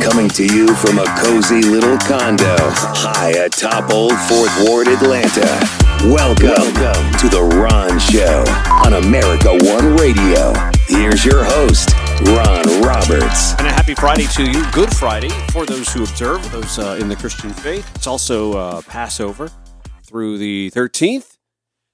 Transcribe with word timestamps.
Coming 0.00 0.28
to 0.30 0.44
you 0.44 0.74
from 0.74 0.98
a 0.98 1.04
cozy 1.18 1.62
little 1.62 1.96
condo 1.98 2.56
high 2.58 3.30
atop 3.30 3.92
Old 3.92 4.16
Fourth 4.28 4.52
Ward, 4.64 4.88
Atlanta. 4.88 5.60
Welcome, 6.04 6.48
Welcome 6.48 7.12
to 7.18 7.28
The 7.28 7.42
Ron 7.42 7.98
Show 7.98 8.44
on 8.84 8.94
America 9.04 9.50
One 9.64 9.96
Radio. 9.96 10.52
Here's 10.86 11.24
your 11.24 11.44
host, 11.44 11.90
Ron 12.26 12.82
Roberts. 12.82 13.52
And 13.58 13.66
a 13.66 13.72
happy 13.72 13.94
Friday 13.94 14.26
to 14.34 14.44
you. 14.44 14.64
Good 14.72 14.94
Friday 14.94 15.30
for 15.50 15.66
those 15.66 15.92
who 15.92 16.02
observe, 16.02 16.50
those 16.50 16.78
uh, 16.78 16.98
in 17.00 17.08
the 17.08 17.16
Christian 17.16 17.50
faith. 17.50 17.90
It's 17.94 18.06
also 18.06 18.52
uh, 18.54 18.82
Passover 18.82 19.50
through 20.04 20.38
the 20.38 20.70
13th. 20.72 21.38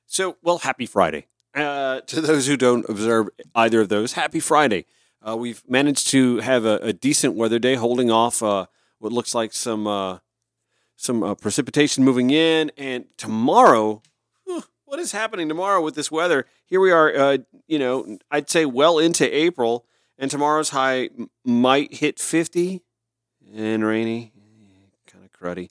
So, 0.07 0.37
well, 0.43 0.59
happy 0.59 0.87
Friday. 0.87 1.27
Uh, 1.55 2.01
to 2.03 2.21
those 2.21 2.47
who 2.47 2.57
don't 2.57 2.89
observe 2.89 3.29
either 3.55 3.81
of 3.81 3.89
those, 3.89 4.15
happy 4.15 4.41
Friday. 4.41 4.87
Uh, 5.27 5.37
we've 5.37 5.63
managed 5.69 6.09
to 6.09 6.39
have 6.39 6.65
a, 6.65 6.77
a, 6.77 6.93
decent 6.93 7.35
weather 7.35 7.59
day, 7.59 7.75
holding 7.75 8.11
off 8.11 8.43
uh, 8.43 8.67
what 8.99 9.13
looks 9.13 9.35
like 9.35 9.53
some 9.53 9.87
uh, 9.87 10.19
some 10.97 11.23
uh, 11.23 11.35
precipitation 11.35 12.05
moving 12.05 12.31
in. 12.31 12.71
And 12.77 13.07
tomorrow, 13.17 14.03
what 14.85 14.99
is 14.99 15.13
happening 15.13 15.49
tomorrow 15.49 15.83
with 15.83 15.95
this 15.95 16.11
weather? 16.11 16.47
Here 16.67 16.81
we 16.81 16.91
are, 16.93 17.15
uh, 17.15 17.39
you 17.67 17.79
know, 17.79 18.19
I'd 18.31 18.49
say 18.49 18.65
well 18.65 18.99
into 18.99 19.25
April, 19.37 19.87
and 20.19 20.31
tomorrow's 20.31 20.71
high 20.71 21.11
might 21.45 21.95
hit 21.95 22.19
50 22.19 22.83
and 23.55 23.85
rainy. 23.85 24.33
Kind 25.07 25.25
of 25.25 25.33
cruddy. 25.33 25.71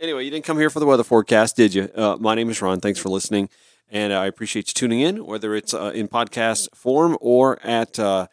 anyway, 0.00 0.24
you 0.24 0.30
didn't 0.30 0.44
come 0.44 0.58
here 0.58 0.70
for 0.70 0.80
the 0.80 0.86
weather 0.86 1.04
forecast, 1.04 1.56
did 1.56 1.74
you? 1.74 1.90
my 2.20 2.34
name 2.34 2.50
is 2.50 2.62
Ron. 2.62 2.80
Thanks 2.80 3.00
for 3.00 3.08
listening. 3.08 3.48
And 3.90 4.12
I 4.12 4.26
appreciate 4.26 4.68
you 4.68 4.74
tuning 4.74 5.00
in, 5.00 5.24
whether 5.24 5.54
it's 5.54 5.72
uh, 5.72 5.92
in 5.94 6.08
podcast 6.08 6.68
form 6.74 7.16
or 7.20 7.58
at 7.64 7.98
uh, 7.98 8.26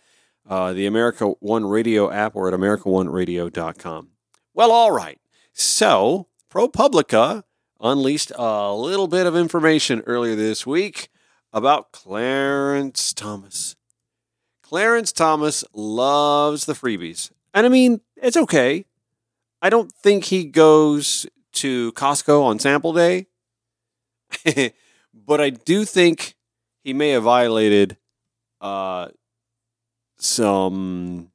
uh, 0.47 0.73
the 0.73 0.85
America 0.85 1.27
One 1.39 1.65
Radio 1.65 2.11
app 2.11 2.35
or 2.35 2.47
at 2.47 2.53
AmericaOneRadio.com. 2.53 4.09
Well, 4.53 4.71
all 4.71 4.91
right. 4.91 5.19
So, 5.53 6.27
ProPublica 6.51 7.43
unleashed 7.79 8.31
a 8.35 8.73
little 8.73 9.07
bit 9.07 9.25
of 9.25 9.35
information 9.35 10.01
earlier 10.05 10.35
this 10.35 10.65
week 10.65 11.09
about 11.53 11.91
Clarence 11.91 13.13
Thomas. 13.13 13.75
Clarence 14.61 15.11
Thomas 15.11 15.63
loves 15.73 16.65
the 16.65 16.73
freebies. 16.73 17.31
And 17.53 17.65
I 17.65 17.69
mean, 17.69 18.01
it's 18.17 18.35
okay. 18.35 18.85
I 19.61 19.69
don't 19.69 19.91
think 19.91 20.25
he 20.25 20.45
goes 20.45 21.25
to 21.53 21.93
Costco 21.93 22.43
on 22.43 22.59
sample 22.59 22.91
day. 22.93 23.27
but 25.25 25.41
I 25.41 25.49
do 25.49 25.85
think 25.85 26.35
he 26.83 26.93
may 26.93 27.09
have 27.09 27.23
violated 27.23 27.97
uh, 28.61 29.09
some 30.17 31.31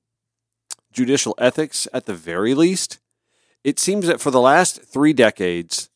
judicial 0.92 1.34
ethics 1.38 1.88
at 1.92 2.06
the 2.06 2.14
very 2.14 2.54
least. 2.54 2.98
It 3.62 3.78
seems 3.78 4.06
that 4.06 4.20
for 4.20 4.30
the 4.30 4.40
last 4.40 4.82
three 4.82 5.12
decades, 5.12 5.90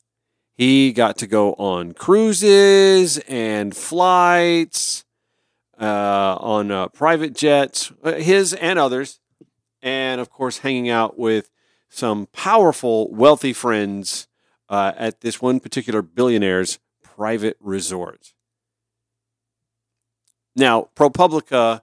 he 0.54 0.92
got 0.92 1.16
to 1.18 1.26
go 1.26 1.54
on 1.54 1.94
cruises 1.94 3.18
and 3.26 3.74
flights, 3.74 5.04
uh, 5.80 6.36
on 6.38 6.70
uh, 6.70 6.88
private 6.88 7.34
jets, 7.34 7.92
uh, 8.04 8.12
his 8.12 8.52
and 8.54 8.78
others, 8.78 9.18
and 9.82 10.20
of 10.20 10.30
course, 10.30 10.58
hanging 10.58 10.88
out 10.88 11.18
with 11.18 11.50
some 11.88 12.26
powerful, 12.32 13.10
wealthy 13.12 13.52
friends 13.52 14.28
uh, 14.68 14.92
at 14.96 15.20
this 15.20 15.42
one 15.42 15.60
particular 15.60 16.02
billionaire's 16.02 16.78
private 17.16 17.56
resort. 17.60 18.32
Now, 20.56 20.88
ProPublica 20.94 21.82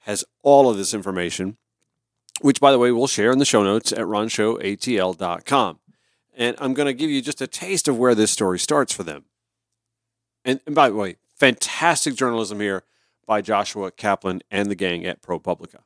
has 0.00 0.24
all 0.42 0.68
of 0.68 0.76
this 0.76 0.94
information, 0.94 1.56
which, 2.40 2.60
by 2.60 2.72
the 2.72 2.78
way, 2.78 2.90
we'll 2.90 3.06
share 3.06 3.30
in 3.30 3.38
the 3.38 3.44
show 3.44 3.62
notes 3.62 3.92
at 3.92 4.00
ronshowatl.com. 4.00 5.78
And 6.36 6.56
I'm 6.58 6.74
going 6.74 6.86
to 6.86 6.94
give 6.94 7.10
you 7.10 7.20
just 7.20 7.40
a 7.40 7.46
taste 7.46 7.86
of 7.88 7.98
where 7.98 8.14
this 8.14 8.30
story 8.30 8.58
starts 8.58 8.92
for 8.92 9.02
them. 9.02 9.24
And, 10.44 10.60
and 10.66 10.74
by 10.74 10.88
the 10.88 10.96
way, 10.96 11.16
fantastic 11.36 12.14
journalism 12.14 12.60
here 12.60 12.84
by 13.26 13.42
Joshua 13.42 13.90
Kaplan 13.90 14.42
and 14.50 14.70
the 14.70 14.74
gang 14.74 15.04
at 15.04 15.22
ProPublica. 15.22 15.82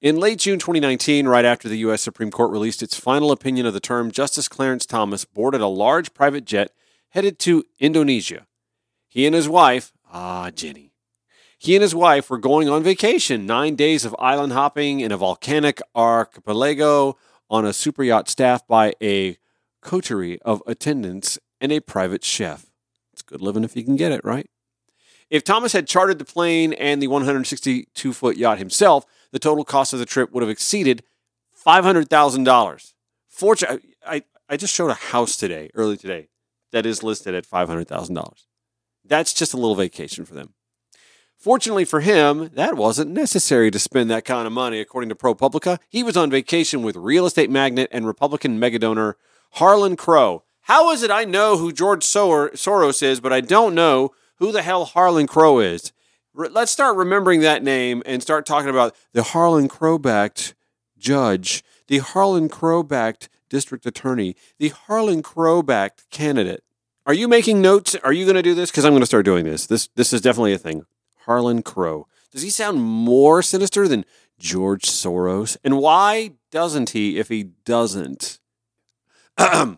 In 0.00 0.16
late 0.16 0.38
June 0.38 0.58
2019, 0.58 1.28
right 1.28 1.44
after 1.44 1.68
the 1.68 1.78
U.S. 1.78 2.02
Supreme 2.02 2.30
Court 2.30 2.50
released 2.50 2.82
its 2.82 2.98
final 2.98 3.30
opinion 3.30 3.64
of 3.64 3.74
the 3.74 3.80
term, 3.80 4.10
Justice 4.10 4.48
Clarence 4.48 4.86
Thomas 4.86 5.24
boarded 5.24 5.60
a 5.60 5.66
large 5.66 6.12
private 6.12 6.44
jet 6.44 6.72
headed 7.14 7.38
to 7.38 7.64
Indonesia. 7.78 8.44
He 9.06 9.24
and 9.24 9.36
his 9.36 9.48
wife, 9.48 9.92
ah, 10.12 10.50
Ginny, 10.50 10.90
he 11.56 11.76
and 11.76 11.82
his 11.82 11.94
wife 11.94 12.28
were 12.28 12.38
going 12.38 12.68
on 12.68 12.82
vacation, 12.82 13.46
nine 13.46 13.76
days 13.76 14.04
of 14.04 14.16
island 14.18 14.52
hopping 14.52 14.98
in 14.98 15.12
a 15.12 15.16
volcanic 15.16 15.80
archipelago 15.94 17.16
on 17.48 17.64
a 17.64 17.72
super 17.72 18.02
yacht 18.02 18.28
staffed 18.28 18.66
by 18.66 18.94
a 19.00 19.38
coterie 19.80 20.42
of 20.42 20.60
attendants 20.66 21.38
and 21.60 21.70
a 21.70 21.78
private 21.78 22.24
chef. 22.24 22.66
It's 23.12 23.22
good 23.22 23.40
living 23.40 23.62
if 23.62 23.76
you 23.76 23.84
can 23.84 23.94
get 23.94 24.10
it, 24.10 24.24
right? 24.24 24.50
If 25.30 25.44
Thomas 25.44 25.72
had 25.72 25.86
chartered 25.86 26.18
the 26.18 26.24
plane 26.24 26.72
and 26.72 27.00
the 27.00 27.06
162 27.06 28.12
foot 28.12 28.36
yacht 28.36 28.58
himself, 28.58 29.06
the 29.30 29.38
total 29.38 29.64
cost 29.64 29.92
of 29.92 30.00
the 30.00 30.04
trip 30.04 30.32
would 30.32 30.42
have 30.42 30.50
exceeded 30.50 31.04
$500,000. 31.64 32.92
Fortunately, 33.28 33.94
I, 34.04 34.24
I 34.48 34.56
just 34.56 34.74
showed 34.74 34.90
a 34.90 34.94
house 34.94 35.36
today, 35.36 35.70
early 35.74 35.96
today 35.96 36.28
that 36.74 36.84
is 36.84 37.04
listed 37.04 37.36
at 37.36 37.46
$500,000. 37.46 38.46
That's 39.04 39.32
just 39.32 39.54
a 39.54 39.56
little 39.56 39.76
vacation 39.76 40.24
for 40.24 40.34
them. 40.34 40.54
Fortunately 41.38 41.84
for 41.84 42.00
him, 42.00 42.50
that 42.54 42.74
wasn't 42.74 43.12
necessary 43.12 43.70
to 43.70 43.78
spend 43.78 44.10
that 44.10 44.24
kind 44.24 44.44
of 44.44 44.52
money, 44.52 44.80
according 44.80 45.08
to 45.10 45.14
ProPublica. 45.14 45.78
He 45.88 46.02
was 46.02 46.16
on 46.16 46.30
vacation 46.30 46.82
with 46.82 46.96
real 46.96 47.26
estate 47.26 47.48
magnate 47.48 47.90
and 47.92 48.06
Republican 48.06 48.58
megadonor 48.58 49.14
Harlan 49.52 49.94
Crow. 49.94 50.42
How 50.62 50.90
is 50.90 51.04
it 51.04 51.12
I 51.12 51.24
know 51.24 51.58
who 51.58 51.70
George 51.70 52.02
Soros 52.02 53.02
is, 53.02 53.20
but 53.20 53.32
I 53.32 53.40
don't 53.40 53.74
know 53.74 54.10
who 54.38 54.50
the 54.50 54.62
hell 54.62 54.84
Harlan 54.84 55.28
Crow 55.28 55.60
is? 55.60 55.92
Let's 56.34 56.72
start 56.72 56.96
remembering 56.96 57.42
that 57.42 57.62
name 57.62 58.02
and 58.04 58.20
start 58.20 58.46
talking 58.46 58.70
about 58.70 58.96
the 59.12 59.22
Harlan 59.22 59.68
Crow 59.68 59.96
backed 59.96 60.56
judge, 60.98 61.62
the 61.86 61.98
Harlan 61.98 62.48
Crow 62.48 62.82
backed 62.82 63.28
district 63.48 63.86
attorney, 63.86 64.36
the 64.58 64.70
Harlan 64.70 65.22
Crow 65.22 65.62
backed 65.62 66.08
candidate. 66.10 66.64
Are 67.06 67.14
you 67.14 67.28
making 67.28 67.60
notes? 67.60 67.94
Are 67.96 68.12
you 68.12 68.24
going 68.24 68.36
to 68.36 68.42
do 68.42 68.54
this? 68.54 68.70
Because 68.70 68.84
I'm 68.84 68.92
going 68.92 69.02
to 69.02 69.06
start 69.06 69.24
doing 69.24 69.44
this. 69.44 69.66
This 69.66 69.88
this 69.94 70.12
is 70.12 70.20
definitely 70.20 70.54
a 70.54 70.58
thing. 70.58 70.86
Harlan 71.26 71.62
Crow. 71.62 72.06
Does 72.30 72.42
he 72.42 72.50
sound 72.50 72.82
more 72.82 73.42
sinister 73.42 73.86
than 73.86 74.04
George 74.38 74.84
Soros? 74.84 75.56
And 75.62 75.78
why 75.78 76.32
doesn't 76.50 76.90
he? 76.90 77.18
If 77.18 77.28
he 77.28 77.44
doesn't, 77.64 78.40
uh, 79.38 79.76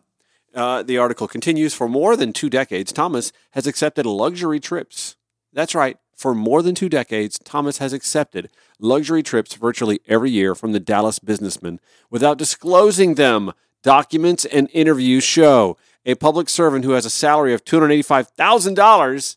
the 0.54 0.98
article 0.98 1.28
continues. 1.28 1.74
For 1.74 1.88
more 1.88 2.16
than 2.16 2.32
two 2.32 2.48
decades, 2.48 2.92
Thomas 2.92 3.32
has 3.52 3.66
accepted 3.66 4.06
luxury 4.06 4.60
trips. 4.60 5.16
That's 5.52 5.74
right. 5.74 5.98
For 6.16 6.34
more 6.34 6.62
than 6.62 6.74
two 6.74 6.88
decades, 6.88 7.38
Thomas 7.44 7.78
has 7.78 7.92
accepted 7.92 8.48
luxury 8.80 9.22
trips 9.22 9.54
virtually 9.54 10.00
every 10.08 10.30
year 10.30 10.54
from 10.54 10.72
the 10.72 10.80
Dallas 10.80 11.18
businessman 11.18 11.78
without 12.10 12.38
disclosing 12.38 13.14
them. 13.14 13.52
Documents 13.82 14.44
and 14.46 14.68
interviews 14.72 15.22
show 15.22 15.76
a 16.06 16.14
public 16.14 16.48
servant 16.48 16.84
who 16.84 16.92
has 16.92 17.04
a 17.04 17.10
salary 17.10 17.52
of 17.52 17.64
$285,000 17.64 19.36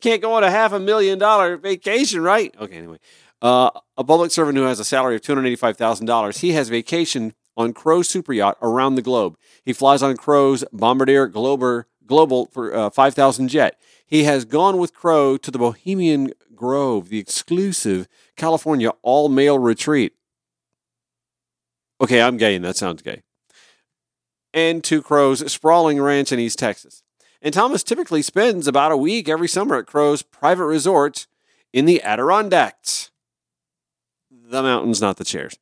can't 0.00 0.22
go 0.22 0.32
on 0.32 0.44
a 0.44 0.50
half 0.50 0.72
a 0.72 0.80
million 0.80 1.18
dollar 1.18 1.56
vacation, 1.56 2.22
right? 2.22 2.54
Okay, 2.58 2.76
anyway. 2.76 2.98
Uh, 3.42 3.70
a 3.96 4.02
public 4.02 4.30
servant 4.30 4.56
who 4.56 4.64
has 4.64 4.80
a 4.80 4.84
salary 4.84 5.14
of 5.14 5.22
$285,000, 5.22 6.38
he 6.38 6.52
has 6.52 6.68
vacation 6.68 7.34
on 7.56 7.72
Crow 7.72 8.02
super 8.02 8.32
yacht 8.32 8.56
around 8.62 8.94
the 8.94 9.02
globe. 9.02 9.36
He 9.64 9.72
flies 9.72 10.02
on 10.02 10.16
Crow's 10.16 10.64
Bombardier 10.72 11.26
Global, 11.26 11.84
Global 12.06 12.46
for 12.46 12.74
uh, 12.74 12.90
5,000 12.90 13.48
jet. 13.48 13.78
He 14.08 14.24
has 14.24 14.44
gone 14.44 14.78
with 14.78 14.94
Crow 14.94 15.36
to 15.36 15.50
the 15.50 15.58
Bohemian 15.58 16.32
Grove, 16.54 17.08
the 17.08 17.20
exclusive 17.20 18.08
California 18.36 18.90
all 19.02 19.28
male 19.28 19.58
retreat. 19.58 20.14
Okay, 22.00 22.20
I'm 22.20 22.36
gay, 22.36 22.56
and 22.56 22.64
that 22.64 22.76
sounds 22.76 23.02
gay 23.02 23.22
and 24.52 24.82
to 24.84 25.02
Crow's 25.02 25.50
sprawling 25.50 26.00
ranch 26.00 26.32
in 26.32 26.40
East 26.40 26.58
Texas. 26.58 27.02
And 27.40 27.54
Thomas 27.54 27.84
typically 27.84 28.22
spends 28.22 28.66
about 28.66 28.92
a 28.92 28.96
week 28.96 29.28
every 29.28 29.48
summer 29.48 29.76
at 29.76 29.86
Crow's 29.86 30.22
private 30.22 30.66
resort 30.66 31.26
in 31.72 31.84
the 31.84 32.02
Adirondacks. 32.02 33.10
The 34.30 34.62
mountains, 34.62 35.00
not 35.00 35.16
the 35.16 35.24
chairs. 35.24 35.56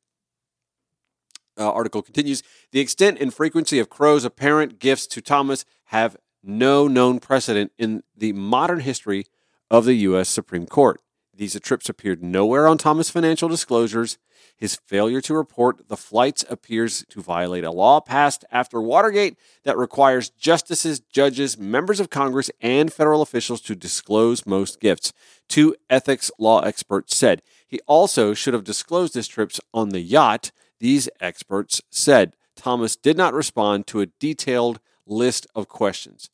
Uh, 1.59 1.71
article 1.71 2.01
continues 2.01 2.43
The 2.71 2.79
extent 2.79 3.19
and 3.19 3.33
frequency 3.33 3.79
of 3.79 3.89
Crow's 3.89 4.25
apparent 4.25 4.79
gifts 4.79 5.07
to 5.07 5.21
Thomas 5.21 5.65
have 5.85 6.17
no 6.43 6.87
known 6.87 7.19
precedent 7.19 7.71
in 7.77 8.03
the 8.15 8.33
modern 8.33 8.81
history 8.81 9.25
of 9.69 9.85
the 9.85 9.95
U.S. 9.95 10.29
Supreme 10.29 10.65
Court. 10.65 11.01
These 11.37 11.59
trips 11.59 11.87
appeared 11.87 12.23
nowhere 12.23 12.67
on 12.67 12.79
Thomas' 12.79 13.11
financial 13.11 13.47
disclosures. 13.47 14.17
His 14.55 14.79
failure 14.87 15.21
to 15.21 15.35
report 15.35 15.87
the 15.87 15.95
flights 15.97 16.43
appears 16.49 17.05
to 17.09 17.21
violate 17.21 17.63
a 17.63 17.69
law 17.69 17.99
passed 17.99 18.43
after 18.51 18.81
Watergate 18.81 19.37
that 19.63 19.77
requires 19.77 20.31
justices, 20.31 20.99
judges, 20.99 21.55
members 21.55 21.99
of 21.99 22.09
Congress, 22.09 22.49
and 22.59 22.91
federal 22.91 23.21
officials 23.21 23.61
to 23.61 23.75
disclose 23.75 24.47
most 24.47 24.79
gifts. 24.79 25.13
Two 25.47 25.75
ethics 25.91 26.31
law 26.39 26.61
experts 26.61 27.15
said. 27.15 27.43
He 27.67 27.79
also 27.85 28.33
should 28.33 28.55
have 28.55 28.63
disclosed 28.63 29.13
his 29.13 29.27
trips 29.27 29.59
on 29.75 29.89
the 29.89 30.01
yacht, 30.01 30.51
these 30.79 31.07
experts 31.19 31.81
said. 31.91 32.33
Thomas 32.55 32.95
did 32.95 33.15
not 33.15 33.35
respond 33.35 33.85
to 33.87 34.01
a 34.01 34.07
detailed 34.19 34.79
list 35.07 35.47
of 35.55 35.67
questions. 35.67 36.29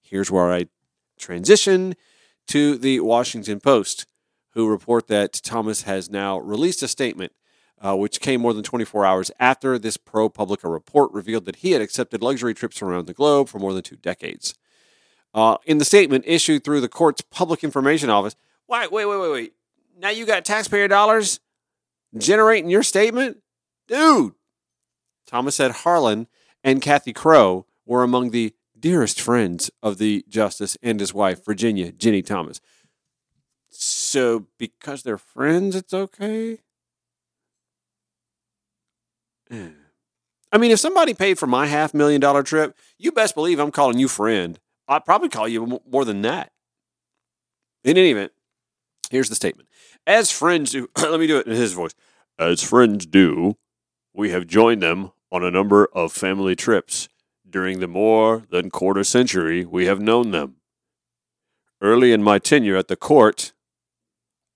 Here's 0.00 0.30
where 0.30 0.52
I 0.52 0.66
transition 1.18 1.94
to 2.48 2.76
the 2.76 3.00
Washington 3.00 3.60
Post, 3.60 4.06
who 4.50 4.68
report 4.68 5.06
that 5.06 5.32
Thomas 5.32 5.82
has 5.82 6.10
now 6.10 6.38
released 6.38 6.82
a 6.82 6.88
statement 6.88 7.32
uh, 7.80 7.96
which 7.96 8.20
came 8.20 8.40
more 8.40 8.54
than 8.54 8.62
24 8.62 9.04
hours 9.04 9.30
after 9.40 9.78
this 9.78 9.96
ProPublica 9.96 10.70
report 10.70 11.12
revealed 11.12 11.44
that 11.46 11.56
he 11.56 11.72
had 11.72 11.82
accepted 11.82 12.22
luxury 12.22 12.54
trips 12.54 12.80
around 12.80 13.06
the 13.06 13.14
globe 13.14 13.48
for 13.48 13.58
more 13.58 13.72
than 13.72 13.82
two 13.82 13.96
decades. 13.96 14.54
Uh, 15.34 15.56
in 15.64 15.78
the 15.78 15.84
statement 15.84 16.24
issued 16.26 16.62
through 16.62 16.80
the 16.80 16.88
court's 16.88 17.22
public 17.22 17.64
information 17.64 18.10
office, 18.10 18.36
wait, 18.68 18.92
wait, 18.92 19.06
wait, 19.06 19.16
wait, 19.16 19.32
wait. 19.32 19.52
Now 19.98 20.10
you 20.10 20.26
got 20.26 20.44
taxpayer 20.44 20.88
dollars 20.88 21.40
generating 22.16 22.70
your 22.70 22.82
statement? 22.82 23.38
Dude! 23.88 24.34
Thomas 25.26 25.56
said 25.56 25.70
Harlan 25.70 26.28
and 26.62 26.82
Kathy 26.82 27.12
Crow 27.12 27.66
were 27.86 28.02
among 28.02 28.30
the 28.30 28.54
dearest 28.78 29.20
friends 29.20 29.70
of 29.82 29.98
the 29.98 30.24
justice 30.28 30.76
and 30.82 31.00
his 31.00 31.14
wife, 31.14 31.44
Virginia 31.44 31.92
Ginny 31.92 32.22
Thomas. 32.22 32.60
So, 33.70 34.46
because 34.58 35.02
they're 35.02 35.18
friends, 35.18 35.74
it's 35.74 35.94
okay? 35.94 36.58
Eh. 39.50 39.68
I 40.52 40.58
mean, 40.58 40.70
if 40.70 40.80
somebody 40.80 41.14
paid 41.14 41.38
for 41.38 41.46
my 41.46 41.66
half 41.66 41.94
million 41.94 42.20
dollar 42.20 42.42
trip, 42.42 42.76
you 42.98 43.10
best 43.12 43.34
believe 43.34 43.58
I'm 43.58 43.70
calling 43.70 43.98
you 43.98 44.08
friend. 44.08 44.58
I'd 44.86 45.06
probably 45.06 45.30
call 45.30 45.48
you 45.48 45.80
more 45.90 46.04
than 46.04 46.20
that. 46.22 46.52
In 47.84 47.96
any 47.96 48.10
event, 48.10 48.32
here's 49.10 49.30
the 49.30 49.34
statement. 49.34 49.68
As 50.06 50.30
friends 50.30 50.72
do, 50.72 50.88
let 50.98 51.18
me 51.18 51.26
do 51.26 51.38
it 51.38 51.46
in 51.46 51.54
his 51.54 51.72
voice. 51.72 51.94
As 52.38 52.62
friends 52.62 53.06
do, 53.06 53.56
we 54.12 54.30
have 54.30 54.46
joined 54.46 54.82
them 54.82 55.12
on 55.30 55.42
a 55.42 55.50
number 55.50 55.86
of 55.86 56.12
family 56.12 56.54
trips 56.54 57.08
during 57.52 57.78
the 57.78 57.86
more 57.86 58.42
than 58.50 58.70
quarter 58.70 59.04
century 59.04 59.64
we 59.64 59.86
have 59.86 60.00
known 60.00 60.32
them. 60.32 60.56
Early 61.80 62.12
in 62.12 62.22
my 62.22 62.38
tenure 62.38 62.76
at 62.76 62.88
the 62.88 62.96
court, 62.96 63.52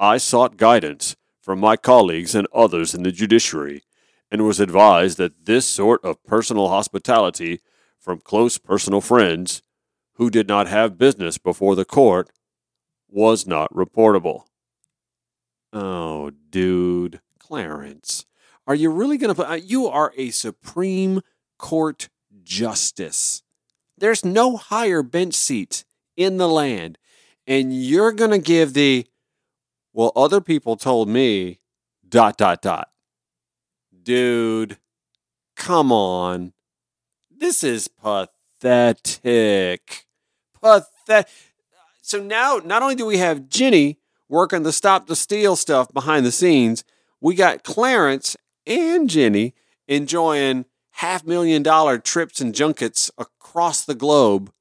I 0.01 0.17
sought 0.17 0.57
guidance 0.57 1.15
from 1.41 1.61
my 1.61 1.77
colleagues 1.77 2.35
and 2.35 2.49
others 2.53 2.95
in 2.95 3.05
the 3.05 3.13
judiciary 3.13 3.83
and 4.31 4.45
was 4.45 4.59
advised 4.59 5.19
that 5.19 5.47
this 5.47 5.67
sort 5.67 6.05
of 6.05 6.25
personal 6.25 6.69
hospitality 6.69 7.61
from 8.01 8.21
close 8.21 8.59
personal 8.59 9.01
friends 9.01 9.63
who 10.15 10.31
did 10.31 10.49
not 10.49 10.67
have 10.67 10.99
business 10.99 11.39
before 11.39 11.77
the 11.77 11.85
court 11.85 12.31
was 13.09 13.47
not 13.47 13.73
reportable. 13.73 14.43
Oh, 15.73 16.31
dude, 16.51 17.21
Clarence, 17.39 18.27
are 18.67 18.75
you 18.75 18.91
really 18.91 19.19
going 19.19 19.35
to? 19.35 19.51
Uh, 19.51 19.55
you 19.55 19.87
are 19.87 20.13
a 20.17 20.31
Supreme 20.31 21.21
Court 21.59 22.09
justice. 22.47 23.43
There's 23.99 24.25
no 24.25 24.57
higher 24.57 25.03
bench 25.03 25.35
seat 25.35 25.85
in 26.17 26.39
the 26.39 26.49
land, 26.49 26.97
and 27.47 27.75
you're 27.75 28.13
going 28.13 28.31
to 28.31 28.39
give 28.39 28.73
the 28.73 29.07
well. 29.93 30.13
Other 30.17 30.41
people 30.41 30.77
told 30.77 31.09
me 31.09 31.61
dot 32.09 32.39
dot 32.39 32.63
dot 32.63 32.89
dude, 34.07 34.79
come 35.57 35.93
on. 35.93 36.55
This 37.31 37.63
is 37.63 37.89
pathetic. 37.89 38.47
Pathetic. 40.59 41.29
So 42.01 42.23
now, 42.23 42.61
not 42.65 42.83
only 42.83 42.95
do 42.95 43.05
we 43.05 43.19
have 43.19 43.49
Ginny 43.49 43.99
working 44.29 44.63
the 44.63 44.73
stop 44.73 45.09
the 45.09 45.17
steal 45.17 45.57
stuff 45.57 45.93
behind 45.93 46.25
the 46.25 46.33
scenes, 46.33 46.85
we 47.21 47.35
got 47.35 47.65
Clarence 47.65 48.37
and 48.65 49.11
Ginny 49.11 49.55
enjoying 49.89 50.65
half 50.97 51.25
million 51.25 51.63
dollar 51.63 51.99
trips 51.99 52.41
and 52.41 52.55
junkets 52.55 53.11
across 53.19 53.85
the 53.85 53.95
globe 53.95 54.53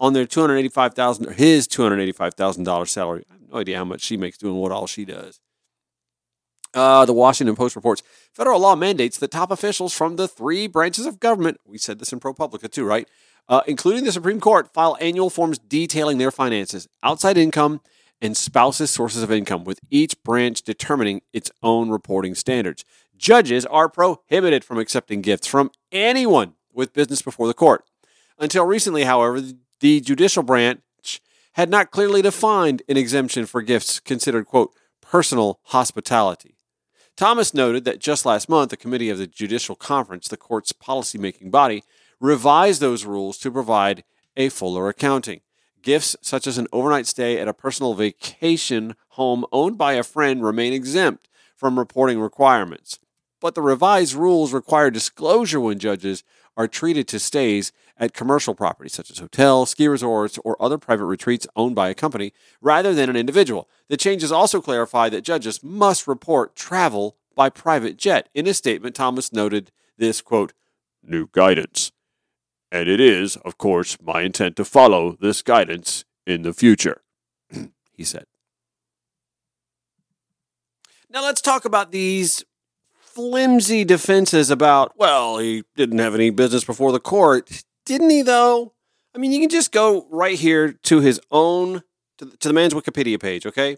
on 0.00 0.12
their 0.12 0.26
two 0.26 0.40
hundred 0.40 0.56
eighty 0.56 0.68
five 0.68 0.94
thousand 0.94 1.28
or 1.28 1.32
his 1.32 1.66
two 1.66 1.82
hundred 1.82 2.00
eighty 2.00 2.12
five 2.12 2.34
thousand 2.34 2.64
dollar 2.64 2.86
salary. 2.86 3.24
I 3.30 3.34
have 3.34 3.42
no 3.52 3.58
idea 3.58 3.78
how 3.78 3.84
much 3.84 4.02
she 4.02 4.16
makes 4.16 4.38
doing 4.38 4.56
what 4.56 4.72
all 4.72 4.86
she 4.86 5.04
does. 5.04 5.40
Uh, 6.74 7.04
the 7.04 7.12
Washington 7.12 7.54
Post 7.54 7.76
reports 7.76 8.02
federal 8.32 8.58
law 8.58 8.74
mandates 8.74 9.18
that 9.18 9.30
top 9.30 9.50
officials 9.50 9.92
from 9.92 10.16
the 10.16 10.26
three 10.26 10.66
branches 10.66 11.04
of 11.04 11.20
government, 11.20 11.60
we 11.66 11.76
said 11.78 11.98
this 11.98 12.12
in 12.12 12.20
ProPublica 12.20 12.70
too, 12.70 12.84
right? 12.84 13.06
Uh, 13.48 13.60
including 13.66 14.04
the 14.04 14.12
Supreme 14.12 14.40
Court, 14.40 14.72
file 14.72 14.96
annual 15.00 15.28
forms 15.28 15.58
detailing 15.58 16.18
their 16.18 16.30
finances, 16.30 16.88
outside 17.02 17.36
income, 17.36 17.80
and 18.22 18.36
spouses' 18.36 18.90
sources 18.90 19.22
of 19.22 19.32
income, 19.32 19.64
with 19.64 19.80
each 19.90 20.14
branch 20.22 20.62
determining 20.62 21.20
its 21.32 21.50
own 21.62 21.90
reporting 21.90 22.34
standards. 22.34 22.84
Judges 23.22 23.64
are 23.66 23.88
prohibited 23.88 24.64
from 24.64 24.78
accepting 24.78 25.20
gifts 25.20 25.46
from 25.46 25.70
anyone 25.92 26.54
with 26.72 26.92
business 26.92 27.22
before 27.22 27.46
the 27.46 27.54
court. 27.54 27.84
Until 28.36 28.66
recently, 28.66 29.04
however, 29.04 29.40
the 29.78 30.00
judicial 30.00 30.42
branch 30.42 30.80
had 31.52 31.70
not 31.70 31.92
clearly 31.92 32.20
defined 32.20 32.82
an 32.88 32.96
exemption 32.96 33.46
for 33.46 33.62
gifts 33.62 34.00
considered, 34.00 34.46
quote, 34.46 34.74
personal 35.00 35.60
hospitality. 35.66 36.56
Thomas 37.16 37.54
noted 37.54 37.84
that 37.84 38.00
just 38.00 38.26
last 38.26 38.48
month, 38.48 38.70
the 38.70 38.76
committee 38.76 39.08
of 39.08 39.18
the 39.18 39.28
Judicial 39.28 39.76
Conference, 39.76 40.26
the 40.26 40.36
court's 40.36 40.72
policymaking 40.72 41.52
body, 41.52 41.84
revised 42.18 42.80
those 42.80 43.04
rules 43.04 43.38
to 43.38 43.52
provide 43.52 44.02
a 44.36 44.48
fuller 44.48 44.88
accounting. 44.88 45.42
Gifts 45.80 46.16
such 46.22 46.48
as 46.48 46.58
an 46.58 46.66
overnight 46.72 47.06
stay 47.06 47.38
at 47.38 47.46
a 47.46 47.54
personal 47.54 47.94
vacation 47.94 48.96
home 49.10 49.46
owned 49.52 49.78
by 49.78 49.92
a 49.92 50.02
friend 50.02 50.42
remain 50.42 50.72
exempt 50.72 51.28
from 51.54 51.78
reporting 51.78 52.18
requirements. 52.18 52.98
But 53.42 53.56
the 53.56 53.60
revised 53.60 54.14
rules 54.14 54.52
require 54.52 54.88
disclosure 54.88 55.60
when 55.60 55.80
judges 55.80 56.22
are 56.56 56.68
treated 56.68 57.08
to 57.08 57.18
stays 57.18 57.72
at 57.98 58.14
commercial 58.14 58.54
properties 58.54 58.92
such 58.92 59.10
as 59.10 59.18
hotels, 59.18 59.70
ski 59.70 59.88
resorts, 59.88 60.38
or 60.44 60.56
other 60.62 60.78
private 60.78 61.06
retreats 61.06 61.46
owned 61.56 61.74
by 61.74 61.88
a 61.88 61.94
company 61.94 62.32
rather 62.60 62.94
than 62.94 63.10
an 63.10 63.16
individual. 63.16 63.68
The 63.88 63.96
changes 63.96 64.30
also 64.30 64.60
clarify 64.60 65.08
that 65.08 65.22
judges 65.22 65.60
must 65.60 66.06
report 66.06 66.54
travel 66.54 67.16
by 67.34 67.50
private 67.50 67.96
jet. 67.96 68.28
In 68.32 68.46
a 68.46 68.54
statement, 68.54 68.94
Thomas 68.94 69.32
noted 69.32 69.72
this 69.98 70.20
quote, 70.20 70.52
new 71.02 71.28
guidance. 71.32 71.90
And 72.70 72.88
it 72.88 73.00
is, 73.00 73.36
of 73.38 73.58
course, 73.58 73.98
my 74.00 74.22
intent 74.22 74.54
to 74.56 74.64
follow 74.64 75.16
this 75.20 75.42
guidance 75.42 76.04
in 76.26 76.42
the 76.42 76.52
future, 76.52 77.02
he 77.92 78.04
said. 78.04 78.24
Now 81.10 81.24
let's 81.24 81.42
talk 81.42 81.64
about 81.64 81.90
these 81.90 82.44
flimsy 83.14 83.84
defenses 83.84 84.50
about, 84.50 84.92
well, 84.96 85.38
he 85.38 85.64
didn't 85.76 85.98
have 85.98 86.14
any 86.14 86.30
business 86.30 86.64
before 86.64 86.92
the 86.92 87.00
court. 87.00 87.62
Didn't 87.84 88.10
he, 88.10 88.22
though? 88.22 88.72
I 89.14 89.18
mean, 89.18 89.32
you 89.32 89.40
can 89.40 89.48
just 89.48 89.72
go 89.72 90.06
right 90.10 90.38
here 90.38 90.72
to 90.72 91.00
his 91.00 91.20
own, 91.30 91.82
to 92.18 92.24
the, 92.24 92.36
to 92.38 92.48
the 92.48 92.54
man's 92.54 92.74
Wikipedia 92.74 93.20
page, 93.20 93.44
okay? 93.46 93.76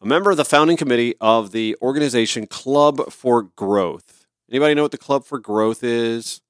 A 0.00 0.06
member 0.06 0.30
of 0.30 0.36
the 0.36 0.44
founding 0.44 0.76
committee 0.76 1.14
of 1.20 1.52
the 1.52 1.76
organization 1.82 2.46
Club 2.46 3.10
for 3.10 3.42
Growth. 3.42 4.26
Anybody 4.50 4.74
know 4.74 4.82
what 4.82 4.92
the 4.92 4.98
Club 4.98 5.24
for 5.24 5.38
Growth 5.38 5.82
is? 5.82 6.40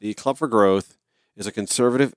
The 0.00 0.14
Club 0.14 0.38
for 0.38 0.48
Growth 0.48 0.96
is 1.36 1.46
a 1.46 1.52
conservative 1.52 2.14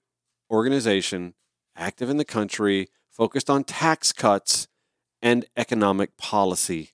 organization 0.50 1.34
active 1.76 2.10
in 2.10 2.18
the 2.18 2.26
country, 2.26 2.90
focused 3.10 3.50
on 3.50 3.64
tax 3.64 4.14
cuts 4.14 4.68
and 5.22 5.46
economic 5.58 6.16
policy. 6.18 6.92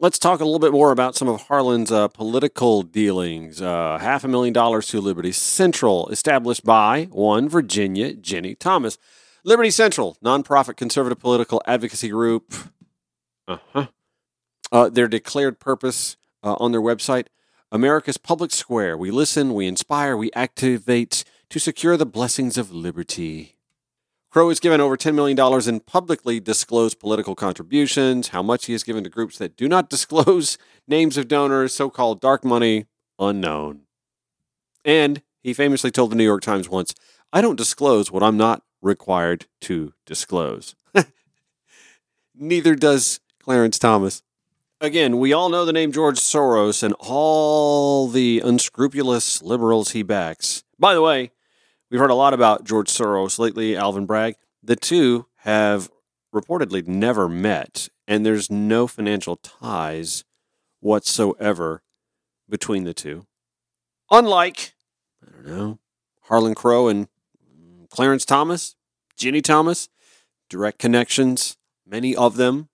Let's 0.00 0.20
talk 0.20 0.38
a 0.38 0.44
little 0.44 0.60
bit 0.60 0.70
more 0.70 0.92
about 0.92 1.16
some 1.16 1.26
of 1.26 1.48
Harlan's 1.48 1.90
uh, 1.90 2.06
political 2.06 2.82
dealings. 2.82 3.60
Uh, 3.60 3.98
half 4.00 4.22
a 4.22 4.28
million 4.28 4.52
dollars 4.52 4.86
to 4.88 5.00
Liberty 5.00 5.32
Central, 5.32 6.08
established 6.10 6.64
by 6.64 7.08
one 7.10 7.48
Virginia 7.48 8.14
Ginny 8.14 8.54
Thomas. 8.54 8.96
Liberty 9.42 9.72
Central, 9.72 10.16
nonprofit 10.24 10.76
conservative 10.76 11.18
political 11.18 11.60
advocacy 11.66 12.10
group. 12.10 12.54
Uh-huh. 13.48 13.86
Uh, 14.70 14.88
their 14.88 15.08
declared 15.08 15.58
purpose 15.58 16.16
uh, 16.44 16.54
on 16.60 16.70
their 16.70 16.80
website 16.80 17.26
America's 17.72 18.18
public 18.18 18.52
square. 18.52 18.96
We 18.96 19.10
listen, 19.10 19.52
we 19.52 19.66
inspire, 19.66 20.16
we 20.16 20.30
activate 20.32 21.24
to 21.50 21.58
secure 21.58 21.96
the 21.96 22.06
blessings 22.06 22.56
of 22.56 22.72
liberty. 22.72 23.57
Crow 24.30 24.50
has 24.50 24.60
given 24.60 24.80
over 24.80 24.96
$10 24.96 25.14
million 25.14 25.68
in 25.68 25.80
publicly 25.80 26.38
disclosed 26.38 27.00
political 27.00 27.34
contributions. 27.34 28.28
How 28.28 28.42
much 28.42 28.66
he 28.66 28.72
has 28.72 28.82
given 28.82 29.04
to 29.04 29.10
groups 29.10 29.38
that 29.38 29.56
do 29.56 29.68
not 29.68 29.88
disclose 29.90 30.58
names 30.86 31.16
of 31.16 31.28
donors, 31.28 31.74
so 31.74 31.88
called 31.88 32.20
dark 32.20 32.44
money, 32.44 32.86
unknown. 33.18 33.82
And 34.84 35.22
he 35.42 35.54
famously 35.54 35.90
told 35.90 36.10
the 36.10 36.16
New 36.16 36.24
York 36.24 36.42
Times 36.42 36.68
once, 36.68 36.94
I 37.32 37.40
don't 37.40 37.56
disclose 37.56 38.10
what 38.10 38.22
I'm 38.22 38.36
not 38.36 38.62
required 38.82 39.46
to 39.62 39.92
disclose. 40.06 40.74
Neither 42.34 42.74
does 42.74 43.20
Clarence 43.40 43.78
Thomas. 43.78 44.22
Again, 44.80 45.18
we 45.18 45.32
all 45.32 45.48
know 45.48 45.64
the 45.64 45.72
name 45.72 45.90
George 45.90 46.18
Soros 46.18 46.82
and 46.82 46.94
all 47.00 48.06
the 48.06 48.40
unscrupulous 48.44 49.42
liberals 49.42 49.90
he 49.90 50.02
backs. 50.02 50.62
By 50.78 50.94
the 50.94 51.02
way, 51.02 51.32
we've 51.90 52.00
heard 52.00 52.10
a 52.10 52.14
lot 52.14 52.34
about 52.34 52.64
George 52.64 52.88
Soros 52.88 53.38
lately, 53.38 53.76
Alvin 53.76 54.06
Bragg. 54.06 54.36
The 54.62 54.76
two 54.76 55.26
have 55.38 55.90
reportedly 56.34 56.86
never 56.86 57.28
met, 57.28 57.88
and 58.06 58.24
there's 58.24 58.50
no 58.50 58.86
financial 58.86 59.36
ties 59.36 60.24
whatsoever 60.80 61.82
between 62.48 62.84
the 62.84 62.94
two. 62.94 63.26
Unlike, 64.10 64.74
I 65.22 65.30
don't 65.30 65.46
know, 65.46 65.78
Harlan 66.22 66.54
Crow 66.54 66.88
and 66.88 67.08
Clarence 67.90 68.24
Thomas, 68.24 68.76
Ginny 69.16 69.42
Thomas, 69.42 69.88
direct 70.48 70.78
connections, 70.78 71.56
many 71.86 72.14
of 72.14 72.36
them 72.36 72.68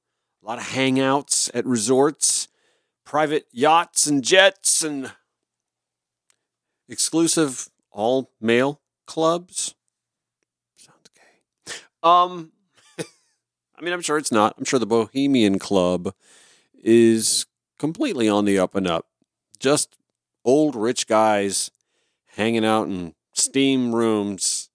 a 0.45 0.47
lot 0.47 0.59
of 0.59 0.65
hangouts 0.65 1.51
at 1.55 1.65
resorts, 1.65 2.49
private 3.05 3.47
yachts 3.51 4.07
and 4.07 4.23
jets, 4.23 4.83
and 4.83 5.13
exclusive 6.89 7.69
all 7.91 8.31
male 8.41 8.81
clubs. 9.07 9.75
Sounds 10.77 11.09
gay. 11.15 11.73
Um, 12.03 12.53
I 12.99 13.83
mean, 13.83 13.93
I'm 13.93 14.03
sure 14.03 14.19
it's 14.19 14.33
not. 14.33 14.55
I'm 14.59 14.65
sure 14.65 14.79
the 14.79 14.87
Bohemian 14.87 15.59
Club 15.59 16.15
is 16.83 17.47
completely 17.79 18.29
on 18.29 18.45
the 18.45 18.59
up 18.59 18.75
and 18.75 18.87
up. 18.87 19.07
Just 19.59 19.97
old 20.45 20.77
rich 20.77 21.07
guys 21.07 21.71
hanging 22.37 22.65
out 22.65 22.89
in 22.89 23.15
steam 23.33 23.95
rooms, 23.95 24.71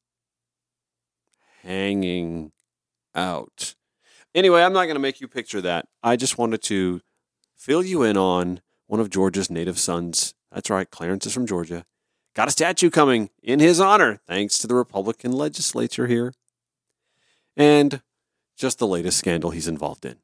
hanging 1.64 2.52
out. 3.16 3.76
Anyway, 4.36 4.62
I'm 4.62 4.74
not 4.74 4.86
going 4.86 4.96
to 4.96 5.02
make 5.02 5.22
you 5.22 5.28
picture 5.28 5.62
that. 5.62 5.88
I 6.04 6.16
just 6.16 6.38
wanted 6.38 6.62
to 6.64 7.02
fill 7.56 7.84
you 7.84 8.04
in 8.04 8.18
on 8.18 8.62
one 8.88 9.00
of 9.00 9.10
Georgia's 9.10 9.50
native 9.50 9.78
sons. 9.80 10.34
That's 10.52 10.70
right, 10.70 10.90
Clarence 10.90 11.26
is 11.26 11.34
from 11.34 11.46
Georgia. 11.46 11.86
Got 12.40 12.48
a 12.48 12.52
statue 12.52 12.90
coming 12.90 13.32
in 13.44 13.60
his 13.60 13.82
honor, 13.82 14.22
thanks 14.26 14.58
to 14.60 14.68
the 14.68 14.74
Republican 14.74 15.34
legislature 15.34 16.08
here. 16.08 16.34
And 17.58 18.02
just 18.56 18.80
the 18.80 18.88
latest 18.88 19.18
scandal 19.18 19.52
he's 19.52 19.68
involved 19.68 20.06
in. 20.06 20.16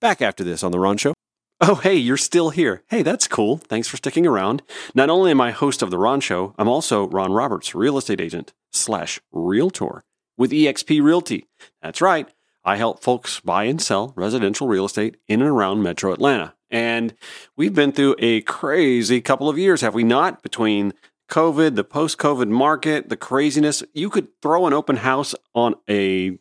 Back 0.00 0.20
after 0.20 0.42
this 0.42 0.64
on 0.64 0.72
The 0.72 0.80
Ron 0.80 0.96
Show. 0.96 1.14
Oh, 1.60 1.76
hey, 1.76 1.94
you're 1.94 2.16
still 2.16 2.50
here. 2.50 2.82
Hey, 2.88 3.02
that's 3.02 3.28
cool. 3.28 3.58
Thanks 3.58 3.86
for 3.86 3.98
sticking 3.98 4.26
around. 4.26 4.64
Not 4.96 5.08
only 5.08 5.30
am 5.30 5.40
I 5.40 5.52
host 5.52 5.80
of 5.80 5.92
The 5.92 5.98
Ron 5.98 6.20
Show, 6.20 6.56
I'm 6.58 6.66
also 6.66 7.06
Ron 7.06 7.30
Roberts, 7.30 7.72
real 7.72 7.98
estate 7.98 8.20
agent 8.20 8.52
slash 8.72 9.20
realtor 9.30 10.02
with 10.36 10.50
eXp 10.50 11.00
Realty. 11.00 11.46
That's 11.80 12.00
right. 12.00 12.28
I 12.64 12.78
help 12.78 13.00
folks 13.00 13.38
buy 13.38 13.62
and 13.66 13.80
sell 13.80 14.12
residential 14.16 14.66
real 14.66 14.86
estate 14.86 15.18
in 15.28 15.40
and 15.40 15.50
around 15.50 15.84
metro 15.84 16.12
Atlanta. 16.12 16.55
And 16.70 17.14
we've 17.56 17.74
been 17.74 17.92
through 17.92 18.16
a 18.18 18.40
crazy 18.42 19.20
couple 19.20 19.48
of 19.48 19.58
years, 19.58 19.80
have 19.80 19.94
we 19.94 20.04
not? 20.04 20.42
Between 20.42 20.92
COVID, 21.30 21.74
the 21.74 21.84
post 21.84 22.18
COVID 22.18 22.48
market, 22.48 23.08
the 23.08 23.16
craziness. 23.16 23.82
You 23.94 24.10
could 24.10 24.28
throw 24.42 24.66
an 24.66 24.72
open 24.72 24.96
house 24.96 25.34
on 25.54 25.74
a 25.88 26.38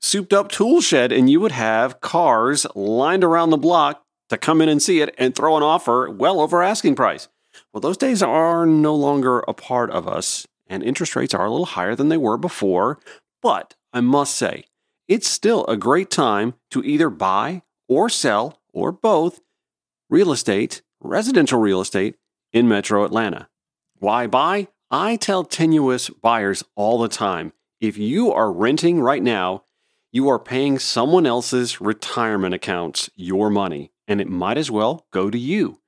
souped 0.00 0.32
up 0.32 0.50
tool 0.50 0.80
shed 0.80 1.12
and 1.12 1.28
you 1.28 1.40
would 1.40 1.52
have 1.52 2.00
cars 2.00 2.66
lined 2.74 3.22
around 3.22 3.50
the 3.50 3.58
block 3.58 4.02
to 4.30 4.38
come 4.38 4.62
in 4.62 4.68
and 4.68 4.82
see 4.82 5.00
it 5.00 5.14
and 5.18 5.34
throw 5.34 5.56
an 5.56 5.62
offer 5.62 6.08
well 6.10 6.40
over 6.40 6.62
asking 6.62 6.94
price. 6.94 7.28
Well, 7.72 7.80
those 7.80 7.96
days 7.96 8.22
are 8.22 8.64
no 8.64 8.94
longer 8.94 9.40
a 9.40 9.52
part 9.52 9.90
of 9.90 10.06
us, 10.06 10.46
and 10.68 10.82
interest 10.82 11.16
rates 11.16 11.34
are 11.34 11.44
a 11.44 11.50
little 11.50 11.66
higher 11.66 11.96
than 11.96 12.08
they 12.08 12.16
were 12.16 12.38
before. 12.38 12.98
But 13.42 13.74
I 13.92 14.00
must 14.00 14.36
say, 14.36 14.64
it's 15.08 15.28
still 15.28 15.66
a 15.66 15.76
great 15.76 16.10
time 16.10 16.54
to 16.70 16.82
either 16.84 17.10
buy 17.10 17.62
or 17.88 18.08
sell 18.08 18.60
or 18.72 18.92
both 18.92 19.40
real 20.10 20.32
estate, 20.32 20.82
residential 21.00 21.60
real 21.60 21.80
estate 21.80 22.16
in 22.52 22.68
metro 22.68 23.04
Atlanta. 23.04 23.48
Why 23.98 24.26
buy? 24.26 24.66
I 24.90 25.14
tell 25.14 25.44
tenuous 25.44 26.10
buyers 26.10 26.64
all 26.74 26.98
the 26.98 27.08
time 27.08 27.52
if 27.80 27.96
you 27.96 28.32
are 28.32 28.52
renting 28.52 29.00
right 29.00 29.22
now, 29.22 29.62
you 30.10 30.28
are 30.28 30.40
paying 30.40 30.80
someone 30.80 31.26
else's 31.26 31.80
retirement 31.80 32.54
accounts 32.54 33.08
your 33.14 33.48
money, 33.48 33.92
and 34.08 34.20
it 34.20 34.28
might 34.28 34.58
as 34.58 34.70
well 34.70 35.06
go 35.12 35.30
to 35.30 35.38
you. 35.38 35.78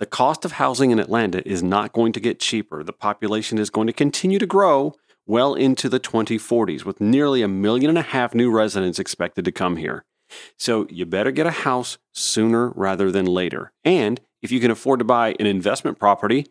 The 0.00 0.06
cost 0.06 0.44
of 0.44 0.52
housing 0.52 0.90
in 0.90 0.98
Atlanta 0.98 1.48
is 1.48 1.62
not 1.62 1.92
going 1.92 2.12
to 2.14 2.20
get 2.20 2.40
cheaper. 2.40 2.82
The 2.82 2.92
population 2.92 3.58
is 3.58 3.70
going 3.70 3.86
to 3.86 3.92
continue 3.92 4.40
to 4.40 4.46
grow, 4.46 4.96
well 5.26 5.54
into 5.54 5.88
the 5.88 6.00
2040s, 6.00 6.84
with 6.84 7.00
nearly 7.00 7.40
a 7.40 7.48
million 7.48 7.88
and 7.88 7.98
a 7.98 8.02
half 8.02 8.34
new 8.34 8.50
residents 8.50 8.98
expected 8.98 9.44
to 9.44 9.52
come 9.52 9.76
here. 9.76 10.04
So 10.56 10.86
you 10.90 11.06
better 11.06 11.30
get 11.30 11.46
a 11.46 11.50
house 11.50 11.98
sooner 12.12 12.70
rather 12.70 13.10
than 13.10 13.26
later. 13.26 13.72
And 13.84 14.20
if 14.42 14.52
you 14.52 14.60
can 14.60 14.70
afford 14.70 14.98
to 14.98 15.04
buy 15.04 15.34
an 15.38 15.46
investment 15.46 15.98
property, 15.98 16.46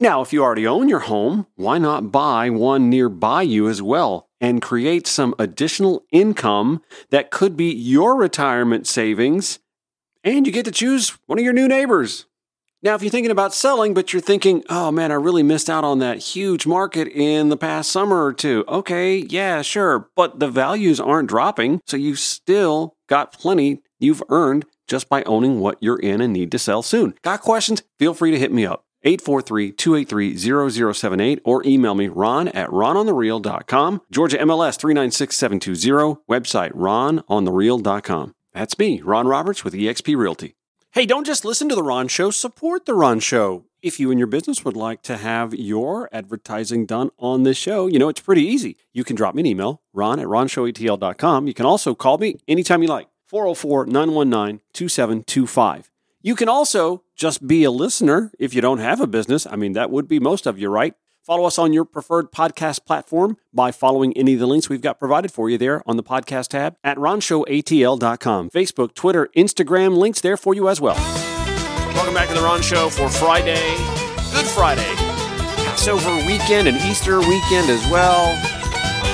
now 0.00 0.20
if 0.20 0.32
you 0.32 0.42
already 0.42 0.66
own 0.66 0.88
your 0.88 1.00
home, 1.00 1.46
why 1.56 1.78
not 1.78 2.12
buy 2.12 2.50
one 2.50 2.88
nearby 2.88 3.42
you 3.42 3.68
as 3.68 3.82
well 3.82 4.28
and 4.40 4.62
create 4.62 5.06
some 5.06 5.34
additional 5.38 6.04
income 6.12 6.82
that 7.10 7.30
could 7.30 7.56
be 7.56 7.72
your 7.72 8.16
retirement 8.16 8.86
savings? 8.86 9.58
And 10.22 10.46
you 10.46 10.52
get 10.52 10.64
to 10.66 10.70
choose 10.70 11.18
one 11.26 11.38
of 11.38 11.44
your 11.44 11.52
new 11.52 11.68
neighbors. 11.68 12.26
Now, 12.80 12.94
if 12.94 13.02
you're 13.02 13.10
thinking 13.10 13.32
about 13.32 13.54
selling, 13.54 13.92
but 13.92 14.12
you're 14.12 14.22
thinking, 14.22 14.62
oh 14.68 14.92
man, 14.92 15.10
I 15.10 15.16
really 15.16 15.42
missed 15.42 15.68
out 15.68 15.82
on 15.82 15.98
that 15.98 16.18
huge 16.18 16.64
market 16.64 17.08
in 17.08 17.48
the 17.48 17.56
past 17.56 17.90
summer 17.90 18.24
or 18.24 18.32
two. 18.32 18.64
Okay, 18.68 19.16
yeah, 19.16 19.62
sure. 19.62 20.10
But 20.14 20.38
the 20.38 20.48
values 20.48 21.00
aren't 21.00 21.28
dropping. 21.28 21.80
So 21.86 21.96
you 21.96 22.14
still 22.14 22.94
got 23.08 23.32
plenty 23.32 23.82
you've 23.98 24.22
earned 24.28 24.66
just 24.86 25.08
by 25.08 25.22
owning 25.24 25.58
what 25.60 25.78
you're 25.80 25.98
in 25.98 26.20
and 26.20 26.32
need 26.32 26.52
to 26.52 26.58
sell 26.58 26.82
soon. 26.82 27.14
Got 27.22 27.40
questions? 27.42 27.82
Feel 27.98 28.14
free 28.14 28.30
to 28.30 28.38
hit 28.38 28.52
me 28.52 28.64
up. 28.66 28.84
843-283-0078 29.04 31.40
or 31.44 31.62
email 31.64 31.94
me 31.94 32.08
ron 32.08 32.48
at 32.48 32.68
rononthereal.com. 32.70 34.00
Georgia 34.10 34.38
MLS 34.38 34.76
396720. 34.78 36.16
Website 36.28 36.72
rononthereal.com. 36.72 38.32
That's 38.52 38.76
me, 38.78 39.00
Ron 39.02 39.28
Roberts 39.28 39.62
with 39.64 39.74
eXp 39.74 40.16
Realty. 40.16 40.54
Hey, 40.92 41.04
don't 41.06 41.26
just 41.26 41.44
listen 41.44 41.68
to 41.68 41.74
The 41.74 41.82
Ron 41.82 42.08
Show, 42.08 42.30
support 42.30 42.86
The 42.86 42.94
Ron 42.94 43.20
Show. 43.20 43.67
If 43.80 44.00
you 44.00 44.10
and 44.10 44.18
your 44.18 44.26
business 44.26 44.64
would 44.64 44.76
like 44.76 45.02
to 45.02 45.16
have 45.16 45.54
your 45.54 46.08
advertising 46.12 46.84
done 46.84 47.10
on 47.16 47.44
this 47.44 47.56
show, 47.56 47.86
you 47.86 47.98
know, 48.00 48.08
it's 48.08 48.20
pretty 48.20 48.42
easy. 48.42 48.76
You 48.92 49.04
can 49.04 49.14
drop 49.14 49.36
me 49.36 49.42
an 49.42 49.46
email, 49.46 49.82
ron 49.92 50.18
at 50.18 50.26
ronshowatl.com. 50.26 51.46
You 51.46 51.54
can 51.54 51.64
also 51.64 51.94
call 51.94 52.18
me 52.18 52.38
anytime 52.48 52.82
you 52.82 52.88
like, 52.88 53.06
404 53.26 53.86
919 53.86 54.60
2725. 54.72 55.90
You 56.22 56.34
can 56.34 56.48
also 56.48 57.04
just 57.14 57.46
be 57.46 57.62
a 57.62 57.70
listener 57.70 58.32
if 58.40 58.52
you 58.52 58.60
don't 58.60 58.78
have 58.78 59.00
a 59.00 59.06
business. 59.06 59.46
I 59.46 59.54
mean, 59.54 59.74
that 59.74 59.92
would 59.92 60.08
be 60.08 60.18
most 60.18 60.46
of 60.46 60.58
you, 60.58 60.68
right? 60.68 60.94
Follow 61.22 61.44
us 61.44 61.58
on 61.58 61.72
your 61.72 61.84
preferred 61.84 62.32
podcast 62.32 62.84
platform 62.84 63.36
by 63.52 63.70
following 63.70 64.16
any 64.16 64.34
of 64.34 64.40
the 64.40 64.46
links 64.46 64.68
we've 64.68 64.80
got 64.80 64.98
provided 64.98 65.30
for 65.30 65.48
you 65.48 65.58
there 65.58 65.82
on 65.86 65.96
the 65.96 66.02
podcast 66.02 66.48
tab 66.48 66.76
at 66.82 66.96
ronshowatl.com. 66.96 68.50
Facebook, 68.50 68.94
Twitter, 68.94 69.28
Instagram, 69.36 69.96
links 69.96 70.20
there 70.20 70.36
for 70.36 70.52
you 70.54 70.68
as 70.68 70.80
well. 70.80 71.37
Welcome 71.98 72.14
back 72.14 72.28
to 72.28 72.34
the 72.34 72.42
Ron 72.42 72.62
Show 72.62 72.88
for 72.90 73.08
Friday, 73.08 73.74
Good 74.32 74.46
Friday, 74.46 74.86
Passover 75.64 76.14
weekend, 76.28 76.68
and 76.68 76.76
Easter 76.82 77.18
weekend 77.18 77.68
as 77.68 77.84
well. 77.90 78.40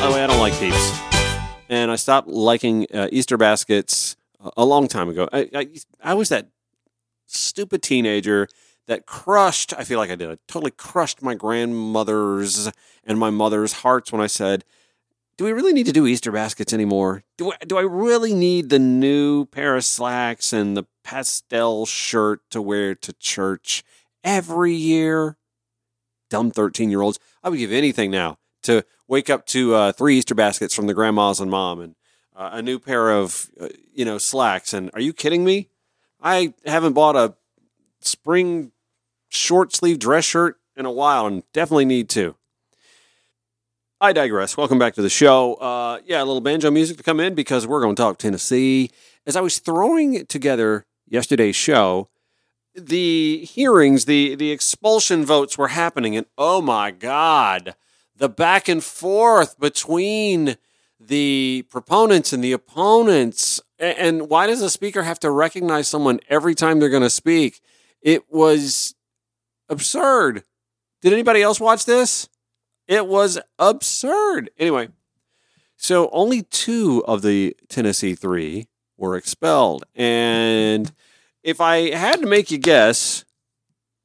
By 0.03 0.07
the 0.07 0.15
way, 0.15 0.23
I 0.23 0.27
don't 0.27 0.39
like 0.39 0.53
peeps. 0.61 0.93
And 1.71 1.91
I 1.91 1.97
stopped 1.97 2.29
liking 2.29 2.87
uh, 2.93 3.09
Easter 3.11 3.39
baskets 3.39 4.17
a 4.59 4.67
long 4.67 4.87
time 4.87 5.09
ago. 5.09 5.31
I, 5.33 5.49
I, 5.55 5.69
I 6.03 6.13
was 6.13 6.29
that 6.29 6.49
stupid 7.25 7.83
teenager 7.83 8.49
that 8.87 9.07
crushed, 9.07 9.73
I 9.73 9.85
feel 9.85 9.99
like 9.99 10.11
I 10.11 10.15
did, 10.15 10.31
I 10.31 10.37
totally 10.47 10.71
crushed 10.71 11.23
my 11.23 11.35
grandmother's 11.35 12.71
and 13.03 13.19
my 13.19 13.31
mother's 13.31 13.73
hearts 13.73 14.13
when 14.13 14.21
I 14.21 14.27
said, 14.27 14.63
do 15.37 15.45
we 15.45 15.53
really 15.53 15.73
need 15.73 15.87
to 15.87 15.93
do 15.93 16.07
Easter 16.07 16.31
baskets 16.31 16.73
anymore? 16.73 17.25
Do 17.37 17.53
I, 17.53 17.57
do 17.67 17.77
I 17.77 17.83
really 17.83 18.35
need 18.35 18.71
the 18.71 18.79
new 18.79 19.47
pair 19.47 19.77
of 19.77 19.85
slacks 19.85 20.53
and 20.53 20.77
the 20.77 20.85
pastel 21.03 21.87
shirt 21.87 22.41
to 22.51 22.63
wear 22.63 22.95
to 22.95 23.13
church 23.15 23.83
every 24.23 24.75
year? 24.75 25.37
Dumb 26.31 26.51
13 26.51 26.91
year 26.91 27.01
olds. 27.01 27.19
I 27.43 27.49
would 27.49 27.59
give 27.59 27.73
anything 27.73 28.11
now 28.11 28.39
to 28.63 28.85
wake 29.09 29.29
up 29.29 29.47
to 29.47 29.75
uh, 29.75 29.93
three 29.93 30.19
Easter 30.19 30.35
baskets 30.35 30.75
from 30.75 30.87
the 30.87 30.95
grandmas 30.95 31.41
and 31.41 31.51
mom 31.51 31.81
and 31.81 31.95
uh, 32.35 32.51
a 32.53 32.63
new 32.63 32.79
pair 32.79 33.11
of, 33.11 33.51
uh, 33.61 33.69
you 33.93 34.05
know, 34.05 34.19
slacks. 34.19 34.73
And 34.73 34.91
are 34.95 35.01
you 35.01 35.13
kidding 35.13 35.45
me? 35.45 35.69
I 36.21 36.55
haven't 36.65 36.95
bought 36.95 37.17
a 37.17 37.35
spring 38.01 38.73
short 39.29 39.75
sleeve 39.75 39.99
dress 39.99 40.25
shirt 40.25 40.59
in 40.77 40.87
a 40.87 40.91
while 40.91 41.27
and 41.27 41.43
definitely 41.53 41.85
need 41.85 42.09
to. 42.11 42.37
I 44.05 44.13
digress. 44.13 44.55
Welcome 44.55 44.79
back 44.79 44.93
to 44.97 45.01
the 45.03 45.09
show. 45.09 45.55
Uh, 45.55 45.99
yeah, 46.05 46.19
a 46.19 46.27
little 46.27 46.43
banjo 46.43 46.71
music 46.71 46.99
to 46.99 47.03
come 47.03 47.21
in 47.21 47.35
because 47.35 47.67
we're 47.67 47.81
going 47.81 47.97
to 47.97 48.03
talk 48.03 48.19
Tennessee. 48.19 48.91
As 49.25 49.35
I 49.35 49.41
was 49.41 49.61
throwing 49.61 50.27
together 50.27 50.85
yesterday's 51.09 51.57
show, 51.57 52.11
the 52.75 53.47
hearings, 53.47 54.05
the 54.05 54.35
the 54.35 54.51
expulsion 54.51 55.25
votes 55.25 55.57
were 55.57 55.69
happening, 55.69 56.19
and 56.19 56.27
oh 56.37 56.61
my 56.61 56.91
God, 56.91 57.77
the 58.15 58.29
back 58.29 58.69
and 58.69 58.85
forth 58.85 59.59
between 59.59 60.59
the 61.01 61.65
proponents 61.71 62.35
and 62.35 62.45
the 62.45 62.53
opponents. 62.53 63.59
And 63.79 64.29
why 64.29 64.47
does 64.47 64.61
a 64.61 64.69
speaker 64.69 65.05
have 65.05 65.21
to 65.21 65.31
recognize 65.31 65.89
someone 65.89 66.21
every 66.29 66.55
time 66.55 66.79
they're 66.79 66.91
going 66.91 67.03
to 67.05 67.09
speak? 67.09 67.63
It 68.03 68.31
was 68.31 68.95
absurd. 69.71 70.45
Did 71.01 71.15
anybody 71.15 71.41
else 71.41 71.59
watch 71.59 71.87
this? 71.87 72.29
It 72.87 73.07
was 73.07 73.39
absurd. 73.59 74.51
Anyway, 74.59 74.89
so 75.77 76.09
only 76.13 76.43
two 76.43 77.05
of 77.07 77.23
the 77.23 77.57
Tennessee 77.69 78.15
three 78.15 78.69
were 78.97 79.17
expelled. 79.17 79.85
And 79.95 80.93
if 81.43 81.61
I 81.61 81.91
had 81.91 82.21
to 82.21 82.27
make 82.27 82.51
you 82.51 82.59
guess 82.59 83.25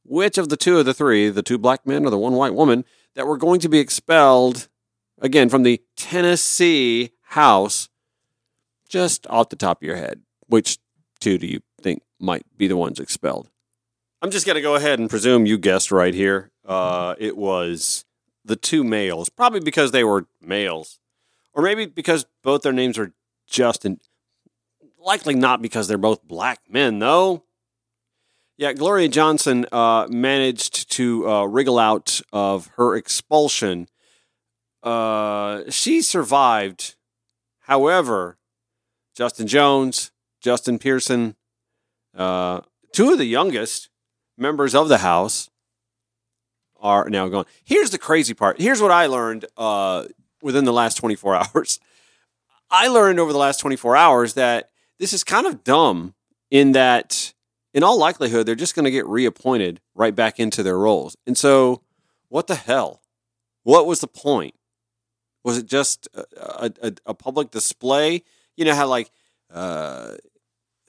which 0.04 0.38
of 0.38 0.50
the 0.50 0.58
two 0.58 0.80
of 0.80 0.86
the 0.86 0.94
three, 0.94 1.30
the 1.30 1.44
two 1.44 1.58
black 1.58 1.86
men 1.86 2.06
or 2.06 2.10
the 2.10 2.18
one 2.18 2.34
white 2.34 2.56
woman, 2.56 2.86
that 3.16 3.28
were 3.28 3.38
going 3.38 3.60
to 3.60 3.70
be 3.70 3.80
expelled 3.80 4.68
again 5.22 5.50
from 5.50 5.64
the 5.64 5.82
Tennessee 5.96 7.12
House, 7.22 7.90
just 8.88 9.28
off 9.28 9.50
the 9.50 9.56
top 9.56 9.82
of 9.82 9.86
your 9.86 9.98
head, 9.98 10.22
which 10.48 10.80
two 11.20 11.38
do 11.38 11.46
you 11.46 11.60
think 11.80 12.02
might 12.20 12.46
be 12.58 12.68
the 12.68 12.78
ones 12.78 13.00
expelled? 13.00 13.50
I'm 14.22 14.32
just 14.32 14.46
going 14.46 14.56
to 14.56 14.62
go 14.62 14.76
ahead 14.76 15.00
and 15.00 15.10
presume 15.10 15.46
you 15.46 15.58
guessed 15.58 15.92
right 15.92 16.14
here. 16.14 16.52
Uh, 16.66 17.16
it 17.20 17.38
was 17.38 18.04
the 18.50 18.56
two 18.56 18.84
males, 18.84 19.30
probably 19.30 19.60
because 19.60 19.92
they 19.92 20.04
were 20.04 20.26
males, 20.42 21.00
or 21.54 21.62
maybe 21.62 21.86
because 21.86 22.26
both 22.44 22.64
their 22.64 22.74
names 22.74 22.98
are 22.98 23.14
Justin. 23.48 24.00
Likely 24.98 25.36
not 25.36 25.62
because 25.62 25.88
they're 25.88 26.00
both 26.00 26.28
black 26.28 26.60
men, 26.68 26.98
though. 26.98 27.44
Yeah, 28.58 28.74
Gloria 28.74 29.08
Johnson 29.08 29.68
uh, 29.72 30.08
managed 30.10 30.92
to 30.94 31.30
uh, 31.30 31.46
wriggle 31.46 31.78
out 31.78 32.20
of 32.34 32.72
her 32.76 32.96
expulsion. 32.96 33.88
Uh, 34.82 35.62
she 35.70 36.02
survived. 36.02 36.96
However, 37.60 38.40
Justin 39.16 39.46
Jones, 39.46 40.12
Justin 40.42 40.80
Pearson, 40.80 41.36
uh, 42.18 42.62
two 42.94 43.12
of 43.12 43.20
the 43.20 43.26
youngest 43.26 43.90
members 44.38 44.74
of 44.74 44.90
the 44.90 44.98
House, 44.98 45.52
are 46.82 47.10
now 47.10 47.28
gone. 47.28 47.46
Here's 47.64 47.92
the 47.92 47.98
crazy 47.98 48.34
part. 48.34 48.60
Here's 48.60 48.82
what 48.82 48.92
I 48.92 49.08
learned 49.08 49.46
uh, 49.58 50.06
within 50.42 50.66
the 50.66 50.74
last 50.74 50.96
24 50.96 51.36
hours. 51.56 51.80
I 52.72 52.88
learned 52.88 53.20
over 53.20 53.32
the 53.32 53.40
last 53.40 53.60
24 53.60 53.96
hours 53.96 54.34
that 54.36 54.70
this 55.00 55.14
is 55.14 55.24
kind 55.24 55.48
of 55.48 55.64
dumb 55.64 56.14
in 56.52 56.74
that 56.74 57.34
in 57.74 57.84
all 57.84 58.00
likelihood, 58.00 58.46
they're 58.46 58.56
just 58.56 58.76
going 58.76 58.86
to 58.86 58.92
get 58.92 59.06
reappointed 59.06 59.80
right 59.94 60.16
back 60.16 60.40
into 60.40 60.64
their 60.64 60.78
roles. 60.78 61.16
And 61.28 61.38
so, 61.38 61.84
what 62.28 62.48
the 62.48 62.56
hell? 62.56 63.02
What 63.64 63.86
was 63.86 64.02
the 64.02 64.08
point? 64.08 64.56
Was 65.44 65.58
it 65.58 65.68
just 65.68 66.08
a, 66.14 66.72
a, 66.82 66.94
a 67.06 67.14
public 67.14 67.52
display? 67.52 68.24
You 68.58 68.66
know 68.66 68.76
how 68.76 68.88
like 68.88 69.12
uh, 69.54 70.14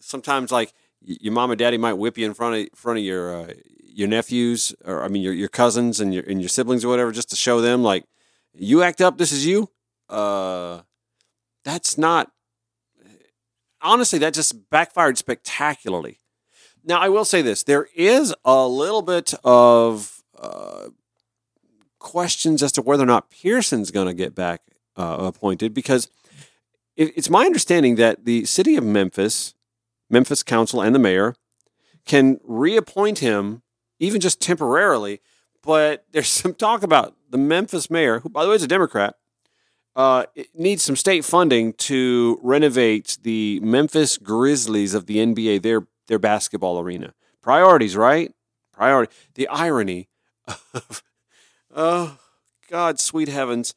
sometimes 0.00 0.50
like 0.50 0.72
your 1.02 1.32
mom 1.32 1.50
and 1.50 1.58
daddy 1.58 1.78
might 1.78 1.94
whip 1.94 2.18
you 2.18 2.26
in 2.26 2.34
front 2.34 2.56
of 2.56 2.78
front 2.78 2.98
of 2.98 3.04
your 3.04 3.42
uh, 3.42 3.52
your 3.92 4.08
nephews 4.08 4.74
or 4.84 5.02
I 5.02 5.08
mean 5.08 5.22
your 5.22 5.32
your 5.32 5.48
cousins 5.48 6.00
and 6.00 6.14
your 6.14 6.24
and 6.24 6.40
your 6.40 6.48
siblings 6.48 6.84
or 6.84 6.88
whatever, 6.88 7.12
just 7.12 7.30
to 7.30 7.36
show 7.36 7.60
them 7.60 7.82
like 7.82 8.04
you 8.54 8.82
act 8.82 9.00
up. 9.00 9.18
This 9.18 9.32
is 9.32 9.46
you. 9.46 9.70
Uh, 10.08 10.82
that's 11.64 11.98
not. 11.98 12.30
Honestly, 13.82 14.18
that 14.18 14.34
just 14.34 14.68
backfired 14.68 15.16
spectacularly 15.16 16.20
now, 16.84 16.98
I 16.98 17.08
will 17.08 17.24
say 17.24 17.42
this 17.42 17.62
there 17.62 17.88
is 17.94 18.34
a 18.44 18.66
little 18.66 19.02
bit 19.02 19.34
of 19.44 20.22
uh, 20.38 20.88
questions 21.98 22.62
as 22.62 22.72
to 22.72 22.82
whether 22.82 23.02
or 23.02 23.06
not 23.06 23.30
Pearson's 23.30 23.90
going 23.90 24.06
to 24.06 24.14
get 24.14 24.34
back 24.34 24.62
uh, 24.96 25.16
appointed 25.20 25.74
because 25.74 26.08
it's 26.96 27.30
my 27.30 27.46
understanding 27.46 27.94
that 27.94 28.24
the 28.26 28.44
city 28.44 28.76
of 28.76 28.84
Memphis, 28.84 29.54
Memphis 30.10 30.42
Council, 30.42 30.82
and 30.82 30.94
the 30.94 30.98
mayor 30.98 31.34
can 32.04 32.38
reappoint 32.44 33.20
him 33.20 33.62
even 34.00 34.20
just 34.20 34.40
temporarily. 34.40 35.20
But 35.62 36.04
there's 36.10 36.28
some 36.42 36.54
talk 36.54 36.82
about 36.82 37.14
the 37.30 37.38
Memphis 37.38 37.88
mayor, 37.90 38.20
who, 38.20 38.28
by 38.28 38.42
the 38.42 38.50
way, 38.50 38.56
is 38.56 38.62
a 38.64 38.68
Democrat, 38.68 39.14
uh, 39.94 40.24
needs 40.54 40.82
some 40.82 40.96
state 40.96 41.24
funding 41.24 41.72
to 41.74 42.40
renovate 42.42 43.18
the 43.22 43.60
Memphis 43.60 44.18
Grizzlies 44.18 44.94
of 44.94 45.06
the 45.06 45.18
NBA, 45.18 45.62
their 45.62 45.86
their 46.06 46.18
basketball 46.18 46.80
arena. 46.80 47.14
Priorities, 47.40 47.96
right? 47.96 48.32
Priority. 48.72 49.12
The 49.34 49.46
irony 49.48 50.08
of, 50.74 51.02
oh, 51.74 52.18
God, 52.68 52.98
sweet 52.98 53.28
heavens. 53.28 53.74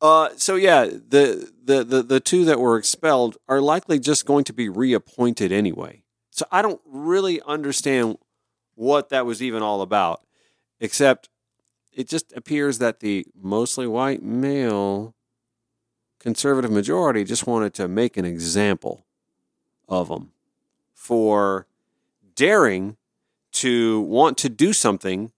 Uh, 0.00 0.30
so 0.36 0.54
yeah, 0.54 0.84
the, 0.84 1.50
the 1.64 1.82
the 1.84 2.02
the 2.02 2.20
two 2.20 2.44
that 2.44 2.60
were 2.60 2.78
expelled 2.78 3.36
are 3.48 3.60
likely 3.60 3.98
just 3.98 4.26
going 4.26 4.44
to 4.44 4.52
be 4.52 4.68
reappointed 4.68 5.50
anyway. 5.50 6.02
So 6.30 6.46
I 6.52 6.62
don't 6.62 6.80
really 6.86 7.40
understand 7.42 8.18
what 8.78 9.08
that 9.08 9.26
was 9.26 9.42
even 9.42 9.60
all 9.60 9.82
about, 9.82 10.22
except 10.78 11.28
it 11.92 12.08
just 12.08 12.32
appears 12.36 12.78
that 12.78 13.00
the 13.00 13.26
mostly 13.34 13.88
white 13.88 14.22
male 14.22 15.14
conservative 16.20 16.70
majority 16.70 17.24
just 17.24 17.46
wanted 17.46 17.74
to 17.74 17.88
make 17.88 18.16
an 18.16 18.24
example 18.24 19.04
of 19.88 20.08
them 20.08 20.30
for 20.94 21.66
daring 22.36 22.96
to 23.50 24.00
want 24.02 24.38
to 24.38 24.48
do 24.48 24.72
something 24.72 25.32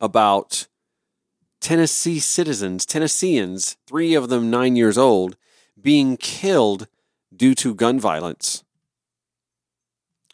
about 0.00 0.66
Tennessee 1.60 2.20
citizens, 2.20 2.86
Tennesseans, 2.86 3.76
three 3.86 4.14
of 4.14 4.30
them 4.30 4.50
nine 4.50 4.76
years 4.76 4.96
old, 4.96 5.36
being 5.80 6.16
killed 6.16 6.88
due 7.36 7.54
to 7.56 7.74
gun 7.74 8.00
violence. 8.00 8.64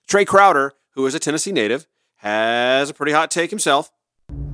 Trey 0.07 0.25
Crowder, 0.25 0.75
who 0.91 1.05
is 1.05 1.17
a 1.17 1.19
Tennessee 1.19 1.51
native, 1.51 1.89
has 2.27 2.91
a 2.91 2.95
pretty 2.95 3.13
hot 3.13 3.31
take 3.31 3.51
himself. 3.51 3.91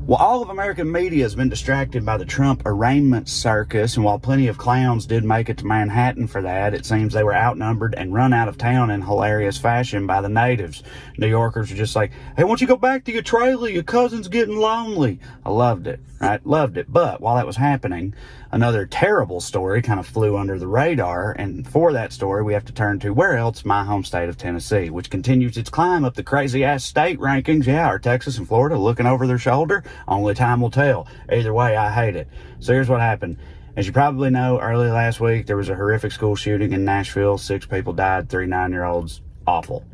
Well, 0.04 0.18
all 0.18 0.42
of 0.42 0.50
American 0.50 0.90
media 0.90 1.22
has 1.22 1.36
been 1.36 1.48
distracted 1.48 2.04
by 2.04 2.16
the 2.16 2.24
Trump 2.24 2.62
arraignment 2.66 3.28
circus, 3.28 3.94
and 3.94 4.04
while 4.04 4.18
plenty 4.18 4.48
of 4.48 4.58
clowns 4.58 5.06
did 5.06 5.24
make 5.24 5.48
it 5.48 5.58
to 5.58 5.64
Manhattan 5.64 6.26
for 6.26 6.42
that, 6.42 6.74
it 6.74 6.84
seems 6.84 7.14
they 7.14 7.22
were 7.22 7.36
outnumbered 7.36 7.94
and 7.94 8.12
run 8.12 8.32
out 8.32 8.48
of 8.48 8.58
town 8.58 8.90
in 8.90 9.02
hilarious 9.02 9.58
fashion 9.58 10.08
by 10.08 10.20
the 10.20 10.28
natives. 10.28 10.82
New 11.18 11.28
Yorkers 11.28 11.70
are 11.70 11.76
just 11.76 11.94
like, 11.94 12.10
hey, 12.36 12.42
won't 12.42 12.60
you 12.60 12.66
go 12.66 12.76
back 12.76 13.04
to 13.04 13.12
your 13.12 13.22
trailer? 13.22 13.68
Your 13.68 13.84
cousin's 13.84 14.26
getting 14.26 14.56
lonely. 14.56 15.20
I 15.46 15.50
loved 15.50 15.86
it, 15.86 16.00
right? 16.20 16.44
Loved 16.44 16.78
it. 16.78 16.92
But 16.92 17.20
while 17.20 17.36
that 17.36 17.46
was 17.46 17.56
happening, 17.56 18.12
another 18.50 18.86
terrible 18.86 19.40
story 19.40 19.82
kind 19.82 20.00
of 20.00 20.06
flew 20.06 20.36
under 20.36 20.58
the 20.58 20.66
radar. 20.66 21.30
And 21.30 21.66
for 21.66 21.92
that 21.92 22.12
story, 22.12 22.42
we 22.42 22.54
have 22.54 22.64
to 22.64 22.72
turn 22.72 22.98
to 23.00 23.14
where 23.14 23.36
else? 23.36 23.64
My 23.64 23.84
home 23.84 24.02
state 24.02 24.28
of 24.28 24.36
Tennessee, 24.36 24.90
which 24.90 25.10
continues 25.10 25.56
its 25.56 25.70
climb 25.70 26.04
up 26.04 26.14
the 26.14 26.24
crazy 26.24 26.64
ass 26.64 26.82
state 26.82 27.20
rankings. 27.20 27.66
Yeah, 27.66 27.86
are 27.86 28.00
Texas 28.00 28.36
and 28.36 28.48
Florida 28.48 28.76
looking 28.76 29.06
over 29.06 29.28
their 29.28 29.38
shoulder? 29.38 29.84
Only 30.08 30.34
time 30.34 30.60
will 30.60 30.70
tell. 30.70 31.06
Either 31.30 31.52
way, 31.52 31.76
I 31.76 31.92
hate 31.92 32.16
it. 32.16 32.28
So 32.60 32.72
here's 32.72 32.88
what 32.88 33.00
happened. 33.00 33.38
As 33.74 33.86
you 33.86 33.92
probably 33.92 34.28
know, 34.28 34.60
early 34.60 34.90
last 34.90 35.18
week, 35.20 35.46
there 35.46 35.56
was 35.56 35.70
a 35.70 35.74
horrific 35.74 36.12
school 36.12 36.36
shooting 36.36 36.72
in 36.72 36.84
Nashville. 36.84 37.38
Six 37.38 37.64
people 37.64 37.94
died, 37.94 38.28
three 38.28 38.46
nine 38.46 38.70
year 38.70 38.84
olds. 38.84 39.22
Awful. 39.46 39.84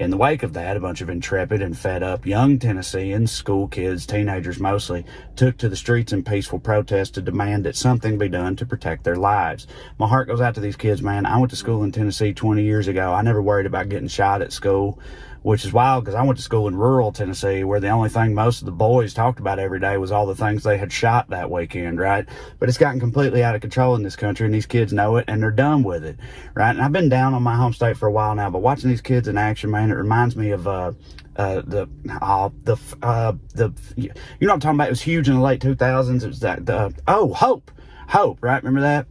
In 0.00 0.08
the 0.08 0.16
wake 0.16 0.42
of 0.42 0.54
that, 0.54 0.78
a 0.78 0.80
bunch 0.80 1.02
of 1.02 1.10
intrepid 1.10 1.60
and 1.60 1.76
fed 1.76 2.02
up 2.02 2.24
young 2.24 2.58
Tennesseans, 2.58 3.30
school 3.30 3.68
kids, 3.68 4.06
teenagers 4.06 4.58
mostly, 4.58 5.04
took 5.36 5.58
to 5.58 5.68
the 5.68 5.76
streets 5.76 6.14
in 6.14 6.24
peaceful 6.24 6.58
protest 6.58 7.12
to 7.14 7.20
demand 7.20 7.66
that 7.66 7.76
something 7.76 8.16
be 8.16 8.30
done 8.30 8.56
to 8.56 8.64
protect 8.64 9.04
their 9.04 9.16
lives. 9.16 9.66
My 9.98 10.08
heart 10.08 10.26
goes 10.26 10.40
out 10.40 10.54
to 10.54 10.60
these 10.60 10.76
kids, 10.76 11.02
man. 11.02 11.26
I 11.26 11.36
went 11.36 11.50
to 11.50 11.56
school 11.56 11.84
in 11.84 11.92
Tennessee 11.92 12.32
20 12.32 12.62
years 12.62 12.88
ago. 12.88 13.12
I 13.12 13.20
never 13.20 13.42
worried 13.42 13.66
about 13.66 13.90
getting 13.90 14.08
shot 14.08 14.40
at 14.40 14.54
school 14.54 14.98
which 15.42 15.64
is 15.64 15.72
wild 15.72 16.04
because 16.04 16.14
I 16.14 16.22
went 16.22 16.36
to 16.38 16.42
school 16.42 16.68
in 16.68 16.76
rural 16.76 17.12
Tennessee 17.12 17.64
where 17.64 17.80
the 17.80 17.88
only 17.88 18.08
thing 18.08 18.34
most 18.34 18.60
of 18.60 18.66
the 18.66 18.72
boys 18.72 19.14
talked 19.14 19.40
about 19.40 19.58
every 19.58 19.80
day 19.80 19.96
was 19.96 20.12
all 20.12 20.26
the 20.26 20.34
things 20.34 20.62
they 20.62 20.76
had 20.76 20.92
shot 20.92 21.30
that 21.30 21.50
weekend, 21.50 21.98
right? 21.98 22.26
But 22.58 22.68
it's 22.68 22.78
gotten 22.78 23.00
completely 23.00 23.42
out 23.42 23.54
of 23.54 23.60
control 23.60 23.94
in 23.94 24.02
this 24.02 24.16
country 24.16 24.46
and 24.46 24.54
these 24.54 24.66
kids 24.66 24.92
know 24.92 25.16
it 25.16 25.24
and 25.28 25.42
they're 25.42 25.50
done 25.50 25.82
with 25.82 26.04
it, 26.04 26.18
right? 26.54 26.70
And 26.70 26.82
I've 26.82 26.92
been 26.92 27.08
down 27.08 27.34
on 27.34 27.42
my 27.42 27.56
home 27.56 27.72
state 27.72 27.96
for 27.96 28.06
a 28.06 28.12
while 28.12 28.34
now, 28.34 28.50
but 28.50 28.60
watching 28.60 28.90
these 28.90 29.00
kids 29.00 29.28
in 29.28 29.38
action, 29.38 29.70
man, 29.70 29.90
it 29.90 29.94
reminds 29.94 30.36
me 30.36 30.50
of, 30.50 30.68
uh, 30.68 30.92
uh, 31.36 31.62
the 31.64 31.88
uh, 32.20 32.50
the 32.64 32.76
uh, 33.02 33.32
the 33.54 33.72
you 33.96 34.08
know 34.08 34.14
what 34.40 34.52
I'm 34.52 34.60
talking 34.60 34.76
about. 34.76 34.88
It 34.88 34.90
was 34.90 35.00
huge 35.00 35.28
in 35.28 35.36
the 35.36 35.40
late 35.40 35.60
2000s. 35.60 36.22
It 36.22 36.26
was 36.26 36.40
that 36.40 36.66
the 36.66 36.92
oh 37.08 37.32
hope, 37.32 37.70
hope, 38.08 38.38
right? 38.42 38.62
Remember 38.62 38.80
that? 38.82 39.06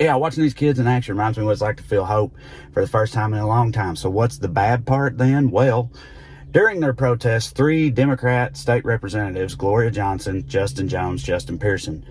Yeah, 0.00 0.14
watching 0.16 0.42
these 0.42 0.54
kids 0.54 0.78
in 0.78 0.86
action 0.86 1.14
reminds 1.14 1.38
me 1.38 1.44
what 1.44 1.52
it's 1.52 1.60
like 1.60 1.76
to 1.76 1.82
feel 1.82 2.04
hope 2.04 2.34
for 2.72 2.80
the 2.80 2.88
first 2.88 3.12
time 3.12 3.32
in 3.34 3.40
a 3.40 3.46
long 3.46 3.72
time. 3.72 3.96
So 3.96 4.10
what's 4.10 4.38
the 4.38 4.48
bad 4.48 4.86
part 4.86 5.18
then? 5.18 5.50
Well, 5.50 5.90
during 6.50 6.80
their 6.80 6.92
protests, 6.92 7.50
three 7.50 7.90
Democrat 7.90 8.56
state 8.56 8.84
representatives, 8.84 9.54
Gloria 9.54 9.90
Johnson, 9.90 10.46
Justin 10.46 10.88
Jones, 10.88 11.22
Justin 11.22 11.58
Pearson, 11.58 12.04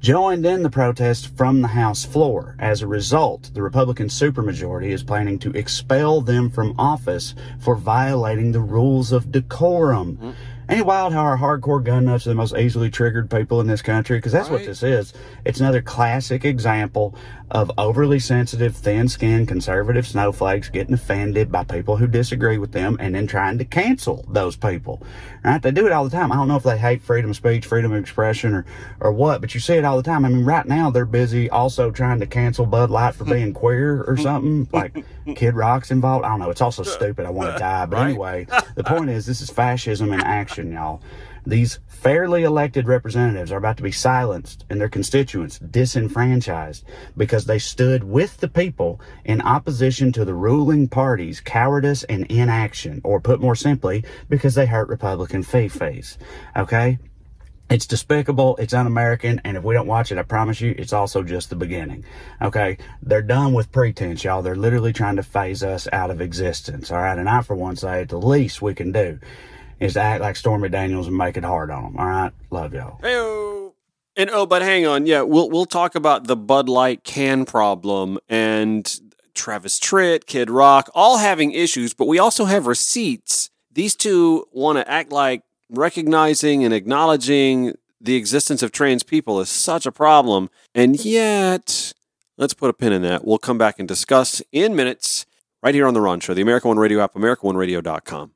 joined 0.00 0.44
in 0.44 0.62
the 0.62 0.70
protest 0.70 1.34
from 1.36 1.62
the 1.62 1.68
House 1.68 2.04
floor. 2.04 2.56
As 2.58 2.82
a 2.82 2.86
result, 2.86 3.50
the 3.54 3.62
Republican 3.62 4.08
supermajority 4.08 4.88
is 4.88 5.02
planning 5.02 5.38
to 5.38 5.50
expel 5.52 6.20
them 6.20 6.50
from 6.50 6.78
office 6.78 7.34
for 7.58 7.74
violating 7.74 8.52
the 8.52 8.60
rules 8.60 9.12
of 9.12 9.32
decorum. 9.32 10.16
Mm-hmm. 10.16 10.30
Ain't 10.68 10.80
it 10.80 10.86
wild 10.86 11.12
how 11.12 11.20
our 11.20 11.38
hardcore 11.38 11.82
gun 11.82 12.06
nuts 12.06 12.26
are 12.26 12.30
the 12.30 12.34
most 12.34 12.56
easily 12.56 12.90
triggered 12.90 13.30
people 13.30 13.60
in 13.60 13.68
this 13.68 13.82
country? 13.82 14.18
Because 14.18 14.32
that's 14.32 14.50
what 14.50 14.64
this 14.64 14.82
is. 14.82 15.14
It's 15.44 15.60
another 15.60 15.80
classic 15.80 16.44
example 16.44 17.14
of 17.50 17.70
overly 17.78 18.18
sensitive, 18.18 18.74
thin 18.76 19.08
skinned 19.08 19.46
conservative 19.46 20.04
snowflakes 20.06 20.68
getting 20.68 20.94
offended 20.94 21.52
by 21.52 21.62
people 21.62 21.96
who 21.96 22.06
disagree 22.08 22.58
with 22.58 22.72
them 22.72 22.96
and 22.98 23.14
then 23.14 23.26
trying 23.26 23.56
to 23.58 23.64
cancel 23.64 24.24
those 24.28 24.56
people. 24.56 25.00
Right? 25.44 25.62
They 25.62 25.70
do 25.70 25.86
it 25.86 25.92
all 25.92 26.02
the 26.04 26.10
time. 26.10 26.32
I 26.32 26.34
don't 26.36 26.48
know 26.48 26.56
if 26.56 26.64
they 26.64 26.76
hate 26.76 27.02
freedom 27.02 27.30
of 27.30 27.36
speech, 27.36 27.64
freedom 27.66 27.92
of 27.92 28.00
expression, 28.00 28.52
or, 28.52 28.66
or 29.00 29.12
what, 29.12 29.40
but 29.40 29.54
you 29.54 29.60
see 29.60 29.74
it 29.74 29.84
all 29.84 29.96
the 29.96 30.02
time. 30.02 30.24
I 30.24 30.28
mean, 30.28 30.44
right 30.44 30.66
now 30.66 30.90
they're 30.90 31.06
busy 31.06 31.48
also 31.48 31.92
trying 31.92 32.18
to 32.18 32.26
cancel 32.26 32.66
Bud 32.66 32.90
Light 32.90 33.14
for 33.14 33.24
being 33.24 33.52
queer 33.52 34.02
or 34.02 34.16
something. 34.16 34.68
Like 34.72 35.04
Kid 35.36 35.54
Rock's 35.54 35.92
involved. 35.92 36.24
I 36.24 36.30
don't 36.30 36.40
know. 36.40 36.50
It's 36.50 36.60
also 36.60 36.82
stupid. 36.82 37.26
I 37.26 37.30
want 37.30 37.52
to 37.52 37.58
die. 37.60 37.86
But 37.86 37.96
Right. 37.96 38.08
anyway, 38.08 38.46
the 38.74 38.82
point 38.84 39.08
is 39.10 39.24
this 39.24 39.40
is 39.40 39.50
fascism 39.50 40.12
in 40.12 40.20
action, 40.20 40.72
y'all. 40.72 41.00
These 41.46 41.78
fairly 41.86 42.42
elected 42.42 42.88
representatives 42.88 43.52
are 43.52 43.56
about 43.56 43.76
to 43.76 43.82
be 43.84 43.92
silenced 43.92 44.64
and 44.68 44.80
their 44.80 44.88
constituents 44.88 45.60
disenfranchised 45.60 46.84
because 47.16 47.46
they 47.46 47.60
stood 47.60 48.02
with 48.02 48.38
the 48.38 48.48
people 48.48 49.00
in 49.24 49.40
opposition 49.40 50.10
to 50.12 50.24
the 50.24 50.34
ruling 50.34 50.88
party's 50.88 51.40
cowardice 51.40 52.02
and 52.04 52.26
inaction, 52.26 53.00
or 53.04 53.20
put 53.20 53.40
more 53.40 53.54
simply, 53.54 54.04
because 54.28 54.56
they 54.56 54.66
hurt 54.66 54.88
Republican 54.88 55.44
fee-fees. 55.44 56.18
Okay? 56.56 56.98
It's 57.70 57.86
despicable, 57.86 58.56
it's 58.56 58.74
un-American, 58.74 59.40
and 59.44 59.56
if 59.56 59.62
we 59.62 59.74
don't 59.74 59.88
watch 59.88 60.10
it, 60.10 60.18
I 60.18 60.22
promise 60.22 60.60
you, 60.60 60.74
it's 60.76 60.92
also 60.92 61.22
just 61.22 61.50
the 61.50 61.56
beginning. 61.56 62.04
Okay? 62.42 62.78
They're 63.02 63.22
done 63.22 63.54
with 63.54 63.72
pretense, 63.72 64.24
y'all. 64.24 64.42
They're 64.42 64.56
literally 64.56 64.92
trying 64.92 65.16
to 65.16 65.22
phase 65.22 65.62
us 65.62 65.88
out 65.92 66.10
of 66.10 66.20
existence. 66.20 66.90
All 66.90 66.98
right? 66.98 67.18
And 67.18 67.28
I, 67.28 67.42
for 67.42 67.54
one, 67.54 67.76
say 67.76 68.04
the 68.04 68.18
least 68.18 68.62
we 68.62 68.74
can 68.74 68.90
do 68.90 69.20
is 69.80 69.94
to 69.94 70.00
act 70.00 70.20
like 70.20 70.36
Stormy 70.36 70.68
Daniels 70.68 71.06
and 71.06 71.16
make 71.16 71.36
it 71.36 71.44
hard 71.44 71.70
on 71.70 71.84
them. 71.84 71.96
All 71.96 72.06
right? 72.06 72.32
Love 72.50 72.74
y'all. 72.74 72.98
Hey, 73.02 73.70
and 74.18 74.30
oh, 74.30 74.46
but 74.46 74.62
hang 74.62 74.86
on, 74.86 75.04
yeah, 75.06 75.20
we'll 75.20 75.50
we'll 75.50 75.66
talk 75.66 75.94
about 75.94 76.26
the 76.26 76.36
Bud 76.36 76.70
Light 76.70 77.04
can 77.04 77.44
problem 77.44 78.18
and 78.30 79.00
Travis 79.34 79.78
Tritt, 79.78 80.24
Kid 80.24 80.48
Rock, 80.48 80.88
all 80.94 81.18
having 81.18 81.52
issues, 81.52 81.92
but 81.92 82.08
we 82.08 82.18
also 82.18 82.46
have 82.46 82.66
receipts. 82.66 83.50
These 83.70 83.94
two 83.94 84.46
want 84.52 84.78
to 84.78 84.90
act 84.90 85.12
like 85.12 85.42
recognizing 85.68 86.64
and 86.64 86.72
acknowledging 86.72 87.74
the 88.00 88.16
existence 88.16 88.62
of 88.62 88.72
trans 88.72 89.02
people 89.02 89.38
is 89.40 89.50
such 89.50 89.84
a 89.84 89.92
problem, 89.92 90.48
and 90.74 91.04
yet 91.04 91.92
let's 92.38 92.54
put 92.54 92.70
a 92.70 92.72
pin 92.72 92.94
in 92.94 93.02
that. 93.02 93.26
We'll 93.26 93.36
come 93.36 93.58
back 93.58 93.78
and 93.78 93.86
discuss 93.86 94.40
in 94.50 94.74
minutes 94.74 95.26
right 95.62 95.74
here 95.74 95.86
on 95.86 95.92
the 95.92 96.00
Ron 96.00 96.20
Show, 96.20 96.32
the 96.32 96.40
America 96.40 96.68
One 96.68 96.78
Radio 96.78 97.02
app, 97.02 97.12
AmericaOneRadio.com. 97.14 98.32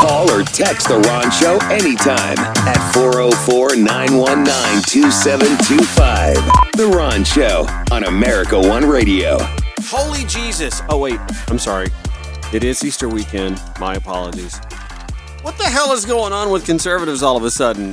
Call 0.00 0.30
or 0.30 0.42
text 0.42 0.88
The 0.88 0.98
Ron 0.98 1.30
Show 1.30 1.58
anytime 1.70 2.38
at 2.66 2.92
404 2.94 3.76
919 3.76 4.82
2725. 4.82 6.36
The 6.72 6.86
Ron 6.86 7.22
Show 7.22 7.66
on 7.92 8.04
America 8.04 8.58
One 8.58 8.88
Radio. 8.88 9.36
Holy 9.82 10.24
Jesus. 10.24 10.80
Oh, 10.88 10.96
wait. 10.96 11.20
I'm 11.48 11.58
sorry. 11.58 11.88
It 12.50 12.64
is 12.64 12.82
Easter 12.82 13.10
weekend. 13.10 13.60
My 13.78 13.96
apologies. 13.96 14.58
What 15.42 15.58
the 15.58 15.64
hell 15.64 15.92
is 15.92 16.06
going 16.06 16.32
on 16.32 16.50
with 16.50 16.64
conservatives 16.64 17.22
all 17.22 17.36
of 17.36 17.44
a 17.44 17.50
sudden? 17.50 17.92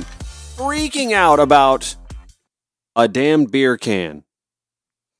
Freaking 0.56 1.12
out 1.12 1.38
about 1.38 1.94
a 2.96 3.06
damned 3.06 3.50
beer 3.50 3.76
can. 3.76 4.24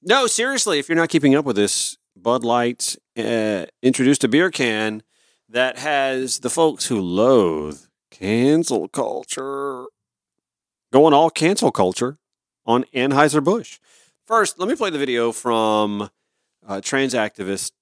No, 0.00 0.26
seriously, 0.26 0.78
if 0.78 0.88
you're 0.88 0.96
not 0.96 1.10
keeping 1.10 1.34
up 1.34 1.44
with 1.44 1.56
this, 1.56 1.98
Bud 2.16 2.44
Light 2.44 2.96
uh, 3.18 3.66
introduced 3.82 4.24
a 4.24 4.28
beer 4.28 4.50
can 4.50 5.02
that 5.48 5.78
has 5.78 6.40
the 6.40 6.50
folks 6.50 6.86
who 6.86 7.00
loathe 7.00 7.80
cancel 8.10 8.88
culture 8.88 9.86
going 10.92 11.14
all 11.14 11.30
cancel 11.30 11.70
culture 11.70 12.18
on 12.66 12.84
Anheuser-Busch. 12.94 13.78
First, 14.26 14.58
let 14.58 14.68
me 14.68 14.76
play 14.76 14.90
the 14.90 14.98
video 14.98 15.32
from 15.32 16.10
uh, 16.66 16.80
trans 16.80 17.14
activist 17.14 17.72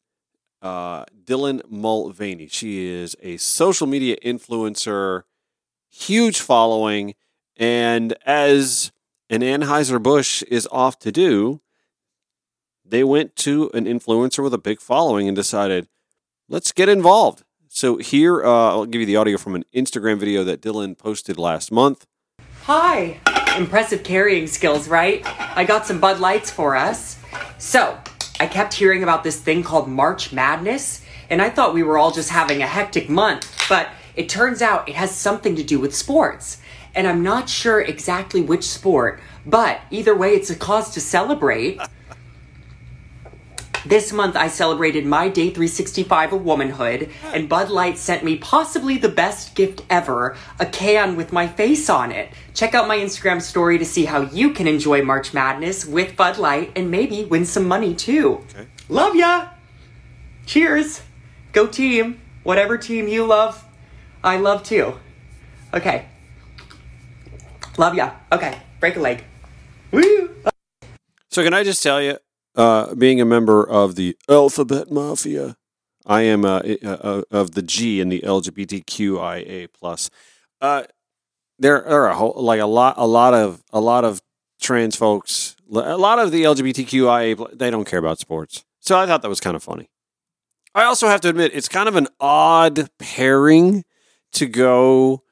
uh, 0.62 1.04
Dylan 1.24 1.62
Mulvaney. 1.68 2.48
She 2.48 2.86
is 2.86 3.16
a 3.22 3.36
social 3.36 3.86
media 3.86 4.16
influencer, 4.24 5.22
huge 5.90 6.40
following, 6.40 7.14
and 7.56 8.14
as 8.24 8.92
an 9.28 9.40
Anheuser-Busch 9.40 10.42
is 10.44 10.68
off 10.70 10.98
to 11.00 11.10
do, 11.10 11.60
they 12.84 13.02
went 13.02 13.34
to 13.36 13.70
an 13.74 13.84
influencer 13.86 14.42
with 14.42 14.54
a 14.54 14.58
big 14.58 14.80
following 14.80 15.26
and 15.26 15.36
decided, 15.36 15.88
let's 16.48 16.70
get 16.70 16.88
involved. 16.88 17.42
So 17.76 17.98
here, 17.98 18.42
uh, 18.42 18.48
I'll 18.48 18.86
give 18.86 19.00
you 19.00 19.06
the 19.06 19.16
audio 19.16 19.36
from 19.36 19.54
an 19.54 19.62
Instagram 19.74 20.18
video 20.18 20.44
that 20.44 20.62
Dylan 20.62 20.96
posted 20.96 21.36
last 21.36 21.70
month. 21.70 22.06
Hi! 22.62 23.20
Impressive 23.54 24.02
carrying 24.02 24.46
skills, 24.46 24.88
right? 24.88 25.22
I 25.54 25.64
got 25.64 25.84
some 25.84 26.00
Bud 26.00 26.18
Lights 26.18 26.50
for 26.50 26.74
us. 26.74 27.18
So, 27.58 27.98
I 28.40 28.46
kept 28.46 28.72
hearing 28.72 29.02
about 29.02 29.24
this 29.24 29.38
thing 29.38 29.62
called 29.62 29.90
March 29.90 30.32
Madness, 30.32 31.02
and 31.28 31.42
I 31.42 31.50
thought 31.50 31.74
we 31.74 31.82
were 31.82 31.98
all 31.98 32.12
just 32.12 32.30
having 32.30 32.62
a 32.62 32.66
hectic 32.66 33.10
month, 33.10 33.46
but 33.68 33.90
it 34.14 34.30
turns 34.30 34.62
out 34.62 34.88
it 34.88 34.94
has 34.94 35.14
something 35.14 35.54
to 35.56 35.62
do 35.62 35.78
with 35.78 35.94
sports. 35.94 36.62
And 36.94 37.06
I'm 37.06 37.22
not 37.22 37.46
sure 37.46 37.82
exactly 37.82 38.40
which 38.40 38.64
sport, 38.64 39.20
but 39.44 39.82
either 39.90 40.16
way, 40.16 40.32
it's 40.32 40.48
a 40.48 40.56
cause 40.56 40.94
to 40.94 41.00
celebrate. 41.02 41.78
This 43.86 44.12
month, 44.12 44.34
I 44.34 44.48
celebrated 44.48 45.06
my 45.06 45.28
day 45.28 45.50
365 45.50 46.32
of 46.32 46.44
womanhood, 46.44 47.08
and 47.32 47.48
Bud 47.48 47.70
Light 47.70 47.98
sent 47.98 48.24
me 48.24 48.36
possibly 48.36 48.98
the 48.98 49.08
best 49.08 49.54
gift 49.54 49.84
ever 49.88 50.36
a 50.58 50.66
can 50.66 51.14
with 51.14 51.32
my 51.32 51.46
face 51.46 51.88
on 51.88 52.10
it. 52.10 52.30
Check 52.52 52.74
out 52.74 52.88
my 52.88 52.98
Instagram 52.98 53.40
story 53.40 53.78
to 53.78 53.84
see 53.84 54.06
how 54.06 54.22
you 54.22 54.50
can 54.50 54.66
enjoy 54.66 55.02
March 55.02 55.32
Madness 55.32 55.86
with 55.86 56.16
Bud 56.16 56.36
Light 56.36 56.72
and 56.74 56.90
maybe 56.90 57.26
win 57.26 57.44
some 57.44 57.68
money 57.68 57.94
too. 57.94 58.44
Okay. 58.50 58.66
Love 58.88 59.14
ya! 59.14 59.50
Cheers! 60.46 61.02
Go 61.52 61.68
team! 61.68 62.20
Whatever 62.42 62.76
team 62.78 63.06
you 63.06 63.24
love, 63.24 63.64
I 64.24 64.38
love 64.38 64.64
too. 64.64 64.94
Okay. 65.72 66.06
Love 67.78 67.94
ya. 67.94 68.10
Okay, 68.32 68.58
break 68.80 68.96
a 68.96 69.00
leg. 69.00 69.22
Woo! 69.92 70.34
So 71.30 71.44
can 71.44 71.54
I 71.54 71.62
just 71.62 71.84
tell 71.84 72.02
you, 72.02 72.18
uh, 72.56 72.94
being 72.94 73.20
a 73.20 73.24
member 73.24 73.66
of 73.66 73.94
the 73.94 74.16
Alphabet 74.28 74.90
Mafia, 74.90 75.56
I 76.06 76.22
am 76.22 76.44
uh, 76.44 76.62
uh, 76.84 76.88
uh, 76.88 77.22
of 77.30 77.52
the 77.52 77.62
G 77.62 78.00
in 78.00 78.08
the 78.08 78.20
LGBTQIA 78.20 79.68
plus. 79.78 80.10
Uh, 80.60 80.84
there 81.58 81.86
are 81.86 82.08
a 82.08 82.14
whole, 82.14 82.34
like 82.36 82.60
a 82.60 82.66
lot, 82.66 82.94
a 82.96 83.06
lot 83.06 83.34
of 83.34 83.62
a 83.72 83.80
lot 83.80 84.04
of 84.04 84.22
trans 84.60 84.96
folks, 84.96 85.56
a 85.70 85.96
lot 85.96 86.18
of 86.18 86.30
the 86.30 86.44
LGBTQIA. 86.44 87.58
They 87.58 87.70
don't 87.70 87.86
care 87.86 87.98
about 87.98 88.18
sports, 88.18 88.64
so 88.80 88.98
I 88.98 89.06
thought 89.06 89.22
that 89.22 89.28
was 89.28 89.40
kind 89.40 89.56
of 89.56 89.62
funny. 89.62 89.88
I 90.74 90.84
also 90.84 91.08
have 91.08 91.22
to 91.22 91.30
admit, 91.30 91.52
it's 91.54 91.68
kind 91.68 91.88
of 91.88 91.96
an 91.96 92.08
odd 92.20 92.90
pairing 92.98 93.84
to 94.32 94.46
go 94.46 95.22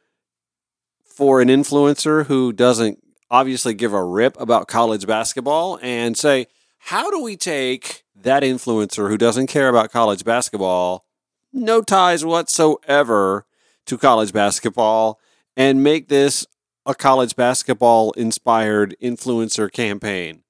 for 1.05 1.43
an 1.43 1.49
influencer 1.49 2.27
who 2.27 2.53
doesn't 2.53 2.99
obviously 3.31 3.75
give 3.75 3.93
a 3.93 4.03
rip 4.03 4.41
about 4.41 4.69
college 4.69 5.07
basketball 5.07 5.79
and 5.83 6.17
say, 6.17 6.47
how 6.89 7.11
do 7.11 7.23
we 7.23 7.35
take 7.35 8.05
that 8.15 8.43
influencer 8.43 9.09
who 9.09 9.17
doesn't 9.17 9.47
care 9.47 9.71
about 9.71 9.91
college 9.91 10.23
basketball, 10.23 11.07
no 11.51 11.81
ties 11.81 12.27
whatsoever 12.27 13.47
to 13.87 13.97
college 13.97 14.35
basketball, 14.35 15.19
and 15.57 15.83
make 15.83 16.09
this 16.09 16.47
a 16.85 16.95
college 16.95 17.37
basketball 17.37 18.13
inspired 18.13 18.95
influencer 19.03 19.73
campaign? 19.73 20.43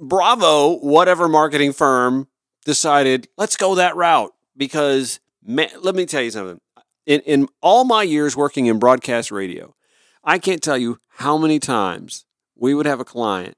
Bravo, 0.00 0.78
whatever 0.78 1.28
marketing 1.28 1.72
firm 1.72 2.26
decided, 2.64 3.28
let's 3.36 3.56
go 3.56 3.76
that 3.76 3.94
route 3.94 4.34
because 4.56 5.20
man, 5.44 5.68
let 5.80 5.94
me 5.94 6.06
tell 6.06 6.22
you 6.22 6.32
something. 6.32 6.60
In, 7.06 7.20
in 7.20 7.48
all 7.62 7.84
my 7.84 8.02
years 8.02 8.36
working 8.36 8.66
in 8.66 8.80
broadcast 8.80 9.30
radio, 9.30 9.76
I 10.24 10.40
can't 10.40 10.60
tell 10.60 10.76
you 10.76 10.98
how 11.06 11.38
many 11.38 11.60
times 11.60 12.24
we 12.56 12.74
would 12.74 12.86
have 12.86 12.98
a 12.98 13.04
client 13.04 13.56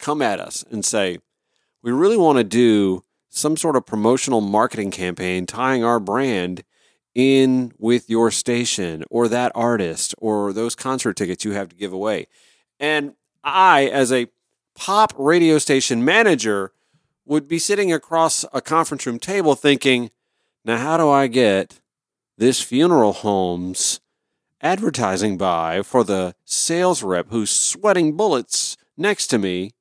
come 0.00 0.22
at 0.22 0.40
us 0.40 0.64
and 0.70 0.84
say, 0.84 1.18
We 1.82 1.92
really 1.92 2.16
want 2.16 2.38
to 2.38 2.44
do 2.44 3.04
some 3.28 3.56
sort 3.56 3.76
of 3.76 3.86
promotional 3.86 4.40
marketing 4.40 4.90
campaign 4.90 5.46
tying 5.46 5.84
our 5.84 6.00
brand 6.00 6.64
in 7.14 7.72
with 7.78 8.10
your 8.10 8.30
station 8.30 9.04
or 9.10 9.28
that 9.28 9.52
artist 9.54 10.14
or 10.18 10.52
those 10.52 10.74
concert 10.74 11.16
tickets 11.16 11.44
you 11.44 11.52
have 11.52 11.68
to 11.68 11.76
give 11.76 11.92
away. 11.92 12.26
And 12.78 13.14
I, 13.44 13.86
as 13.86 14.12
a 14.12 14.26
pop 14.74 15.12
radio 15.16 15.58
station 15.58 16.04
manager, 16.04 16.72
would 17.24 17.46
be 17.46 17.58
sitting 17.58 17.92
across 17.92 18.44
a 18.52 18.60
conference 18.60 19.06
room 19.06 19.18
table 19.18 19.54
thinking, 19.54 20.10
Now, 20.64 20.78
how 20.78 20.96
do 20.96 21.08
I 21.08 21.26
get 21.26 21.80
this 22.36 22.60
funeral 22.60 23.12
home's 23.12 24.00
advertising 24.62 25.38
buy 25.38 25.82
for 25.82 26.04
the 26.04 26.34
sales 26.44 27.02
rep 27.02 27.26
who's 27.30 27.50
sweating 27.50 28.16
bullets 28.16 28.76
next 28.96 29.28
to 29.28 29.38
me 29.38 29.72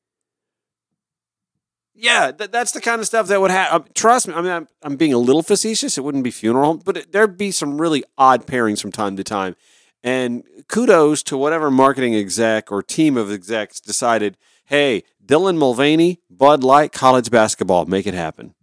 Yeah, 2.01 2.31
th- 2.31 2.49
that's 2.49 2.71
the 2.71 2.79
kind 2.79 3.01
of 3.01 3.07
stuff 3.07 3.27
that 3.27 3.41
would 3.41 3.51
happen. 3.51 3.75
Um, 3.75 3.85
trust 3.93 4.29
me, 4.29 4.33
I 4.33 4.41
mean, 4.41 4.51
I'm, 4.51 4.67
I'm 4.81 4.95
being 4.95 5.13
a 5.13 5.17
little 5.17 5.43
facetious. 5.43 5.97
It 5.97 6.03
wouldn't 6.03 6.23
be 6.23 6.31
funeral 6.31 6.75
but 6.75 6.95
it, 6.95 7.11
there'd 7.11 7.37
be 7.37 7.51
some 7.51 7.79
really 7.79 8.03
odd 8.17 8.47
pairings 8.47 8.81
from 8.81 8.91
time 8.91 9.17
to 9.17 9.23
time. 9.23 9.55
And 10.01 10.43
kudos 10.69 11.23
to 11.23 11.37
whatever 11.37 11.69
marketing 11.69 12.15
exec 12.15 12.71
or 12.71 12.81
team 12.81 13.17
of 13.17 13.29
execs 13.31 13.81
decided, 13.81 14.37
hey, 14.65 15.03
Dylan 15.25 15.57
Mulvaney, 15.57 16.21
Bud 16.29 16.63
Light, 16.63 16.93
college 16.93 17.29
basketball, 17.29 17.85
make 17.85 18.07
it 18.07 18.13
happen. 18.13 18.55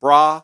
Bravo. 0.00 0.42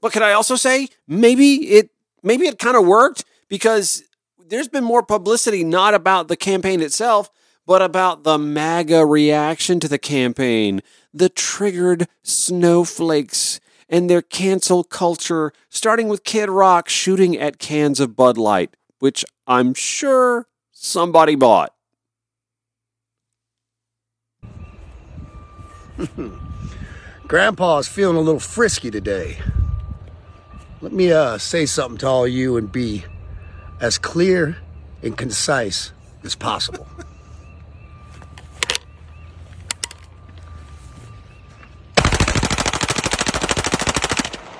But 0.00 0.12
can 0.12 0.22
I 0.22 0.32
also 0.32 0.56
say 0.56 0.88
maybe 1.08 1.70
it 1.70 1.88
maybe 2.22 2.46
it 2.46 2.58
kind 2.58 2.76
of 2.76 2.84
worked 2.84 3.24
because 3.48 4.02
there's 4.38 4.68
been 4.68 4.84
more 4.84 5.02
publicity 5.02 5.64
not 5.64 5.94
about 5.94 6.28
the 6.28 6.36
campaign 6.36 6.82
itself, 6.82 7.30
but 7.66 7.82
about 7.82 8.24
the 8.24 8.38
MAGA 8.38 9.06
reaction 9.06 9.80
to 9.80 9.88
the 9.88 9.98
campaign, 9.98 10.82
the 11.12 11.28
triggered 11.28 12.06
snowflakes 12.22 13.60
and 13.88 14.08
their 14.08 14.22
cancel 14.22 14.84
culture, 14.84 15.52
starting 15.68 16.08
with 16.08 16.24
Kid 16.24 16.48
Rock 16.48 16.88
shooting 16.88 17.36
at 17.38 17.58
cans 17.58 18.00
of 18.00 18.16
Bud 18.16 18.36
Light, 18.38 18.76
which 18.98 19.24
I'm 19.46 19.74
sure 19.74 20.48
somebody 20.72 21.34
bought. 21.36 21.72
Grandpa's 27.26 27.88
feeling 27.88 28.16
a 28.16 28.20
little 28.20 28.40
frisky 28.40 28.90
today. 28.90 29.38
Let 30.80 30.92
me 30.92 31.12
uh, 31.12 31.38
say 31.38 31.64
something 31.66 31.98
to 31.98 32.06
all 32.06 32.26
you 32.28 32.56
and 32.56 32.70
be 32.70 33.04
as 33.80 33.96
clear 33.96 34.58
and 35.02 35.16
concise 35.16 35.92
as 36.22 36.34
possible. 36.34 36.86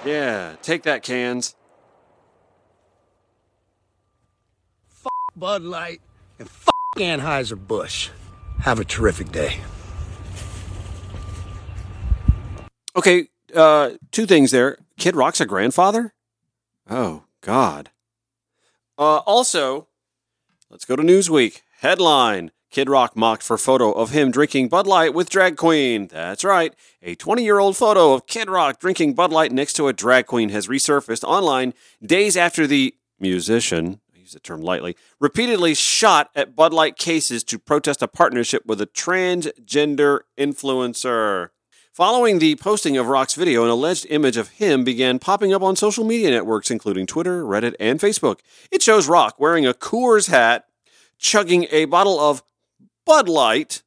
Yeah, 0.04 0.56
take 0.62 0.82
that, 0.82 1.02
cans. 1.02 1.54
F 4.90 5.06
Bud 5.34 5.62
Light 5.62 6.00
and 6.38 6.48
f 6.48 6.68
Anheuser-Busch. 6.96 8.10
Have 8.60 8.80
a 8.80 8.84
terrific 8.84 9.32
day. 9.32 9.60
Okay, 12.96 13.28
uh, 13.54 13.92
two 14.12 14.26
things 14.26 14.50
there. 14.50 14.78
Kid 14.98 15.16
Rock's 15.16 15.40
a 15.40 15.46
grandfather? 15.46 16.14
Oh, 16.88 17.24
God. 17.40 17.90
Uh, 18.96 19.18
also, 19.18 19.88
let's 20.70 20.84
go 20.84 20.96
to 20.96 21.02
Newsweek. 21.02 21.62
Headline 21.80 22.52
Kid 22.74 22.88
Rock 22.88 23.16
mocked 23.16 23.44
for 23.44 23.56
photo 23.56 23.92
of 23.92 24.10
him 24.10 24.32
drinking 24.32 24.68
Bud 24.68 24.84
Light 24.84 25.14
with 25.14 25.30
drag 25.30 25.56
queen. 25.56 26.08
That's 26.08 26.42
right. 26.42 26.74
A 27.02 27.14
20 27.14 27.44
year 27.44 27.60
old 27.60 27.76
photo 27.76 28.14
of 28.14 28.26
Kid 28.26 28.50
Rock 28.50 28.80
drinking 28.80 29.14
Bud 29.14 29.30
Light 29.30 29.52
next 29.52 29.74
to 29.74 29.86
a 29.86 29.92
drag 29.92 30.26
queen 30.26 30.48
has 30.48 30.66
resurfaced 30.66 31.22
online 31.22 31.72
days 32.04 32.36
after 32.36 32.66
the 32.66 32.92
musician, 33.20 34.00
I 34.12 34.18
use 34.18 34.32
the 34.32 34.40
term 34.40 34.60
lightly, 34.60 34.96
repeatedly 35.20 35.74
shot 35.74 36.30
at 36.34 36.56
Bud 36.56 36.72
Light 36.72 36.96
cases 36.96 37.44
to 37.44 37.60
protest 37.60 38.02
a 38.02 38.08
partnership 38.08 38.66
with 38.66 38.80
a 38.80 38.88
transgender 38.88 40.22
influencer. 40.36 41.50
Following 41.92 42.40
the 42.40 42.56
posting 42.56 42.96
of 42.96 43.06
Rock's 43.06 43.34
video, 43.34 43.62
an 43.62 43.70
alleged 43.70 44.04
image 44.10 44.36
of 44.36 44.48
him 44.48 44.82
began 44.82 45.20
popping 45.20 45.52
up 45.52 45.62
on 45.62 45.76
social 45.76 46.04
media 46.04 46.28
networks, 46.28 46.72
including 46.72 47.06
Twitter, 47.06 47.44
Reddit, 47.44 47.76
and 47.78 48.00
Facebook. 48.00 48.40
It 48.72 48.82
shows 48.82 49.06
Rock 49.06 49.38
wearing 49.38 49.64
a 49.64 49.74
Coors 49.74 50.28
hat, 50.28 50.64
chugging 51.18 51.68
a 51.70 51.84
bottle 51.84 52.18
of 52.18 52.42
Bud 53.06 53.28
Light, 53.28 53.82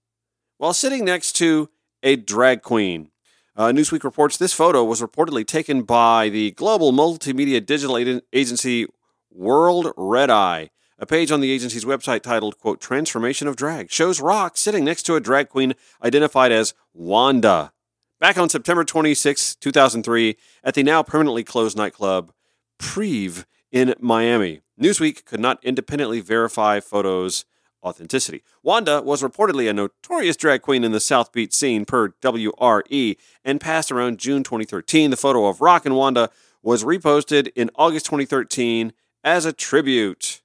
while 0.58 0.74
sitting 0.74 1.04
next 1.04 1.34
to 1.34 1.70
a 2.04 2.16
drag 2.16 2.62
queen. 2.62 3.10
Uh, 3.56 3.70
Newsweek 3.70 4.04
reports 4.04 4.38
this 4.38 4.54
photo 4.54 4.84
was 4.84 5.02
reportedly 5.02 5.46
taken 5.46 5.82
by 5.82 6.30
the 6.30 6.52
global 6.52 6.92
multimedia 6.92 7.66
digital 7.66 7.98
agency 8.32 8.86
World 9.32 9.92
Red 9.98 10.30
Eye. 10.30 10.70
A 11.00 11.08
page 11.08 11.32
on 11.32 11.42
the 11.42 11.52
agency's 11.52 11.86
website 11.86 12.22
titled, 12.22 12.60
quote, 12.60 12.80
Transformation 12.80 13.48
of 13.48 13.56
Drag 13.56 13.90
shows 13.90 14.22
Rock 14.22 14.58
sitting 14.58 14.86
next 14.86 15.04
to 15.04 15.16
a 15.16 15.20
drag 15.20 15.50
queen 15.50 15.74
identified 16.04 16.52
as 16.52 16.76
Wanda. 16.94 17.72
Back 18.20 18.38
on 18.38 18.50
September 18.50 18.84
26, 18.84 19.56
2003, 19.56 20.38
at 20.64 20.76
the 20.76 20.84
now 20.84 21.02
permanently 21.02 21.44
closed 21.44 21.78
nightclub 21.78 22.32
Preve 22.80 23.46
in 23.72 23.96
Miami. 24.00 24.62
Newsweek 24.80 25.26
could 25.26 25.40
not 25.40 25.64
independently 25.64 26.20
verify 26.20 26.80
photos' 26.80 27.46
authenticity. 27.84 28.44
Wanda 28.64 29.02
was 29.02 29.22
reportedly 29.22 29.70
a 29.70 29.74
notorious 29.74 30.38
drag 30.38 30.62
queen 30.62 30.84
in 30.84 30.92
the 30.92 31.00
South 31.00 31.32
Beach 31.32 31.54
scene 31.54 31.86
per 31.86 32.10
WRE 32.22 33.16
and 33.44 33.62
passed 33.62 33.92
around 33.92 34.20
June 34.20 34.44
2013. 34.44 35.10
The 35.10 35.18
photo 35.18 35.48
of 35.48 35.62
Rock 35.62 35.86
and 35.86 35.96
Wanda 35.96 36.30
was 36.62 36.84
reposted 36.84 37.52
in 37.56 37.70
August 37.76 38.06
2013 38.08 38.94
as 39.24 39.46
a 39.46 39.54
tribute. 39.54 40.42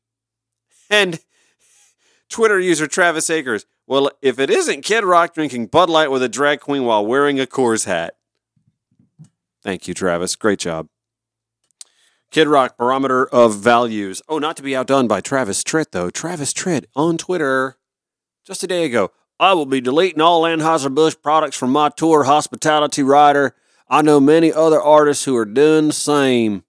And 0.90 1.20
Twitter 2.28 2.60
user 2.60 2.86
Travis 2.86 3.28
Akers 3.30 3.66
well, 3.86 4.10
if 4.22 4.38
it 4.38 4.48
isn't 4.48 4.82
Kid 4.84 5.04
Rock 5.04 5.34
drinking 5.34 5.66
Bud 5.66 5.90
Light 5.90 6.10
with 6.10 6.22
a 6.22 6.28
drag 6.28 6.60
queen 6.60 6.84
while 6.84 7.04
wearing 7.04 7.40
a 7.40 7.46
Coors 7.46 7.84
hat. 7.84 8.16
Thank 9.62 9.86
you, 9.88 9.94
Travis. 9.94 10.36
Great 10.36 10.58
job. 10.58 10.88
Kid 12.32 12.48
Rock 12.48 12.78
Barometer 12.78 13.26
of 13.26 13.56
Values. 13.56 14.22
Oh, 14.26 14.38
not 14.38 14.56
to 14.56 14.62
be 14.62 14.74
outdone 14.74 15.06
by 15.06 15.20
Travis 15.20 15.62
Tritt, 15.62 15.90
though. 15.90 16.08
Travis 16.08 16.54
Tritt 16.54 16.86
on 16.96 17.18
Twitter 17.18 17.76
just 18.46 18.64
a 18.64 18.66
day 18.66 18.86
ago. 18.86 19.10
I 19.38 19.52
will 19.52 19.66
be 19.66 19.82
deleting 19.82 20.22
all 20.22 20.44
Anheuser-Busch 20.44 21.16
products 21.22 21.58
from 21.58 21.72
my 21.72 21.90
tour 21.90 22.24
hospitality 22.24 23.02
rider. 23.02 23.54
I 23.86 24.00
know 24.00 24.18
many 24.18 24.50
other 24.50 24.80
artists 24.80 25.26
who 25.26 25.36
are 25.36 25.44
doing 25.44 25.88
the 25.88 25.92
same. 25.92 26.64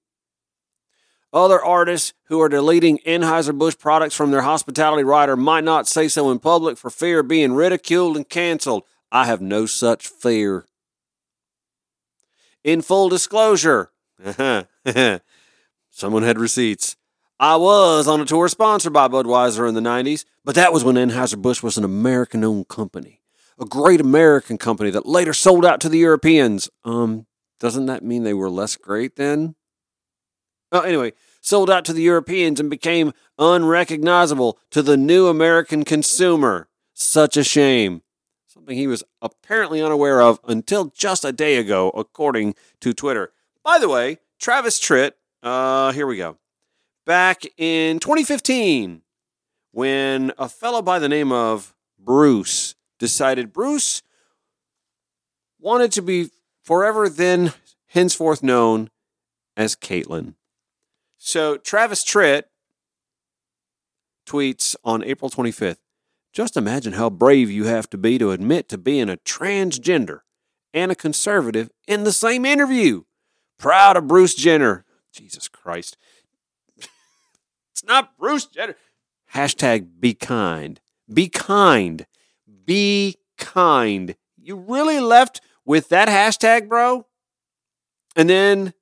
Other 1.31 1.63
artists 1.63 2.13
who 2.25 2.41
are 2.41 2.49
deleting 2.49 2.99
Anheuser-Busch 3.07 3.77
products 3.79 4.15
from 4.15 4.31
their 4.31 4.41
hospitality 4.41 5.05
rider 5.05 5.37
might 5.37 5.63
not 5.63 5.87
say 5.87 6.09
so 6.09 6.29
in 6.29 6.39
public 6.39 6.77
for 6.77 6.89
fear 6.89 7.21
of 7.21 7.29
being 7.29 7.53
ridiculed 7.53 8.17
and 8.17 8.27
canceled. 8.27 8.83
I 9.13 9.27
have 9.27 9.39
no 9.39 9.65
such 9.65 10.07
fear. 10.07 10.65
In 12.65 12.81
full 12.81 13.07
disclosure, 13.07 13.91
someone 15.93 16.23
had 16.23 16.39
receipts. 16.39 16.97
I 17.39 17.55
was 17.55 18.07
on 18.07 18.19
a 18.19 18.25
tour 18.25 18.47
sponsored 18.47 18.93
by 18.93 19.07
Budweiser 19.07 19.67
in 19.67 19.75
the 19.75 19.81
90s, 19.81 20.25
but 20.43 20.55
that 20.55 20.73
was 20.73 20.83
when 20.83 20.95
Anheuser-Busch 20.95 21.63
was 21.63 21.77
an 21.77 21.83
American 21.83 22.43
owned 22.43 22.67
company. 22.67 23.21
A 23.59 23.65
great 23.65 24.01
American 24.01 24.57
company 24.57 24.89
that 24.89 25.05
later 25.05 25.33
sold 25.33 25.65
out 25.65 25.79
to 25.81 25.89
the 25.89 25.99
Europeans. 25.99 26.69
Um, 26.83 27.27
doesn't 27.59 27.85
that 27.85 28.03
mean 28.03 28.23
they 28.23 28.33
were 28.33 28.49
less 28.49 28.75
great 28.75 29.15
then? 29.15 29.55
Oh, 30.71 30.81
anyway, 30.81 31.13
sold 31.39 31.69
out 31.69 31.85
to 31.85 31.93
the 31.93 32.01
Europeans 32.01 32.59
and 32.59 32.69
became 32.69 33.13
unrecognizable 33.37 34.57
to 34.71 34.81
the 34.81 34.97
new 34.97 35.27
American 35.27 35.83
consumer. 35.83 36.67
Such 36.93 37.37
a 37.37 37.43
shame. 37.43 38.01
Something 38.47 38.77
he 38.77 38.87
was 38.87 39.03
apparently 39.21 39.81
unaware 39.81 40.21
of 40.21 40.39
until 40.47 40.85
just 40.85 41.23
a 41.23 41.31
day 41.31 41.57
ago, 41.57 41.89
according 41.89 42.55
to 42.81 42.93
Twitter. 42.93 43.31
By 43.63 43.79
the 43.79 43.89
way, 43.89 44.17
Travis 44.39 44.79
Tritt, 44.79 45.11
uh, 45.43 45.91
here 45.91 46.07
we 46.07 46.17
go. 46.17 46.37
Back 47.05 47.43
in 47.57 47.99
2015, 47.99 49.01
when 49.71 50.31
a 50.37 50.47
fellow 50.47 50.81
by 50.81 50.99
the 50.99 51.09
name 51.09 51.31
of 51.31 51.75
Bruce 51.99 52.75
decided 52.99 53.51
Bruce 53.51 54.01
wanted 55.59 55.91
to 55.91 56.01
be 56.01 56.29
forever 56.63 57.09
then 57.09 57.53
henceforth 57.87 58.41
known 58.41 58.89
as 59.57 59.75
Caitlyn. 59.75 60.35
So 61.17 61.57
Travis 61.57 62.03
Tritt 62.03 62.43
tweets 64.25 64.75
on 64.83 65.03
April 65.03 65.29
25th 65.29 65.77
Just 66.31 66.57
imagine 66.57 66.93
how 66.93 67.09
brave 67.09 67.51
you 67.51 67.65
have 67.65 67.89
to 67.91 67.97
be 67.97 68.17
to 68.17 68.31
admit 68.31 68.69
to 68.69 68.77
being 68.77 69.09
a 69.09 69.17
transgender 69.17 70.19
and 70.73 70.91
a 70.91 70.95
conservative 70.95 71.69
in 71.87 72.03
the 72.03 72.11
same 72.11 72.45
interview. 72.45 73.03
Proud 73.59 73.97
of 73.97 74.07
Bruce 74.07 74.35
Jenner. 74.35 74.85
Jesus 75.13 75.47
Christ. 75.47 75.97
it's 76.77 77.83
not 77.85 78.17
Bruce 78.17 78.45
Jenner. 78.45 78.75
Hashtag 79.33 79.99
be 79.99 80.13
kind. 80.13 80.79
Be 81.11 81.29
kind. 81.29 82.05
Be 82.65 83.15
kind. 83.37 84.15
You 84.37 84.55
really 84.57 84.99
left 84.99 85.41
with 85.65 85.89
that 85.89 86.07
hashtag, 86.07 86.67
bro? 86.67 87.05
And 88.15 88.29
then 88.29 88.73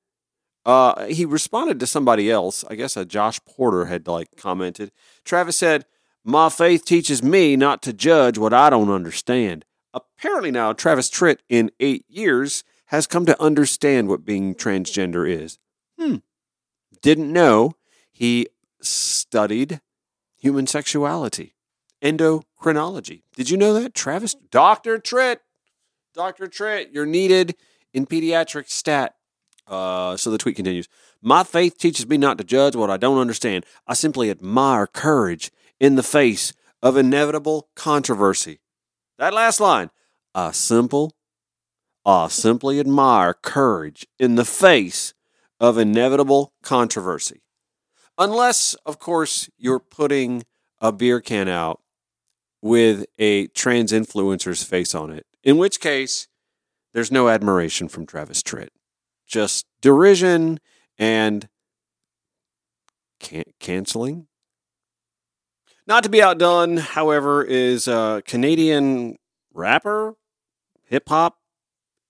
uh, 0.66 1.06
he 1.06 1.26
responded 1.26 1.80
to 1.80 1.88
somebody 1.88 2.30
else. 2.30 2.64
I 2.70 2.76
guess 2.76 2.98
a 2.98 3.06
Josh 3.06 3.40
Porter 3.46 3.86
had 3.86 4.08
like 4.08 4.36
commented. 4.36 4.92
Travis 5.24 5.58
said, 5.58 5.86
"My 6.24 6.50
faith 6.50 6.86
teaches 6.86 7.24
me 7.24 7.56
not 7.56 7.82
to 7.84 7.94
judge 7.94 8.38
what 8.38 8.54
I 8.54 8.70
don't 8.70 8.92
understand." 8.92 9.66
Apparently 9.94 10.52
now, 10.52 10.74
Travis 10.74 11.10
Tritt 11.10 11.40
in 11.50 11.72
eight 11.80 12.06
years 12.08 12.64
has 12.88 13.08
come 13.08 13.26
to 13.26 13.42
understand 13.42 14.08
what 14.08 14.26
being 14.26 14.54
transgender 14.54 15.30
is. 15.30 15.58
Hmm. 16.02 16.16
Didn't 17.04 17.32
know 17.32 17.74
he 18.12 18.48
studied 18.82 19.82
human 20.40 20.66
sexuality. 20.66 21.54
endocrinology. 22.02 23.22
Did 23.36 23.52
you 23.52 23.58
know 23.58 23.76
that, 23.76 23.94
Travis? 23.94 24.34
Dr. 24.50 24.98
Tritt, 24.98 25.38
Dr. 26.16 26.48
Tritt, 26.48 26.88
you're 26.92 27.06
needed 27.06 27.56
in 27.94 28.08
pediatric 28.08 28.68
stat. 28.68 29.14
Uh, 29.68 30.18
so 30.18 30.32
the 30.32 30.40
tweet 30.40 30.56
continues. 30.56 30.88
My 31.22 31.44
faith 31.44 31.78
teaches 31.78 32.08
me 32.08 32.18
not 32.18 32.40
to 32.40 32.44
judge 32.44 32.76
what 32.76 32.90
I 32.90 32.98
don't 32.98 33.20
understand. 33.20 33.64
I 33.86 33.94
simply 33.94 34.32
admire 34.32 34.88
courage 34.88 35.52
in 35.80 35.96
the 35.96 36.04
face 36.04 36.54
of 36.82 36.98
inevitable 36.98 37.70
controversy. 37.76 38.60
That 39.20 39.36
last 39.36 39.60
line, 39.60 39.92
I 40.34 40.52
simple, 40.52 41.14
I 42.04 42.28
simply 42.30 42.80
admire 42.80 43.36
courage 43.36 44.08
in 44.18 44.34
the 44.34 44.46
face 44.46 45.14
of 45.62 45.78
inevitable 45.78 46.54
controversy. 46.64 47.44
Unless, 48.18 48.74
of 48.84 48.98
course, 48.98 49.48
you're 49.60 49.80
putting 49.80 50.44
a 50.82 50.92
beer 50.92 51.22
can 51.22 51.48
out 51.48 51.80
with 52.64 53.06
a 53.20 53.48
trans 53.48 53.92
influencer's 53.92 54.64
face 54.64 54.96
on 54.96 55.12
it, 55.12 55.26
in 55.44 55.58
which 55.58 55.80
case 55.80 56.28
there's 56.94 57.12
no 57.12 57.30
admiration 57.30 57.88
from 57.88 58.08
Travis 58.08 58.42
Tritt, 58.42 58.70
just 59.28 59.68
derision 59.82 60.60
and 60.98 61.48
can- 63.20 63.44
canceling. 63.60 64.28
Not 65.86 66.04
to 66.04 66.10
be 66.10 66.24
outdone, 66.24 66.78
however, 66.78 67.44
is 67.44 67.88
a 67.88 68.24
Canadian 68.26 69.18
rapper, 69.54 70.16
hip 70.86 71.08
hop 71.08 71.38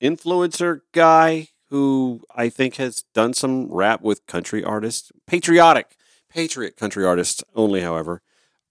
influencer 0.02 0.82
guy 0.94 1.50
who 1.72 2.22
I 2.36 2.50
think 2.50 2.76
has 2.76 3.04
done 3.14 3.34
some 3.34 3.72
rap 3.72 4.02
with 4.02 4.28
country 4.28 4.64
artists, 4.64 5.12
patriotic, 5.26 5.96
patriot 6.30 6.78
country 6.78 7.06
artists 7.06 7.44
only, 7.56 7.82
however. 7.82 8.22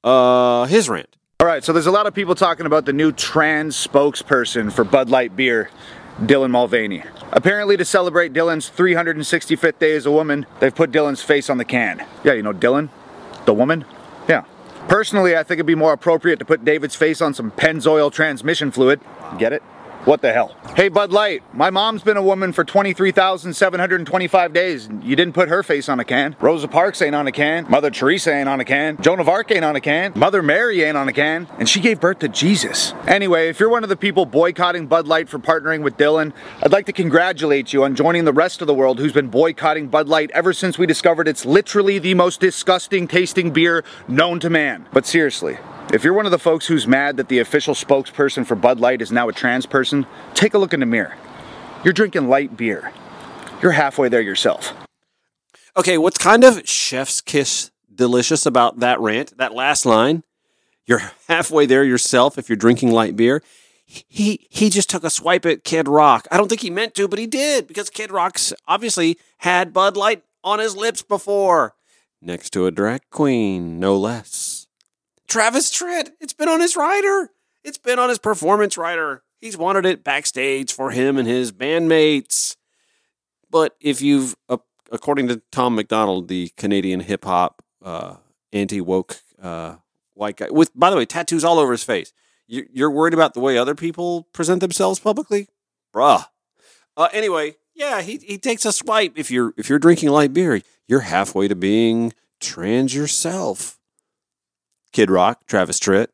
Uh, 0.04 0.66
his 0.66 0.88
rant. 0.88 1.16
All 1.40 1.46
right, 1.46 1.64
so 1.64 1.72
there's 1.72 1.86
a 1.86 1.90
lot 1.90 2.06
of 2.06 2.12
people 2.12 2.34
talking 2.34 2.66
about 2.66 2.84
the 2.84 2.92
new 2.92 3.10
trans 3.10 3.74
spokesperson 3.74 4.70
for 4.70 4.84
Bud 4.84 5.08
Light 5.08 5.34
beer, 5.34 5.70
Dylan 6.20 6.50
Mulvaney. 6.50 7.02
Apparently, 7.32 7.78
to 7.78 7.84
celebrate 7.86 8.34
Dylan's 8.34 8.68
365th 8.68 9.78
day 9.78 9.96
as 9.96 10.04
a 10.04 10.10
woman, 10.10 10.44
they've 10.60 10.74
put 10.74 10.90
Dylan's 10.90 11.22
face 11.22 11.48
on 11.48 11.56
the 11.56 11.64
can. 11.64 12.06
Yeah, 12.22 12.34
you 12.34 12.42
know 12.42 12.52
Dylan, 12.52 12.90
the 13.46 13.54
woman. 13.54 13.86
Yeah. 14.28 14.44
Personally, 14.88 15.34
I 15.34 15.42
think 15.42 15.56
it'd 15.56 15.66
be 15.66 15.74
more 15.74 15.94
appropriate 15.94 16.38
to 16.40 16.44
put 16.44 16.66
David's 16.66 16.96
face 16.96 17.22
on 17.22 17.32
some 17.32 17.50
Pennzoil 17.52 18.12
transmission 18.12 18.70
fluid. 18.70 19.00
Get 19.38 19.54
it? 19.54 19.62
What 20.06 20.22
the 20.22 20.32
hell? 20.32 20.56
Hey, 20.76 20.88
Bud 20.88 21.12
Light, 21.12 21.42
my 21.52 21.68
mom's 21.68 22.02
been 22.02 22.16
a 22.16 22.22
woman 22.22 22.54
for 22.54 22.64
23,725 22.64 24.52
days. 24.54 24.88
You 25.02 25.14
didn't 25.14 25.34
put 25.34 25.50
her 25.50 25.62
face 25.62 25.90
on 25.90 26.00
a 26.00 26.04
can. 26.04 26.36
Rosa 26.40 26.68
Parks 26.68 27.02
ain't 27.02 27.14
on 27.14 27.26
a 27.26 27.32
can. 27.32 27.70
Mother 27.70 27.90
Teresa 27.90 28.32
ain't 28.32 28.48
on 28.48 28.60
a 28.60 28.64
can. 28.64 28.96
Joan 29.02 29.20
of 29.20 29.28
Arc 29.28 29.50
ain't 29.50 29.62
on 29.64 29.76
a 29.76 29.80
can. 29.80 30.14
Mother 30.16 30.42
Mary 30.42 30.82
ain't 30.82 30.96
on 30.96 31.06
a 31.06 31.12
can. 31.12 31.48
And 31.58 31.68
she 31.68 31.80
gave 31.80 32.00
birth 32.00 32.20
to 32.20 32.28
Jesus. 32.28 32.94
Anyway, 33.06 33.50
if 33.50 33.60
you're 33.60 33.68
one 33.68 33.82
of 33.82 33.90
the 33.90 33.96
people 33.96 34.24
boycotting 34.24 34.86
Bud 34.86 35.06
Light 35.06 35.28
for 35.28 35.38
partnering 35.38 35.82
with 35.82 35.98
Dylan, 35.98 36.32
I'd 36.62 36.72
like 36.72 36.86
to 36.86 36.94
congratulate 36.94 37.74
you 37.74 37.84
on 37.84 37.94
joining 37.94 38.24
the 38.24 38.32
rest 38.32 38.62
of 38.62 38.66
the 38.66 38.74
world 38.74 39.00
who's 39.00 39.12
been 39.12 39.28
boycotting 39.28 39.88
Bud 39.88 40.08
Light 40.08 40.30
ever 40.30 40.54
since 40.54 40.78
we 40.78 40.86
discovered 40.86 41.28
it's 41.28 41.44
literally 41.44 41.98
the 41.98 42.14
most 42.14 42.40
disgusting 42.40 43.06
tasting 43.06 43.50
beer 43.50 43.84
known 44.08 44.40
to 44.40 44.48
man. 44.48 44.86
But 44.94 45.04
seriously, 45.04 45.58
if 45.92 46.04
you're 46.04 46.12
one 46.12 46.26
of 46.26 46.30
the 46.30 46.38
folks 46.38 46.66
who's 46.66 46.86
mad 46.86 47.16
that 47.16 47.28
the 47.28 47.40
official 47.40 47.74
spokesperson 47.74 48.46
for 48.46 48.54
Bud 48.54 48.78
Light 48.78 49.02
is 49.02 49.10
now 49.10 49.28
a 49.28 49.32
trans 49.32 49.66
person, 49.66 50.06
take 50.34 50.54
a 50.54 50.58
look 50.58 50.72
in 50.72 50.80
the 50.80 50.86
mirror. 50.86 51.16
You're 51.84 51.92
drinking 51.92 52.28
light 52.28 52.56
beer. 52.56 52.92
You're 53.60 53.72
halfway 53.72 54.08
there 54.08 54.20
yourself. 54.20 54.72
Okay, 55.76 55.98
what's 55.98 56.18
kind 56.18 56.44
of 56.44 56.68
chef's 56.68 57.20
kiss 57.20 57.70
delicious 57.92 58.46
about 58.46 58.80
that 58.80 59.00
rant, 59.00 59.36
that 59.38 59.54
last 59.54 59.84
line? 59.84 60.22
You're 60.86 61.02
halfway 61.28 61.66
there 61.66 61.84
yourself 61.84 62.38
if 62.38 62.48
you're 62.48 62.56
drinking 62.56 62.92
light 62.92 63.16
beer. 63.16 63.42
He 63.84 64.46
he 64.50 64.70
just 64.70 64.88
took 64.88 65.02
a 65.02 65.10
swipe 65.10 65.44
at 65.44 65.64
Kid 65.64 65.88
Rock. 65.88 66.28
I 66.30 66.36
don't 66.36 66.48
think 66.48 66.60
he 66.60 66.70
meant 66.70 66.94
to, 66.94 67.08
but 67.08 67.18
he 67.18 67.26
did 67.26 67.66
because 67.66 67.90
Kid 67.90 68.12
Rock's 68.12 68.52
obviously 68.68 69.18
had 69.38 69.72
Bud 69.72 69.96
Light 69.96 70.22
on 70.44 70.60
his 70.60 70.76
lips 70.76 71.02
before, 71.02 71.74
next 72.22 72.50
to 72.50 72.66
a 72.66 72.70
drag 72.70 73.02
queen, 73.10 73.80
no 73.80 73.96
less. 73.96 74.49
Travis 75.30 75.70
Tritt, 75.70 76.10
it's 76.20 76.32
been 76.32 76.48
on 76.48 76.60
his 76.60 76.76
rider. 76.76 77.30
It's 77.62 77.78
been 77.78 78.00
on 78.00 78.08
his 78.08 78.18
performance 78.18 78.76
rider. 78.76 79.22
He's 79.38 79.56
wanted 79.56 79.86
it 79.86 80.02
backstage 80.02 80.72
for 80.72 80.90
him 80.90 81.16
and 81.16 81.26
his 81.26 81.52
bandmates. 81.52 82.56
But 83.48 83.76
if 83.80 84.02
you've, 84.02 84.34
uh, 84.48 84.58
according 84.90 85.28
to 85.28 85.40
Tom 85.52 85.76
MacDonald, 85.76 86.26
the 86.26 86.50
Canadian 86.56 87.00
hip 87.00 87.24
hop 87.24 87.62
uh, 87.82 88.16
anti 88.52 88.80
woke 88.80 89.20
uh, 89.40 89.76
white 90.14 90.36
guy, 90.36 90.50
with 90.50 90.72
by 90.74 90.90
the 90.90 90.96
way 90.96 91.06
tattoos 91.06 91.44
all 91.44 91.60
over 91.60 91.72
his 91.72 91.84
face, 91.84 92.12
you, 92.48 92.66
you're 92.72 92.90
worried 92.90 93.14
about 93.14 93.34
the 93.34 93.40
way 93.40 93.56
other 93.56 93.76
people 93.76 94.24
present 94.32 94.60
themselves 94.60 94.98
publicly, 94.98 95.48
bruh. 95.94 96.26
Uh, 96.96 97.08
anyway, 97.12 97.54
yeah, 97.74 98.02
he, 98.02 98.18
he 98.18 98.36
takes 98.36 98.64
a 98.64 98.72
swipe. 98.72 99.12
If 99.16 99.30
you're 99.30 99.54
if 99.56 99.68
you're 99.68 99.78
drinking 99.78 100.10
light 100.10 100.32
beer, 100.32 100.60
you're 100.88 101.00
halfway 101.00 101.46
to 101.48 101.54
being 101.54 102.12
trans 102.40 102.94
yourself. 102.94 103.79
Kid 104.92 105.10
Rock, 105.10 105.46
Travis 105.46 105.78
Tritt. 105.78 106.08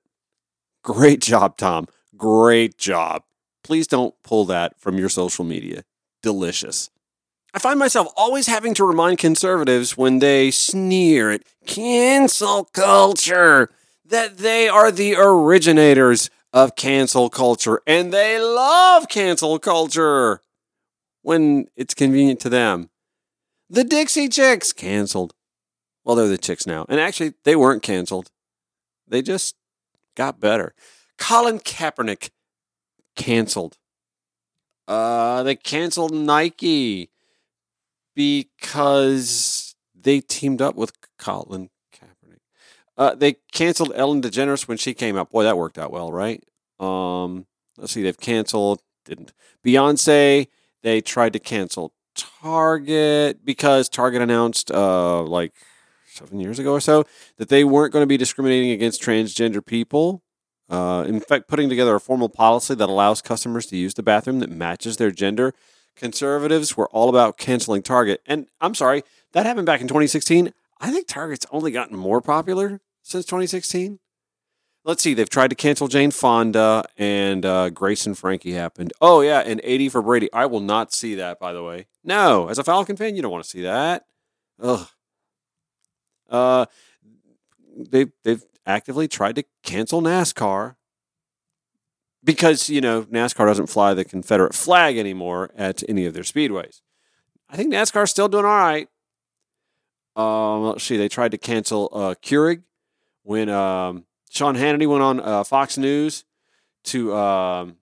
Great 0.83 1.21
job, 1.21 1.57
Tom. 1.57 1.87
Great 2.17 2.79
job. 2.79 3.23
Please 3.65 3.87
don't 3.87 4.15
pull 4.23 4.45
that 4.47 4.79
from 4.79 4.99
your 4.99 5.09
social 5.09 5.45
media. 5.45 5.83
Delicious. 6.23 6.91
I 7.53 7.59
find 7.59 7.79
myself 7.79 8.09
always 8.17 8.47
having 8.47 8.75
to 8.75 8.85
remind 8.85 9.19
conservatives 9.19 9.97
when 9.97 10.19
they 10.19 10.51
sneer 10.51 11.31
at 11.31 11.43
cancel 11.67 12.65
culture 12.65 13.71
that 14.05 14.39
they 14.39 14.69
are 14.69 14.93
the 14.93 15.17
originators 15.17 16.31
of 16.53 16.77
cancel 16.77 17.29
culture 17.31 17.81
and 17.87 18.13
they 18.13 18.39
love 18.39 19.09
cancel 19.09 19.59
culture 19.59 20.43
when 21.23 21.67
it's 21.77 21.95
convenient 21.95 22.41
to 22.41 22.49
them. 22.49 22.91
The 23.69 23.85
Dixie 23.85 24.29
Chicks 24.29 24.73
canceled. 24.73 25.35
Well, 26.05 26.15
they're 26.15 26.29
the 26.29 26.39
chicks 26.39 26.67
now. 26.67 26.87
And 26.89 27.01
actually, 27.01 27.35
they 27.43 27.57
weren't 27.57 27.83
canceled. 27.83 28.31
They 29.09 29.23
just 29.23 29.57
got 30.15 30.41
better. 30.41 30.75
Colin 31.19 31.59
Kaepernick 31.59 32.31
canceled. 33.15 33.79
Uh, 34.89 35.43
they 35.43 35.57
canceled 35.57 36.15
Nike 36.15 37.11
because 38.15 39.75
they 39.95 40.21
teamed 40.21 40.63
up 40.63 40.77
with 40.77 40.93
Colin 41.19 41.71
Kaepernick. 41.93 42.39
Uh, 42.97 43.15
they 43.15 43.37
canceled 43.53 43.93
Ellen 43.95 44.23
DeGeneres 44.23 44.69
when 44.69 44.79
she 44.79 44.95
came 44.95 45.17
out. 45.17 45.31
Boy, 45.31 45.43
that 45.45 45.59
worked 45.59 45.79
out 45.79 45.91
well, 45.91 46.13
right? 46.13 46.43
Um, 46.79 47.47
let's 47.77 47.93
see, 47.93 48.03
they've 48.03 48.19
canceled. 48.19 48.83
Didn't 49.05 49.33
Beyonce? 49.65 50.49
They 50.83 51.01
tried 51.01 51.33
to 51.33 51.39
cancel 51.39 51.93
Target 52.15 53.45
because 53.45 53.89
Target 53.89 54.23
announced 54.23 54.71
uh 54.71 55.23
like 55.23 55.53
seven 56.17 56.41
years 56.41 56.59
ago 56.59 56.73
or 56.73 56.81
so 56.81 57.05
that 57.37 57.49
they 57.49 57.65
weren't 57.65 57.93
going 57.93 58.03
to 58.03 58.07
be 58.07 58.17
discriminating 58.17 58.71
against 58.71 59.03
transgender 59.03 59.65
people. 59.65 60.23
Uh, 60.69 61.05
in 61.07 61.21
fact, 61.21 61.49
putting 61.49 61.69
together 61.69 61.95
a 61.95 62.01
formal 62.01 62.29
policy 62.29 62.75
that 62.75 62.89
allows 62.89 63.23
customers 63.23 63.67
to 63.67 63.77
use 63.77 63.95
the 63.95 64.03
bathroom 64.03 64.41
that 64.41 64.51
matches 64.51 64.97
their 64.97 65.11
gender. 65.11 65.55
Conservatives 65.95 66.77
were 66.77 66.89
all 66.89 67.09
about 67.09 67.39
canceling 67.39 67.83
Target. 67.83 68.21
And 68.27 68.49
I'm 68.61 68.75
sorry, 68.75 69.03
that 69.33 69.47
happened 69.47 69.67
back 69.67 69.81
in 69.81 69.89
2016. 69.89 70.53
I 70.81 70.91
think 70.91 71.07
Target's 71.07 71.47
only 71.51 71.71
gotten 71.71 71.97
more 71.97 72.21
popular 72.21 72.81
since 73.03 73.25
2016. 73.25 73.99
Let's 74.85 75.03
see, 75.03 75.15
they've 75.15 75.29
tried 75.29 75.51
to 75.51 75.57
cancel 75.57 75.89
Jane 75.89 76.13
Fonda 76.13 76.85
and 76.97 77.45
uh, 77.45 77.71
Grace 77.71 78.07
and 78.07 78.17
Frankie 78.17 78.53
happened. 78.53 78.93
Oh, 79.01 79.21
yeah, 79.21 79.41
and 79.41 79.61
80 79.65 79.89
for 79.89 80.03
Brady. 80.03 80.33
I 80.33 80.47
will 80.47 80.61
not 80.61 80.93
see 80.93 81.17
that, 81.17 81.41
by 81.41 81.53
the 81.53 81.63
way. 81.65 81.87
No, 82.05 82.49
as 82.49 82.59
a 82.59 82.65
Falcon 82.65 82.97
fan, 82.97 83.17
you 83.17 83.23
don't 83.23 83.33
want 83.33 83.43
to 83.43 83.51
see 83.51 83.63
that. 83.63 84.05
Ugh. 84.63 84.87
Uh, 86.29 86.67
they 87.77 88.07
they've 88.25 88.45
actively 88.67 89.09
tried 89.09 89.37
to 89.37 89.45
cancel 89.63 90.03
NASCAR 90.03 90.77
because 92.25 92.69
you 92.69 92.81
know 92.81 93.03
NASCAR 93.05 93.47
doesn't 93.47 93.69
fly 93.69 93.95
the 93.95 94.05
Confederate 94.05 94.55
flag 94.55 94.99
anymore 94.99 95.51
at 95.57 95.83
any 95.89 96.05
of 96.05 96.15
their 96.15 96.25
speedways. 96.25 96.81
I 97.49 97.57
think 97.57 97.73
NASCAR's 97.73 98.11
still 98.11 98.29
doing 98.29 98.45
all 98.45 98.51
right. 98.51 98.89
Um, 100.17 100.65
let's 100.65 100.85
see, 100.85 100.97
they 100.97 101.09
tried 101.09 101.31
to 101.33 101.39
cancel 101.39 101.91
uh, 101.93 102.15
Keurig 102.23 102.63
when 103.23 103.49
um, 103.49 104.07
Sean 104.31 104.57
Hannity 104.57 104.89
went 104.89 105.03
on 105.03 105.21
uh, 105.21 105.45
Fox 105.45 105.79
News 105.79 106.25
to 106.85 107.15
um, 107.15 107.77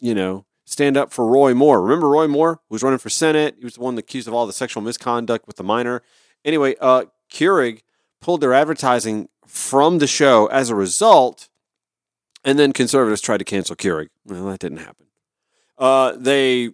you 0.00 0.14
know 0.14 0.44
stand 0.64 0.96
up 0.96 1.12
for 1.12 1.26
Roy 1.26 1.54
Moore. 1.54 1.82
Remember 1.82 2.08
Roy 2.08 2.28
Moore, 2.28 2.60
who 2.68 2.74
was 2.74 2.82
running 2.82 2.98
for 2.98 3.08
Senate? 3.08 3.56
He 3.58 3.64
was 3.64 3.74
the 3.74 3.80
one 3.80 3.96
accused 3.96 4.28
of 4.28 4.34
all 4.34 4.46
the 4.46 4.52
sexual 4.52 4.82
misconduct 4.82 5.46
with 5.46 5.56
the 5.56 5.64
minor. 5.64 6.02
Anyway, 6.44 6.74
uh, 6.80 7.04
Keurig 7.30 7.82
pulled 8.20 8.40
their 8.40 8.54
advertising 8.54 9.28
from 9.46 9.98
the 9.98 10.06
show 10.06 10.46
as 10.46 10.70
a 10.70 10.74
result, 10.74 11.48
and 12.44 12.58
then 12.58 12.72
conservatives 12.72 13.20
tried 13.20 13.38
to 13.38 13.44
cancel 13.44 13.76
Keurig. 13.76 14.08
Well, 14.24 14.46
that 14.46 14.60
didn't 14.60 14.78
happen. 14.78 15.06
Uh, 15.76 16.12
they 16.16 16.70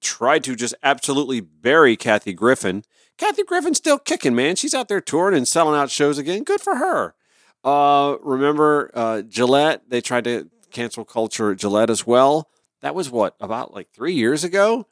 tried 0.00 0.44
to 0.44 0.54
just 0.54 0.74
absolutely 0.82 1.40
bury 1.40 1.96
Kathy 1.96 2.32
Griffin. 2.32 2.84
Kathy 3.16 3.44
Griffin's 3.44 3.78
still 3.78 3.98
kicking, 3.98 4.34
man. 4.34 4.56
She's 4.56 4.74
out 4.74 4.88
there 4.88 5.00
touring 5.00 5.36
and 5.36 5.46
selling 5.46 5.78
out 5.78 5.90
shows 5.90 6.18
again. 6.18 6.44
Good 6.44 6.60
for 6.60 6.76
her. 6.76 7.14
Uh, 7.64 8.16
remember 8.22 8.90
uh, 8.94 9.22
Gillette? 9.22 9.88
They 9.88 10.00
tried 10.00 10.24
to 10.24 10.50
cancel 10.70 11.04
culture 11.04 11.52
at 11.52 11.58
Gillette 11.58 11.90
as 11.90 12.06
well. 12.06 12.48
That 12.80 12.94
was 12.94 13.10
what 13.10 13.36
about 13.40 13.72
like 13.72 13.90
three 13.92 14.14
years 14.14 14.42
ago 14.42 14.86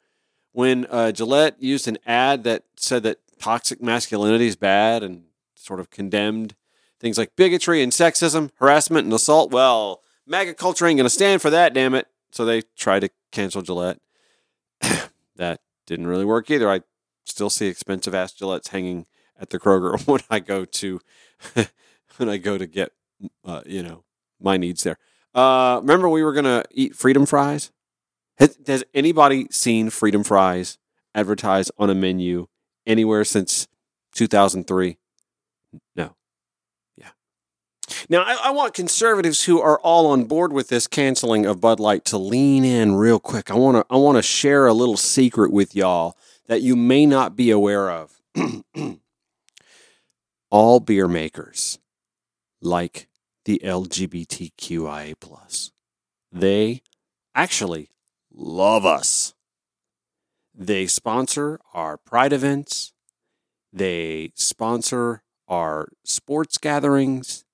when 0.53 0.85
uh, 0.89 1.11
Gillette 1.11 1.61
used 1.61 1.87
an 1.87 1.97
ad 2.05 2.43
that 2.45 2.63
said 2.77 3.03
that 3.03 3.17
toxic 3.41 3.81
masculinity 3.81 4.47
is 4.47 4.55
bad 4.55 5.03
and 5.03 5.23
sort 5.55 5.79
of 5.79 5.89
condemned 5.89 6.55
things 6.99 7.17
like 7.17 7.35
bigotry 7.35 7.81
and 7.81 7.91
sexism, 7.91 8.51
harassment 8.55 9.05
and 9.05 9.13
assault. 9.13 9.51
Well, 9.51 10.01
MAGA 10.27 10.53
culture 10.53 10.85
ain't 10.85 10.97
going 10.97 11.05
to 11.05 11.09
stand 11.09 11.41
for 11.41 11.49
that, 11.49 11.73
damn 11.73 11.95
it. 11.95 12.07
So 12.31 12.45
they 12.45 12.61
tried 12.77 13.01
to 13.01 13.09
cancel 13.31 13.61
Gillette. 13.61 13.99
that 15.35 15.59
didn't 15.85 16.07
really 16.07 16.25
work 16.25 16.49
either. 16.49 16.69
I 16.69 16.81
still 17.25 17.49
see 17.49 17.67
expensive 17.67 18.13
ass 18.13 18.33
Gillettes 18.33 18.69
hanging 18.69 19.07
at 19.39 19.49
the 19.49 19.59
Kroger 19.59 19.99
when 20.07 20.21
I 20.29 20.39
go 20.39 20.63
to 20.63 21.01
when 22.17 22.29
I 22.29 22.37
go 22.37 22.57
to 22.57 22.67
get 22.67 22.91
uh, 23.43 23.61
you 23.65 23.83
know 23.83 24.03
my 24.39 24.57
needs 24.57 24.83
there. 24.83 24.97
Uh, 25.33 25.79
remember 25.81 26.07
we 26.07 26.23
were 26.23 26.33
gonna 26.33 26.63
eat 26.71 26.95
freedom 26.95 27.25
fries. 27.25 27.71
Has, 28.37 28.57
has 28.65 28.83
anybody 28.93 29.47
seen 29.51 29.89
freedom 29.89 30.23
fries 30.23 30.77
advertised 31.13 31.71
on 31.77 31.89
a 31.89 31.95
menu 31.95 32.47
anywhere 32.85 33.23
since 33.23 33.67
2003? 34.15 34.97
No. 35.95 36.15
Yeah. 36.97 37.09
Now 38.09 38.23
I, 38.23 38.37
I 38.45 38.51
want 38.51 38.73
conservatives 38.73 39.45
who 39.45 39.61
are 39.61 39.79
all 39.79 40.07
on 40.07 40.25
board 40.25 40.53
with 40.53 40.69
this 40.69 40.87
canceling 40.87 41.45
of 41.45 41.61
Bud 41.61 41.79
Light 41.79 42.05
to 42.05 42.17
lean 42.17 42.65
in 42.65 42.95
real 42.95 43.19
quick. 43.19 43.51
I 43.51 43.55
want 43.55 43.77
to 43.77 43.85
I 43.93 43.97
want 43.97 44.17
to 44.17 44.23
share 44.23 44.67
a 44.67 44.73
little 44.73 44.97
secret 44.97 45.51
with 45.51 45.75
y'all 45.75 46.17
that 46.47 46.61
you 46.61 46.75
may 46.75 47.05
not 47.05 47.35
be 47.35 47.51
aware 47.51 47.89
of. 47.89 48.21
all 50.51 50.81
beer 50.81 51.07
makers 51.07 51.79
like 52.61 53.07
the 53.45 53.59
LGBTQIA. 53.63 55.15
They 56.31 56.83
actually 57.33 57.89
love 58.31 58.85
us. 58.85 59.33
They 60.53 60.85
sponsor 60.87 61.59
our 61.73 61.97
pride 61.97 62.33
events. 62.33 62.93
They 63.71 64.31
sponsor 64.35 65.23
our 65.47 65.89
sports 66.03 66.57
gatherings. 66.57 67.45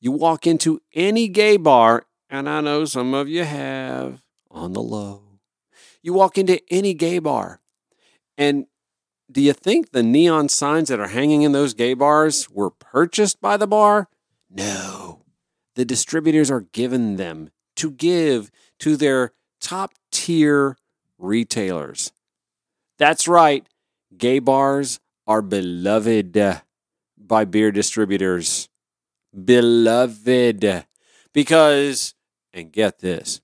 You 0.00 0.12
walk 0.12 0.46
into 0.46 0.80
any 0.94 1.28
gay 1.28 1.56
bar, 1.56 2.06
and 2.30 2.48
I 2.48 2.60
know 2.60 2.84
some 2.84 3.14
of 3.14 3.28
you 3.28 3.44
have 3.44 4.22
on 4.50 4.72
the 4.72 4.82
low. 4.82 5.22
You 6.02 6.12
walk 6.12 6.38
into 6.38 6.60
any 6.70 6.94
gay 6.94 7.18
bar, 7.18 7.60
and 8.36 8.66
do 9.30 9.40
you 9.42 9.52
think 9.52 9.90
the 9.90 10.02
neon 10.02 10.48
signs 10.48 10.88
that 10.88 11.00
are 11.00 11.08
hanging 11.08 11.42
in 11.42 11.52
those 11.52 11.74
gay 11.74 11.94
bars 11.94 12.48
were 12.48 12.70
purchased 12.70 13.40
by 13.40 13.56
the 13.56 13.66
bar? 13.66 14.08
No. 14.48 15.24
The 15.74 15.84
distributors 15.84 16.50
are 16.50 16.62
given 16.72 17.16
them 17.16 17.50
to 17.76 17.90
give 17.90 18.50
to 18.78 18.96
their 18.96 19.32
top 19.60 19.94
tier 20.10 20.76
retailers. 21.18 22.12
That's 22.98 23.28
right. 23.28 23.66
Gay 24.16 24.38
bars 24.38 25.00
are 25.26 25.42
beloved 25.42 26.62
by 27.16 27.44
beer 27.44 27.70
distributors. 27.70 28.68
Beloved. 29.44 30.86
Because, 31.32 32.14
and 32.52 32.72
get 32.72 32.98
this, 32.98 33.40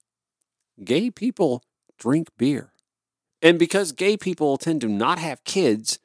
gay 0.83 1.11
people 1.11 1.63
drink 1.99 2.29
beer. 2.37 2.73
And 3.43 3.59
because 3.59 3.93
gay 3.93 4.17
people 4.17 4.57
tend 4.57 4.81
to 4.81 4.89
not 4.89 5.19
have 5.19 5.45
kids, 5.45 5.99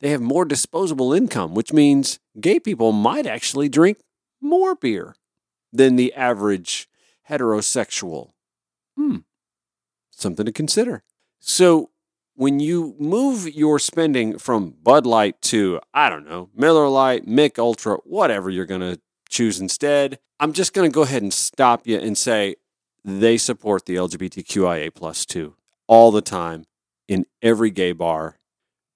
they 0.00 0.10
have 0.10 0.20
more 0.20 0.44
disposable 0.44 1.12
income, 1.12 1.54
which 1.54 1.72
means 1.72 2.20
gay 2.40 2.60
people 2.60 2.92
might 2.92 3.26
actually 3.26 3.68
drink 3.68 3.98
more 4.40 4.74
beer 4.74 5.16
than 5.72 5.96
the 5.96 6.14
average 6.14 6.88
heterosexual. 7.28 8.30
Hmm. 8.96 9.18
Something 10.10 10.46
to 10.46 10.52
consider. 10.52 11.02
So, 11.40 11.90
when 12.34 12.60
you 12.60 12.94
move 12.98 13.48
your 13.54 13.78
spending 13.78 14.38
from 14.38 14.74
Bud 14.82 15.06
Light 15.06 15.40
to, 15.42 15.80
I 15.92 16.08
don't 16.08 16.28
know, 16.28 16.50
Miller 16.54 16.88
Lite, 16.88 17.26
Mich 17.26 17.58
Ultra, 17.58 17.96
whatever 18.04 18.50
you're 18.50 18.66
going 18.66 18.80
to 18.80 19.00
choose 19.28 19.60
instead, 19.60 20.18
I'm 20.40 20.52
just 20.52 20.72
going 20.72 20.90
to 20.90 20.94
go 20.94 21.02
ahead 21.02 21.22
and 21.22 21.32
stop 21.32 21.86
you 21.86 21.98
and 21.98 22.18
say 22.18 22.56
they 23.04 23.36
support 23.36 23.86
the 23.86 23.96
LGBTQIA 23.96 24.94
plus 24.94 25.24
too, 25.24 25.54
all 25.86 26.10
the 26.10 26.22
time 26.22 26.64
in 27.06 27.26
every 27.42 27.70
gay 27.70 27.92
bar 27.92 28.38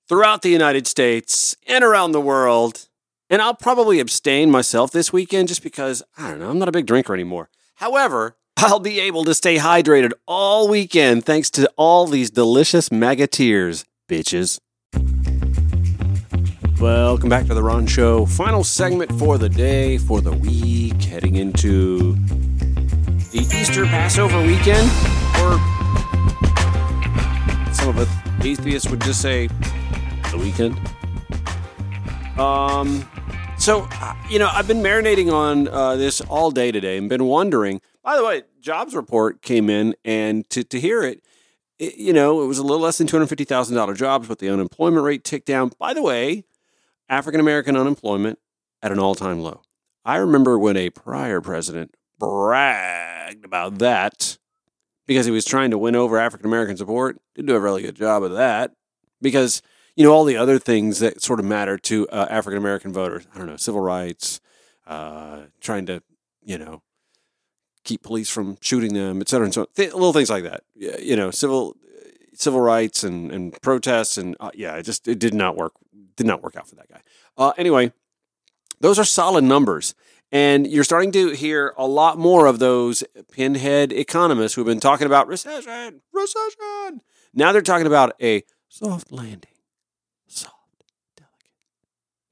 throughout 0.08 0.42
the 0.42 0.48
United 0.48 0.86
States 0.86 1.56
and 1.66 1.84
around 1.84 2.12
the 2.12 2.20
world. 2.20 2.88
And 3.30 3.42
I'll 3.42 3.54
probably 3.54 4.00
abstain 4.00 4.50
myself 4.50 4.90
this 4.90 5.12
weekend 5.12 5.48
just 5.48 5.62
because, 5.62 6.02
I 6.16 6.30
don't 6.30 6.40
know, 6.40 6.50
I'm 6.50 6.58
not 6.58 6.68
a 6.68 6.72
big 6.72 6.86
drinker 6.86 7.12
anymore. 7.12 7.50
However, 7.74 8.36
I'll 8.60 8.80
be 8.80 8.98
able 8.98 9.22
to 9.22 9.34
stay 9.34 9.56
hydrated 9.56 10.10
all 10.26 10.66
weekend 10.66 11.24
thanks 11.24 11.48
to 11.50 11.70
all 11.76 12.08
these 12.08 12.28
delicious 12.28 12.88
magateers, 12.88 13.84
bitches. 14.08 14.58
Welcome 16.80 17.28
back 17.28 17.46
to 17.46 17.54
the 17.54 17.62
Ron 17.62 17.86
Show. 17.86 18.26
Final 18.26 18.64
segment 18.64 19.16
for 19.16 19.38
the 19.38 19.48
day, 19.48 19.96
for 19.96 20.20
the 20.20 20.32
week, 20.32 21.00
heading 21.04 21.36
into 21.36 22.14
the 23.30 23.46
Easter 23.54 23.84
Passover 23.84 24.42
weekend, 24.42 24.90
or 25.38 25.54
some 27.72 27.90
of 27.90 27.98
us 27.98 28.44
atheists 28.44 28.90
would 28.90 29.02
just 29.02 29.22
say 29.22 29.46
the 30.32 30.36
weekend. 30.36 30.76
Um, 32.36 33.08
so 33.56 33.86
uh, 33.92 34.16
you 34.28 34.40
know, 34.40 34.50
I've 34.52 34.66
been 34.66 34.82
marinating 34.82 35.32
on 35.32 35.68
uh, 35.68 35.94
this 35.94 36.20
all 36.22 36.50
day 36.50 36.72
today, 36.72 36.98
and 36.98 37.08
been 37.08 37.26
wondering. 37.26 37.80
By 38.08 38.16
the 38.16 38.24
way, 38.24 38.44
jobs 38.58 38.94
report 38.94 39.42
came 39.42 39.68
in, 39.68 39.94
and 40.02 40.48
to 40.48 40.64
to 40.64 40.80
hear 40.80 41.02
it, 41.02 41.22
it 41.78 41.96
you 41.96 42.14
know, 42.14 42.42
it 42.42 42.46
was 42.46 42.56
a 42.56 42.62
little 42.62 42.80
less 42.80 42.96
than 42.96 43.06
two 43.06 43.18
hundred 43.18 43.26
fifty 43.26 43.44
thousand 43.44 43.76
dollar 43.76 43.92
jobs, 43.92 44.26
but 44.26 44.38
the 44.38 44.48
unemployment 44.48 45.04
rate 45.04 45.24
ticked 45.24 45.46
down. 45.46 45.72
By 45.78 45.92
the 45.92 46.00
way, 46.00 46.44
African 47.10 47.38
American 47.38 47.76
unemployment 47.76 48.38
at 48.82 48.92
an 48.92 48.98
all 48.98 49.14
time 49.14 49.40
low. 49.40 49.60
I 50.06 50.16
remember 50.16 50.58
when 50.58 50.78
a 50.78 50.88
prior 50.88 51.42
president 51.42 51.96
bragged 52.18 53.44
about 53.44 53.76
that 53.80 54.38
because 55.06 55.26
he 55.26 55.30
was 55.30 55.44
trying 55.44 55.70
to 55.70 55.76
win 55.76 55.94
over 55.94 56.16
African 56.16 56.46
American 56.46 56.78
support. 56.78 57.18
Didn't 57.34 57.48
do 57.48 57.56
a 57.56 57.60
really 57.60 57.82
good 57.82 57.96
job 57.96 58.22
of 58.22 58.32
that 58.32 58.72
because 59.20 59.60
you 59.96 60.04
know 60.04 60.14
all 60.14 60.24
the 60.24 60.38
other 60.38 60.58
things 60.58 61.00
that 61.00 61.20
sort 61.20 61.40
of 61.40 61.44
matter 61.44 61.76
to 61.76 62.08
uh, 62.08 62.26
African 62.30 62.56
American 62.56 62.90
voters. 62.90 63.28
I 63.34 63.36
don't 63.36 63.48
know, 63.48 63.58
civil 63.58 63.82
rights, 63.82 64.40
uh, 64.86 65.42
trying 65.60 65.84
to 65.84 66.02
you 66.42 66.56
know 66.56 66.80
keep 67.88 68.02
police 68.02 68.30
from 68.36 68.56
shooting 68.60 68.92
them, 68.94 69.20
et 69.20 69.28
cetera, 69.28 69.46
and 69.48 69.54
so. 69.54 69.66
Th- 69.74 69.92
little 69.92 70.12
things 70.12 70.30
like 70.30 70.44
that. 70.44 70.60
You 71.10 71.16
know, 71.16 71.30
civil 71.30 71.76
civil 72.34 72.60
rights 72.60 73.04
and 73.08 73.32
and 73.34 73.60
protests 73.62 74.18
and 74.18 74.36
uh, 74.38 74.50
yeah, 74.54 74.76
it 74.76 74.84
just 74.84 75.08
it 75.08 75.18
did 75.18 75.34
not 75.34 75.56
work. 75.56 75.72
Did 76.16 76.26
not 76.26 76.42
work 76.42 76.56
out 76.56 76.68
for 76.68 76.76
that 76.76 76.88
guy. 76.88 77.00
Uh, 77.36 77.52
anyway, 77.56 77.92
those 78.80 78.98
are 78.98 79.04
solid 79.04 79.44
numbers. 79.44 79.94
And 80.30 80.66
you're 80.66 80.84
starting 80.84 81.12
to 81.12 81.30
hear 81.30 81.72
a 81.78 81.86
lot 81.86 82.18
more 82.18 82.46
of 82.46 82.58
those 82.58 83.02
pinhead 83.32 83.92
economists 83.92 84.54
who've 84.54 84.66
been 84.66 84.80
talking 84.80 85.06
about 85.06 85.26
recession, 85.26 86.02
recession. 86.12 87.00
Now 87.32 87.52
they're 87.52 87.62
talking 87.62 87.86
about 87.86 88.12
a 88.20 88.42
soft 88.68 89.10
landing, 89.10 89.56
soft, 90.26 90.84
delicate, 91.16 91.56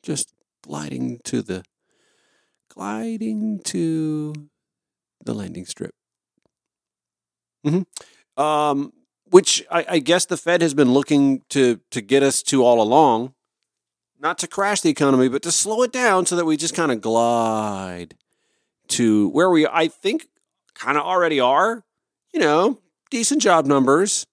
just 0.03 0.35
gliding 0.61 1.21
to 1.25 1.41
the, 1.41 1.65
gliding 2.69 3.61
to 3.65 4.35
the 5.27 5.35
landing 5.35 5.67
strip. 5.67 5.95
Mm-hmm. 7.67 8.43
Um, 8.43 8.93
which 9.31 9.65
I, 9.71 9.85
I 9.89 9.99
guess 9.99 10.27
the 10.27 10.37
Fed 10.37 10.63
has 10.63 10.75
been 10.75 10.93
looking 10.93 11.43
to 11.51 11.81
to 11.91 12.01
get 12.01 12.23
us 12.23 12.43
to 12.45 12.65
all 12.65 12.81
along 12.81 13.35
not 14.21 14.39
to 14.39 14.47
crash 14.47 14.81
the 14.81 14.91
economy, 14.91 15.29
but 15.29 15.43
to 15.43 15.53
slow 15.53 15.83
it 15.83 15.93
down 15.93 16.27
so 16.27 16.37
that 16.37 16.45
we 16.45 16.57
just 16.57 16.75
kind 16.75 16.93
of 16.93 17.01
glide 17.01 18.17
to 18.89 19.29
where 19.31 19.51
we, 19.51 19.67
I 19.67 19.89
think, 19.89 20.29
kind 20.75 20.97
of 20.97 21.05
already 21.05 21.41
are. 21.41 21.85
You 22.33 22.41
know, 22.41 22.81
decent 23.11 23.41
job 23.41 23.67
numbers, 23.67 24.27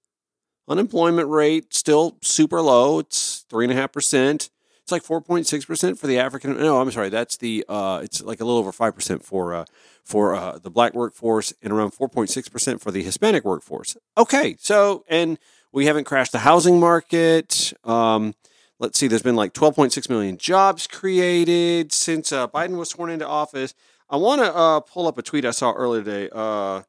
unemployment 0.68 1.30
rate 1.30 1.74
still 1.74 2.18
super 2.22 2.62
low. 2.62 3.00
It's 3.00 3.46
three 3.50 3.66
and 3.66 3.72
a 3.72 3.76
half 3.76 3.92
percent. 3.92 4.50
It's 4.84 4.92
like 4.92 5.04
four 5.04 5.22
point 5.22 5.48
six 5.48 5.64
percent 5.66 5.98
for 5.98 6.08
the 6.08 6.20
African. 6.20 6.58
No, 6.58 6.82
I'm 6.82 6.92
sorry. 6.92 7.10
That's 7.10 7.38
the. 7.38 7.66
Uh, 7.70 8.02
it's 8.04 8.22
like 8.22 8.42
a 8.42 8.46
little 8.46 8.60
over 8.60 8.74
five 8.74 8.94
percent 8.96 9.24
for 9.24 9.54
uh, 9.54 9.66
for 10.04 10.36
uh, 10.36 10.60
the 10.60 10.70
black 10.70 10.94
workforce 10.94 11.54
and 11.62 11.72
around 11.72 11.92
four 11.92 12.10
point 12.10 12.30
six 12.30 12.50
percent 12.50 12.82
for 12.82 12.92
the 12.92 13.02
Hispanic 13.02 13.46
workforce. 13.46 13.96
Okay, 14.18 14.58
so 14.60 15.06
and 15.08 15.40
we 15.72 15.86
haven't 15.86 16.04
crashed 16.04 16.34
the 16.34 16.40
housing 16.40 16.82
market. 16.82 17.74
Um, 17.86 18.36
let's 18.80 19.00
see, 19.00 19.08
there's 19.08 19.24
been 19.24 19.36
like 19.36 19.54
12.6 19.54 20.10
million 20.10 20.38
jobs 20.38 20.86
created 20.86 21.92
since 21.92 22.32
uh, 22.32 22.48
Biden 22.48 22.78
was 22.78 22.90
sworn 22.90 23.10
into 23.10 23.28
office. 23.28 23.74
I 24.10 24.18
want 24.18 24.42
to 24.42 24.54
uh, 24.54 24.80
pull 24.82 25.08
up 25.08 25.18
a 25.18 25.24
tweet 25.24 25.46
I 25.46 25.52
saw 25.52 25.72
earlier 25.72 26.04
today. 26.04 26.30
Uh, 26.32 26.82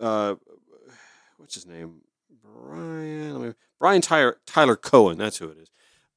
uh, 0.00 0.34
what's 1.36 1.54
his 1.54 1.66
name? 1.66 2.00
Brian. 2.42 3.54
Brian 3.78 4.00
Tyler, 4.00 4.38
Tyler 4.46 4.76
Cohen. 4.76 5.18
That's 5.18 5.36
who 5.36 5.48
it 5.50 5.58
is. 5.58 5.70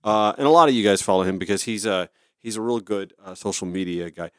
Uh, 0.03 0.33
and 0.37 0.47
a 0.47 0.49
lot 0.49 0.69
of 0.69 0.75
you 0.75 0.83
guys 0.83 1.01
follow 1.01 1.23
him 1.23 1.37
because 1.37 1.63
he's 1.63 1.85
a 1.85 2.09
he's 2.37 2.55
a 2.55 2.61
real 2.61 2.79
good 2.79 3.13
uh, 3.23 3.35
social 3.35 3.67
media 3.67 4.09
guy. 4.09 4.31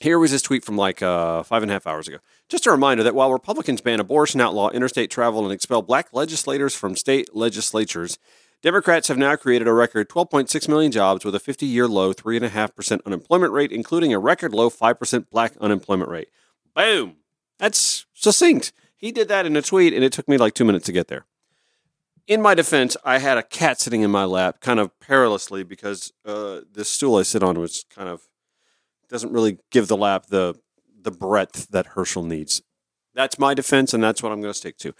Here 0.00 0.18
was 0.18 0.32
his 0.32 0.42
tweet 0.42 0.64
from 0.64 0.76
like 0.76 1.00
uh, 1.00 1.42
five 1.44 1.62
and 1.62 1.70
a 1.70 1.74
half 1.74 1.86
hours 1.86 2.08
ago. 2.08 2.18
Just 2.48 2.66
a 2.66 2.70
reminder 2.72 3.04
that 3.04 3.14
while 3.14 3.32
Republicans 3.32 3.80
ban 3.80 4.00
abortion, 4.00 4.40
outlaw 4.40 4.70
interstate 4.70 5.10
travel, 5.10 5.44
and 5.44 5.52
expel 5.52 5.80
black 5.80 6.08
legislators 6.12 6.74
from 6.74 6.96
state 6.96 7.36
legislatures, 7.36 8.18
Democrats 8.62 9.08
have 9.08 9.18
now 9.18 9.36
created 9.36 9.68
a 9.68 9.72
record 9.72 10.08
12.6 10.08 10.68
million 10.68 10.90
jobs 10.92 11.24
with 11.24 11.34
a 11.34 11.40
50 11.40 11.66
year 11.66 11.86
low 11.86 12.12
3.5% 12.12 13.00
unemployment 13.04 13.52
rate, 13.52 13.72
including 13.72 14.12
a 14.12 14.18
record 14.18 14.54
low 14.54 14.70
5% 14.70 15.30
black 15.30 15.52
unemployment 15.60 16.10
rate. 16.10 16.28
Boom. 16.74 17.16
That's 17.58 18.06
succinct. 18.14 18.72
He 18.96 19.12
did 19.12 19.28
that 19.28 19.46
in 19.46 19.56
a 19.56 19.62
tweet, 19.62 19.92
and 19.92 20.04
it 20.04 20.12
took 20.12 20.28
me 20.28 20.36
like 20.36 20.54
two 20.54 20.64
minutes 20.64 20.86
to 20.86 20.92
get 20.92 21.08
there. 21.08 21.26
In 22.26 22.40
my 22.40 22.54
defense, 22.54 22.96
I 23.04 23.18
had 23.18 23.36
a 23.36 23.42
cat 23.42 23.80
sitting 23.80 24.02
in 24.02 24.10
my 24.10 24.24
lap, 24.24 24.60
kind 24.60 24.78
of 24.78 24.98
perilously, 25.00 25.64
because 25.64 26.12
uh, 26.24 26.60
this 26.72 26.88
stool 26.88 27.16
I 27.16 27.22
sit 27.22 27.42
on 27.42 27.58
was 27.58 27.84
kind 27.90 28.08
of 28.08 28.22
doesn't 29.08 29.32
really 29.32 29.58
give 29.70 29.88
the 29.88 29.96
lap 29.96 30.26
the 30.26 30.54
the 31.00 31.10
breadth 31.10 31.68
that 31.70 31.86
Herschel 31.86 32.22
needs. 32.22 32.62
That's 33.14 33.38
my 33.38 33.54
defense, 33.54 33.92
and 33.92 34.02
that's 34.02 34.22
what 34.22 34.32
I'm 34.32 34.40
going 34.40 34.52
to 34.52 34.58
stick 34.58 34.78
to. 34.78 34.94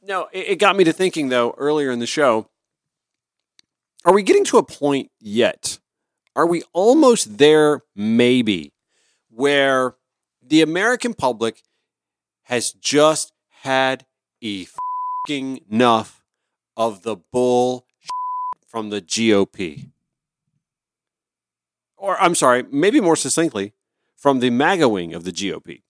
No, 0.00 0.28
it, 0.32 0.50
it 0.50 0.58
got 0.58 0.76
me 0.76 0.84
to 0.84 0.92
thinking 0.92 1.28
though 1.28 1.54
earlier 1.58 1.90
in 1.90 1.98
the 1.98 2.06
show. 2.06 2.48
Are 4.04 4.12
we 4.12 4.22
getting 4.22 4.44
to 4.44 4.58
a 4.58 4.62
point 4.62 5.10
yet? 5.18 5.78
Are 6.36 6.46
we 6.46 6.62
almost 6.72 7.38
there? 7.38 7.82
Maybe 7.96 8.72
where 9.28 9.96
the 10.42 10.62
American 10.62 11.14
public 11.14 11.62
has 12.44 12.72
just 12.72 13.32
had 13.62 14.04
enough 15.28 16.23
of 16.76 17.02
the 17.02 17.16
bull 17.16 17.86
from 18.66 18.90
the 18.90 19.00
GOP. 19.00 19.90
Or, 21.96 22.20
I'm 22.20 22.34
sorry, 22.34 22.64
maybe 22.70 23.00
more 23.00 23.16
succinctly, 23.16 23.72
from 24.16 24.40
the 24.40 24.50
MAGA 24.50 24.88
wing 24.88 25.14
of 25.14 25.24
the 25.24 25.32
GOP. 25.32 25.82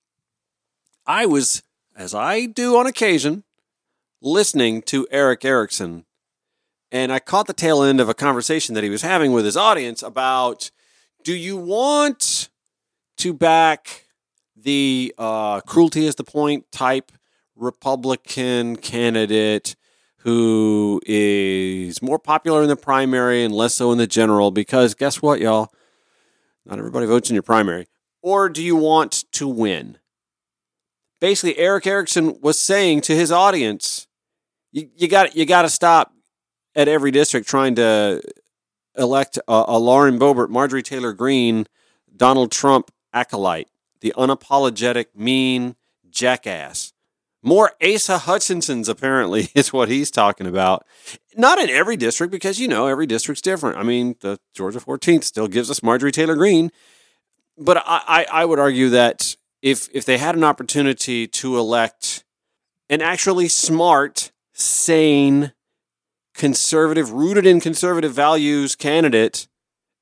I 1.07 1.27
was, 1.27 1.63
as 1.97 2.15
I 2.15 2.47
do 2.47 2.77
on 2.77 2.87
occasion, 2.87 3.45
listening 4.21 4.83
to 4.83 5.07
Erick 5.11 5.45
Erickson, 5.45 6.05
and 6.91 7.13
I 7.13 7.19
caught 7.19 7.47
the 7.47 7.53
tail 7.53 7.83
end 7.83 8.01
of 8.01 8.09
a 8.09 8.15
conversation 8.15 8.75
that 8.75 8.85
he 8.85 8.91
was 8.91 9.03
having 9.03 9.33
with 9.33 9.45
his 9.45 9.57
audience 9.57 10.03
about 10.03 10.71
do 11.25 11.35
you 11.35 11.57
want 11.57 12.49
to 13.17 13.33
back 13.33 14.07
the 14.57 15.15
uh, 15.19 15.61
cruelty 15.61 16.07
is 16.07 16.15
the 16.15 16.25
point 16.25 16.71
type 16.71 17.13
Republican 17.57 18.77
candidate 18.77 19.75
who 20.25 21.03
is 21.05 22.01
more 22.01 22.19
popular 22.19 22.63
in 22.63 22.69
the 22.69 22.77
primary 22.77 23.45
and 23.45 23.55
less 23.55 23.75
so 23.75 23.93
in 23.93 23.99
the 23.99 24.07
general 24.07 24.51
because 24.51 24.95
guess 24.95 25.21
what, 25.21 25.39
y'all? 25.39 25.71
Not 26.65 26.79
everybody 26.79 27.05
votes 27.05 27.29
in 27.29 27.35
your 27.35 27.43
primary. 27.43 27.87
Or 28.23 28.49
do 28.49 28.63
you 28.63 28.75
want 28.75 29.31
to 29.33 29.47
win? 29.47 29.99
Basically, 31.21 31.59
Erick 31.59 31.87
Erickson 31.87 32.39
was 32.41 32.59
saying 32.59 33.03
to 33.03 33.15
his 33.15 33.31
audience, 33.31 34.07
you, 34.73 34.89
you 34.97 35.09
got 35.09 35.37
you 35.37 35.45
got 35.45 35.63
to 35.63 35.69
stop 35.69 36.15
at 36.75 36.89
every 36.89 37.11
district 37.11 37.47
trying 37.47 37.75
to 37.75 38.23
elect 38.97 39.39
a, 39.47 39.65
a 39.69 39.79
Lauren 39.79 40.19
Boebert, 40.19 40.49
Marjorie 40.49 40.83
Taylor 40.83 41.13
Greene, 41.13 41.67
Donald 42.17 42.51
Trump 42.51 42.91
acolyte, 43.13 43.69
the 44.01 44.15
unapologetic, 44.17 45.07
mean 45.15 45.77
jackass. 46.09 46.94
More 47.45 47.73
Asa 47.83 48.19
Hutchinsons, 48.19 48.89
apparently, 48.89 49.49
is 49.55 49.73
what 49.73 49.89
he's 49.89 50.11
talking 50.11 50.47
about. 50.47 50.87
Not 51.37 51.59
in 51.59 51.69
every 51.69 51.97
district, 51.97 52.33
because, 52.33 52.59
you 52.59 52.67
know, 52.67 52.87
every 52.87 53.07
district's 53.07 53.43
different. 53.43 53.77
I 53.77 53.83
mean, 53.83 54.17
the 54.21 54.39
Georgia 54.55 54.81
14th 54.81 55.25
still 55.25 55.47
gives 55.47 55.71
us 55.71 55.83
Marjorie 55.83 56.13
Taylor 56.13 56.37
Greene. 56.37 56.71
But 57.59 57.79
I, 57.79 58.03
I, 58.07 58.27
I 58.33 58.45
would 58.47 58.59
argue 58.59 58.89
that 58.91 59.37
if, 59.63 59.89
if 59.93 60.05
they 60.05 60.19
had 60.19 60.35
an 60.35 60.43
opportunity 60.43 61.27
to 61.27 61.59
elect 61.59 62.25
an 62.89 63.01
actually 63.01 63.49
smart, 63.49 64.33
sane, 64.53 65.53
conservative, 66.35 67.13
rooted 67.13 67.47
in 67.47 67.61
conservative 67.61 68.13
values 68.13 68.75
candidate 68.75 69.49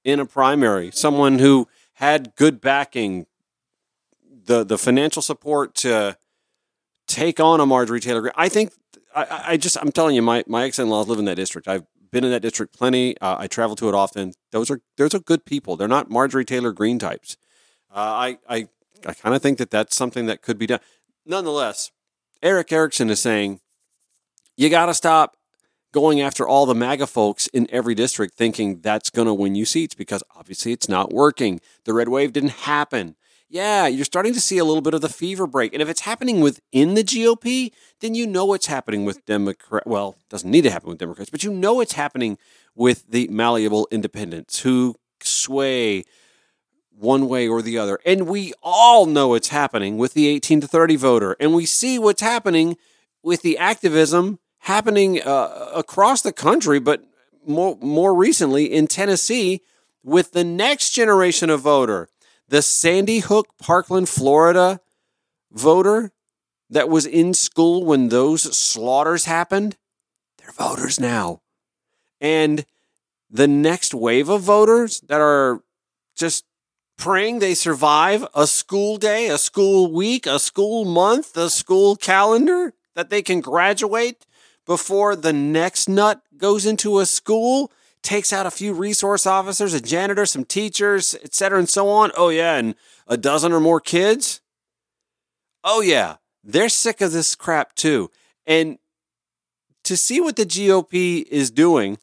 in 0.04 0.18
a 0.18 0.26
primary, 0.26 0.90
someone 0.90 1.38
who 1.38 1.68
had 1.94 2.34
good 2.36 2.60
backing, 2.60 3.26
the, 4.44 4.64
the 4.64 4.78
financial 4.78 5.22
support 5.22 5.74
to 5.76 6.16
take 7.06 7.40
on 7.40 7.60
a 7.60 7.66
Marjorie 7.66 8.00
Taylor 8.00 8.20
Greene. 8.20 8.32
I 8.36 8.48
think 8.48 8.72
I, 9.14 9.44
I 9.48 9.56
just 9.56 9.76
I'm 9.80 9.92
telling 9.92 10.14
you, 10.14 10.22
my 10.22 10.44
my 10.46 10.64
ex 10.64 10.78
in 10.78 10.88
laws 10.88 11.08
live 11.08 11.18
in 11.18 11.24
that 11.26 11.36
district. 11.36 11.68
I've 11.68 11.84
been 12.10 12.24
in 12.24 12.30
that 12.30 12.40
district 12.40 12.76
plenty. 12.76 13.18
Uh, 13.18 13.36
I 13.38 13.46
travel 13.46 13.76
to 13.76 13.88
it 13.88 13.94
often. 13.94 14.32
Those 14.50 14.70
are 14.70 14.80
those 14.96 15.14
are 15.14 15.20
good 15.20 15.44
people. 15.44 15.76
They're 15.76 15.88
not 15.88 16.10
Marjorie 16.10 16.44
Taylor 16.44 16.72
Greene 16.72 16.98
types. 16.98 17.36
Uh, 17.90 17.98
I 17.98 18.38
I 18.48 18.68
I 19.06 19.14
kind 19.14 19.34
of 19.34 19.42
think 19.42 19.58
that 19.58 19.70
that's 19.70 19.96
something 19.96 20.26
that 20.26 20.42
could 20.42 20.58
be 20.58 20.66
done. 20.66 20.80
Nonetheless, 21.26 21.90
Erick 22.42 22.72
Erickson 22.72 23.10
is 23.10 23.20
saying 23.20 23.60
you 24.56 24.68
got 24.68 24.86
to 24.86 24.94
stop 24.94 25.36
going 25.92 26.20
after 26.20 26.48
all 26.48 26.66
the 26.66 26.74
MAGA 26.74 27.06
folks 27.06 27.46
in 27.48 27.66
every 27.70 27.94
district, 27.94 28.34
thinking 28.34 28.80
that's 28.80 29.10
going 29.10 29.26
to 29.26 29.34
win 29.34 29.54
you 29.54 29.64
seats 29.64 29.94
because 29.94 30.22
obviously 30.34 30.72
it's 30.72 30.88
not 30.88 31.12
working. 31.12 31.60
The 31.84 31.92
red 31.92 32.08
wave 32.08 32.32
didn't 32.32 32.50
happen 32.50 33.14
yeah, 33.52 33.86
you're 33.86 34.06
starting 34.06 34.32
to 34.32 34.40
see 34.40 34.56
a 34.56 34.64
little 34.64 34.80
bit 34.80 34.94
of 34.94 35.02
the 35.02 35.10
fever 35.10 35.46
break. 35.46 35.74
And 35.74 35.82
if 35.82 35.88
it's 35.90 36.00
happening 36.00 36.40
within 36.40 36.94
the 36.94 37.04
GOP, 37.04 37.70
then 38.00 38.14
you 38.14 38.26
know 38.26 38.54
it's 38.54 38.64
happening 38.64 39.04
with 39.04 39.26
Democrats. 39.26 39.86
Well, 39.86 40.16
doesn't 40.30 40.50
need 40.50 40.62
to 40.62 40.70
happen 40.70 40.88
with 40.88 40.96
Democrats, 40.96 41.28
but 41.28 41.44
you 41.44 41.52
know 41.52 41.82
it's 41.82 41.92
happening 41.92 42.38
with 42.74 43.04
the 43.10 43.28
malleable 43.28 43.86
independents 43.90 44.60
who 44.60 44.94
sway 45.20 46.04
one 46.98 47.28
way 47.28 47.46
or 47.46 47.60
the 47.60 47.76
other. 47.76 47.98
And 48.06 48.26
we 48.26 48.54
all 48.62 49.04
know 49.04 49.34
it's 49.34 49.48
happening 49.48 49.98
with 49.98 50.14
the 50.14 50.28
18 50.28 50.62
to 50.62 50.66
30 50.66 50.96
voter. 50.96 51.36
And 51.38 51.52
we 51.52 51.66
see 51.66 51.98
what's 51.98 52.22
happening 52.22 52.78
with 53.22 53.42
the 53.42 53.58
activism 53.58 54.38
happening 54.60 55.20
uh, 55.20 55.68
across 55.74 56.22
the 56.22 56.32
country, 56.32 56.80
but 56.80 57.04
more, 57.46 57.76
more 57.82 58.14
recently 58.14 58.64
in 58.64 58.86
Tennessee 58.86 59.60
with 60.02 60.32
the 60.32 60.42
next 60.42 60.92
generation 60.92 61.50
of 61.50 61.60
voter 61.60 62.08
the 62.52 62.60
Sandy 62.60 63.20
Hook, 63.20 63.48
Parkland, 63.58 64.10
Florida 64.10 64.78
voter 65.50 66.12
that 66.68 66.90
was 66.90 67.06
in 67.06 67.32
school 67.32 67.82
when 67.82 68.10
those 68.10 68.42
slaughters 68.58 69.24
happened, 69.24 69.78
they're 70.36 70.52
voters 70.52 71.00
now. 71.00 71.40
And 72.20 72.66
the 73.30 73.48
next 73.48 73.94
wave 73.94 74.28
of 74.28 74.42
voters 74.42 75.00
that 75.08 75.18
are 75.18 75.62
just 76.14 76.44
praying 76.98 77.38
they 77.38 77.54
survive 77.54 78.26
a 78.34 78.46
school 78.46 78.98
day, 78.98 79.28
a 79.28 79.38
school 79.38 79.90
week, 79.90 80.26
a 80.26 80.38
school 80.38 80.84
month, 80.84 81.34
a 81.38 81.48
school 81.48 81.96
calendar, 81.96 82.74
that 82.94 83.08
they 83.08 83.22
can 83.22 83.40
graduate 83.40 84.26
before 84.66 85.16
the 85.16 85.32
next 85.32 85.88
nut 85.88 86.20
goes 86.36 86.66
into 86.66 86.98
a 86.98 87.06
school 87.06 87.72
takes 88.02 88.32
out 88.32 88.46
a 88.46 88.50
few 88.50 88.72
resource 88.74 89.26
officers, 89.26 89.74
a 89.74 89.80
janitor, 89.80 90.26
some 90.26 90.44
teachers, 90.44 91.14
et 91.22 91.34
cetera, 91.34 91.58
and 91.58 91.68
so 91.68 91.88
on. 91.88 92.10
Oh, 92.16 92.28
yeah, 92.28 92.56
and 92.56 92.74
a 93.06 93.16
dozen 93.16 93.52
or 93.52 93.60
more 93.60 93.80
kids. 93.80 94.40
Oh, 95.64 95.80
yeah, 95.80 96.16
they're 96.42 96.68
sick 96.68 97.00
of 97.00 97.12
this 97.12 97.34
crap 97.34 97.74
too. 97.74 98.10
And 98.46 98.78
to 99.84 99.96
see 99.96 100.20
what 100.20 100.36
the 100.36 100.44
GOP 100.44 101.24
is 101.28 101.50
doing, 101.50 101.98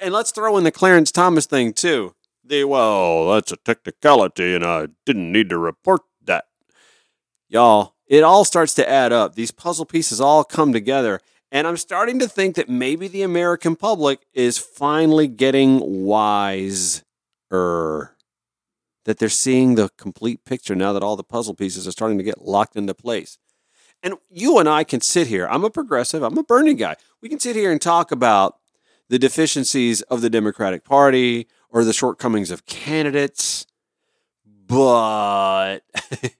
and 0.00 0.12
let's 0.12 0.30
throw 0.32 0.56
in 0.56 0.64
the 0.64 0.72
Clarence 0.72 1.12
Thomas 1.12 1.46
thing 1.46 1.72
too. 1.72 2.14
The, 2.44 2.64
well, 2.64 3.32
that's 3.34 3.52
a 3.52 3.56
technicality, 3.56 4.54
and 4.54 4.64
I 4.64 4.88
didn't 5.06 5.30
need 5.30 5.48
to 5.50 5.58
report 5.58 6.00
that. 6.24 6.46
Y'all, 7.48 7.94
it 8.06 8.24
all 8.24 8.44
starts 8.44 8.74
to 8.74 8.88
add 8.88 9.12
up. 9.12 9.34
These 9.34 9.52
puzzle 9.52 9.84
pieces 9.84 10.20
all 10.20 10.42
come 10.42 10.72
together. 10.72 11.20
And 11.52 11.66
I'm 11.66 11.76
starting 11.76 12.18
to 12.20 12.26
think 12.26 12.56
that 12.56 12.70
maybe 12.70 13.08
the 13.08 13.20
American 13.20 13.76
public 13.76 14.26
is 14.32 14.56
finally 14.56 15.28
getting 15.28 15.80
wiser. 16.06 17.02
That 17.50 19.18
they're 19.18 19.28
seeing 19.28 19.74
the 19.74 19.90
complete 19.98 20.46
picture 20.46 20.74
now 20.74 20.94
that 20.94 21.02
all 21.02 21.14
the 21.14 21.22
puzzle 21.22 21.52
pieces 21.52 21.86
are 21.86 21.92
starting 21.92 22.16
to 22.16 22.24
get 22.24 22.40
locked 22.40 22.74
into 22.74 22.94
place. 22.94 23.36
And 24.02 24.14
you 24.30 24.58
and 24.58 24.68
I 24.68 24.82
can 24.82 25.02
sit 25.02 25.26
here. 25.26 25.46
I'm 25.46 25.62
a 25.62 25.70
progressive, 25.70 26.22
I'm 26.22 26.38
a 26.38 26.42
Bernie 26.42 26.72
guy. 26.72 26.96
We 27.20 27.28
can 27.28 27.38
sit 27.38 27.54
here 27.54 27.70
and 27.70 27.82
talk 27.82 28.10
about 28.10 28.56
the 29.10 29.18
deficiencies 29.18 30.00
of 30.02 30.22
the 30.22 30.30
Democratic 30.30 30.84
Party 30.84 31.48
or 31.68 31.84
the 31.84 31.92
shortcomings 31.92 32.50
of 32.50 32.64
candidates. 32.64 33.66
But 34.66 35.80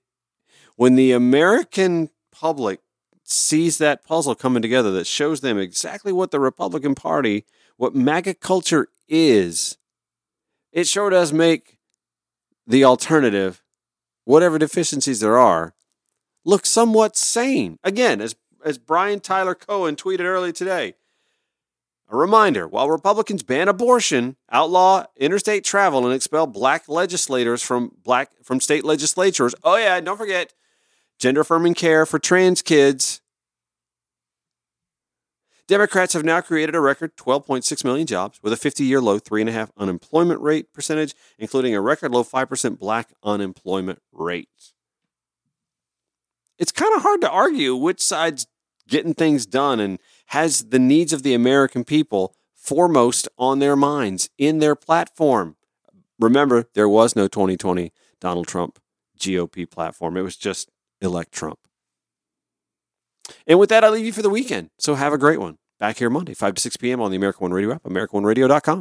when 0.77 0.95
the 0.95 1.13
American 1.13 2.09
public 2.31 2.81
sees 3.25 3.79
that 3.79 4.05
puzzle 4.05 4.35
coming 4.35 4.63
together 4.63 4.91
that 4.93 5.07
shows 5.07 5.41
them 5.41 5.59
exactly 5.59 6.13
what 6.13 6.31
the 6.31 6.41
Republican 6.41 6.95
Party, 6.95 7.45
what 7.77 7.95
MAGA 7.95 8.35
culture 8.35 8.89
is, 9.09 9.79
it 10.73 10.87
sure 10.87 11.11
does 11.11 11.33
make 11.33 11.79
the 12.67 12.85
alternative, 12.85 13.63
whatever 14.25 14.59
deficiencies 14.59 15.21
there 15.21 15.39
are, 15.39 15.75
look 16.45 16.65
somewhat 16.67 17.17
sane. 17.17 17.79
Again, 17.85 18.21
as 18.21 18.35
as 18.65 18.79
Brian 18.79 19.21
Tyler 19.21 19.55
Cohen 19.57 19.97
tweeted 19.97 20.21
earlier 20.21 20.53
today, 20.53 20.95
A 22.09 22.17
reminder 22.17 22.69
while 22.69 22.91
Republicans 22.91 23.43
ban 23.43 23.69
abortion, 23.69 24.37
outlaw 24.51 25.05
interstate 25.17 25.65
travel, 25.65 26.05
and 26.07 26.15
expel 26.15 26.47
black 26.47 26.89
legislators 26.89 27.63
from 27.63 27.93
black 28.05 28.31
from 28.43 28.61
state 28.61 28.85
legislatures. 28.85 29.55
Oh 29.65 29.77
yeah, 29.77 29.99
don't 30.01 30.19
forget 30.19 30.53
gender 31.23 31.43
affirming 31.43 31.73
care 31.73 32.05
for 32.05 32.19
trans 32.19 32.63
kids. 32.63 33.21
Democrats 35.69 36.15
have 36.15 36.25
now 36.25 36.41
created 36.41 36.75
a 36.75 36.81
record 36.81 37.17
12.6 37.17 37.85
million 37.85 38.09
jobs 38.09 38.41
with 38.43 38.53
a 38.53 38.57
50 38.57 38.83
year 38.83 39.01
low 39.01 39.21
3.5 39.21 39.71
unemployment 39.77 40.41
rate 40.41 40.73
percentage, 40.73 41.15
including 41.39 41.77
a 41.77 41.81
record 41.81 42.11
low 42.11 42.25
5% 42.25 42.77
black 42.77 43.13
unemployment 43.23 44.03
rate. 44.11 44.49
It's 46.59 46.73
kind 46.73 46.93
of 46.97 47.03
hard 47.03 47.21
to 47.21 47.31
argue 47.31 47.77
which 47.77 48.03
side's 48.03 48.49
getting 48.89 49.15
things 49.15 49.47
done 49.47 49.79
and 49.79 50.01
has 50.27 50.71
the 50.71 50.81
needs 50.81 51.13
of 51.13 51.23
the 51.23 51.35
American 51.35 51.85
people 51.85 52.35
foremost 52.53 53.29
on 53.39 53.61
their 53.61 53.77
minds 53.77 54.29
in 54.39 54.59
their 54.59 54.75
platform. 54.75 55.55
Remember, 56.19 56.65
there 56.75 56.89
was 56.89 57.15
no 57.15 57.29
2020 57.29 57.93
Donald 58.21 58.49
Trump 58.49 58.81
GOP 59.21 59.71
platform. 59.71 60.17
It 60.17 60.23
was 60.23 60.37
just 60.37 60.69
elect 61.03 61.33
Trump. 61.33 61.59
And 63.47 63.59
with 63.59 63.69
that, 63.71 63.85
I 63.85 63.89
leave 63.89 64.07
you 64.07 64.13
for 64.13 64.23
the 64.23 64.31
weekend. 64.31 64.69
So 64.79 64.95
have 64.95 65.13
a 65.13 65.19
great 65.19 65.41
one. 65.41 65.57
Back 65.79 65.99
here 65.99 66.11
Monday, 66.11 66.35
5 66.35 66.55
to 66.55 66.61
6 66.61 66.77
p.m. 66.77 67.01
on 67.01 67.11
the 67.11 67.17
American 67.17 67.43
One 67.45 67.53
Radio 67.53 67.73
app, 67.73 67.83
AmericanOneRadio.com. 67.83 68.81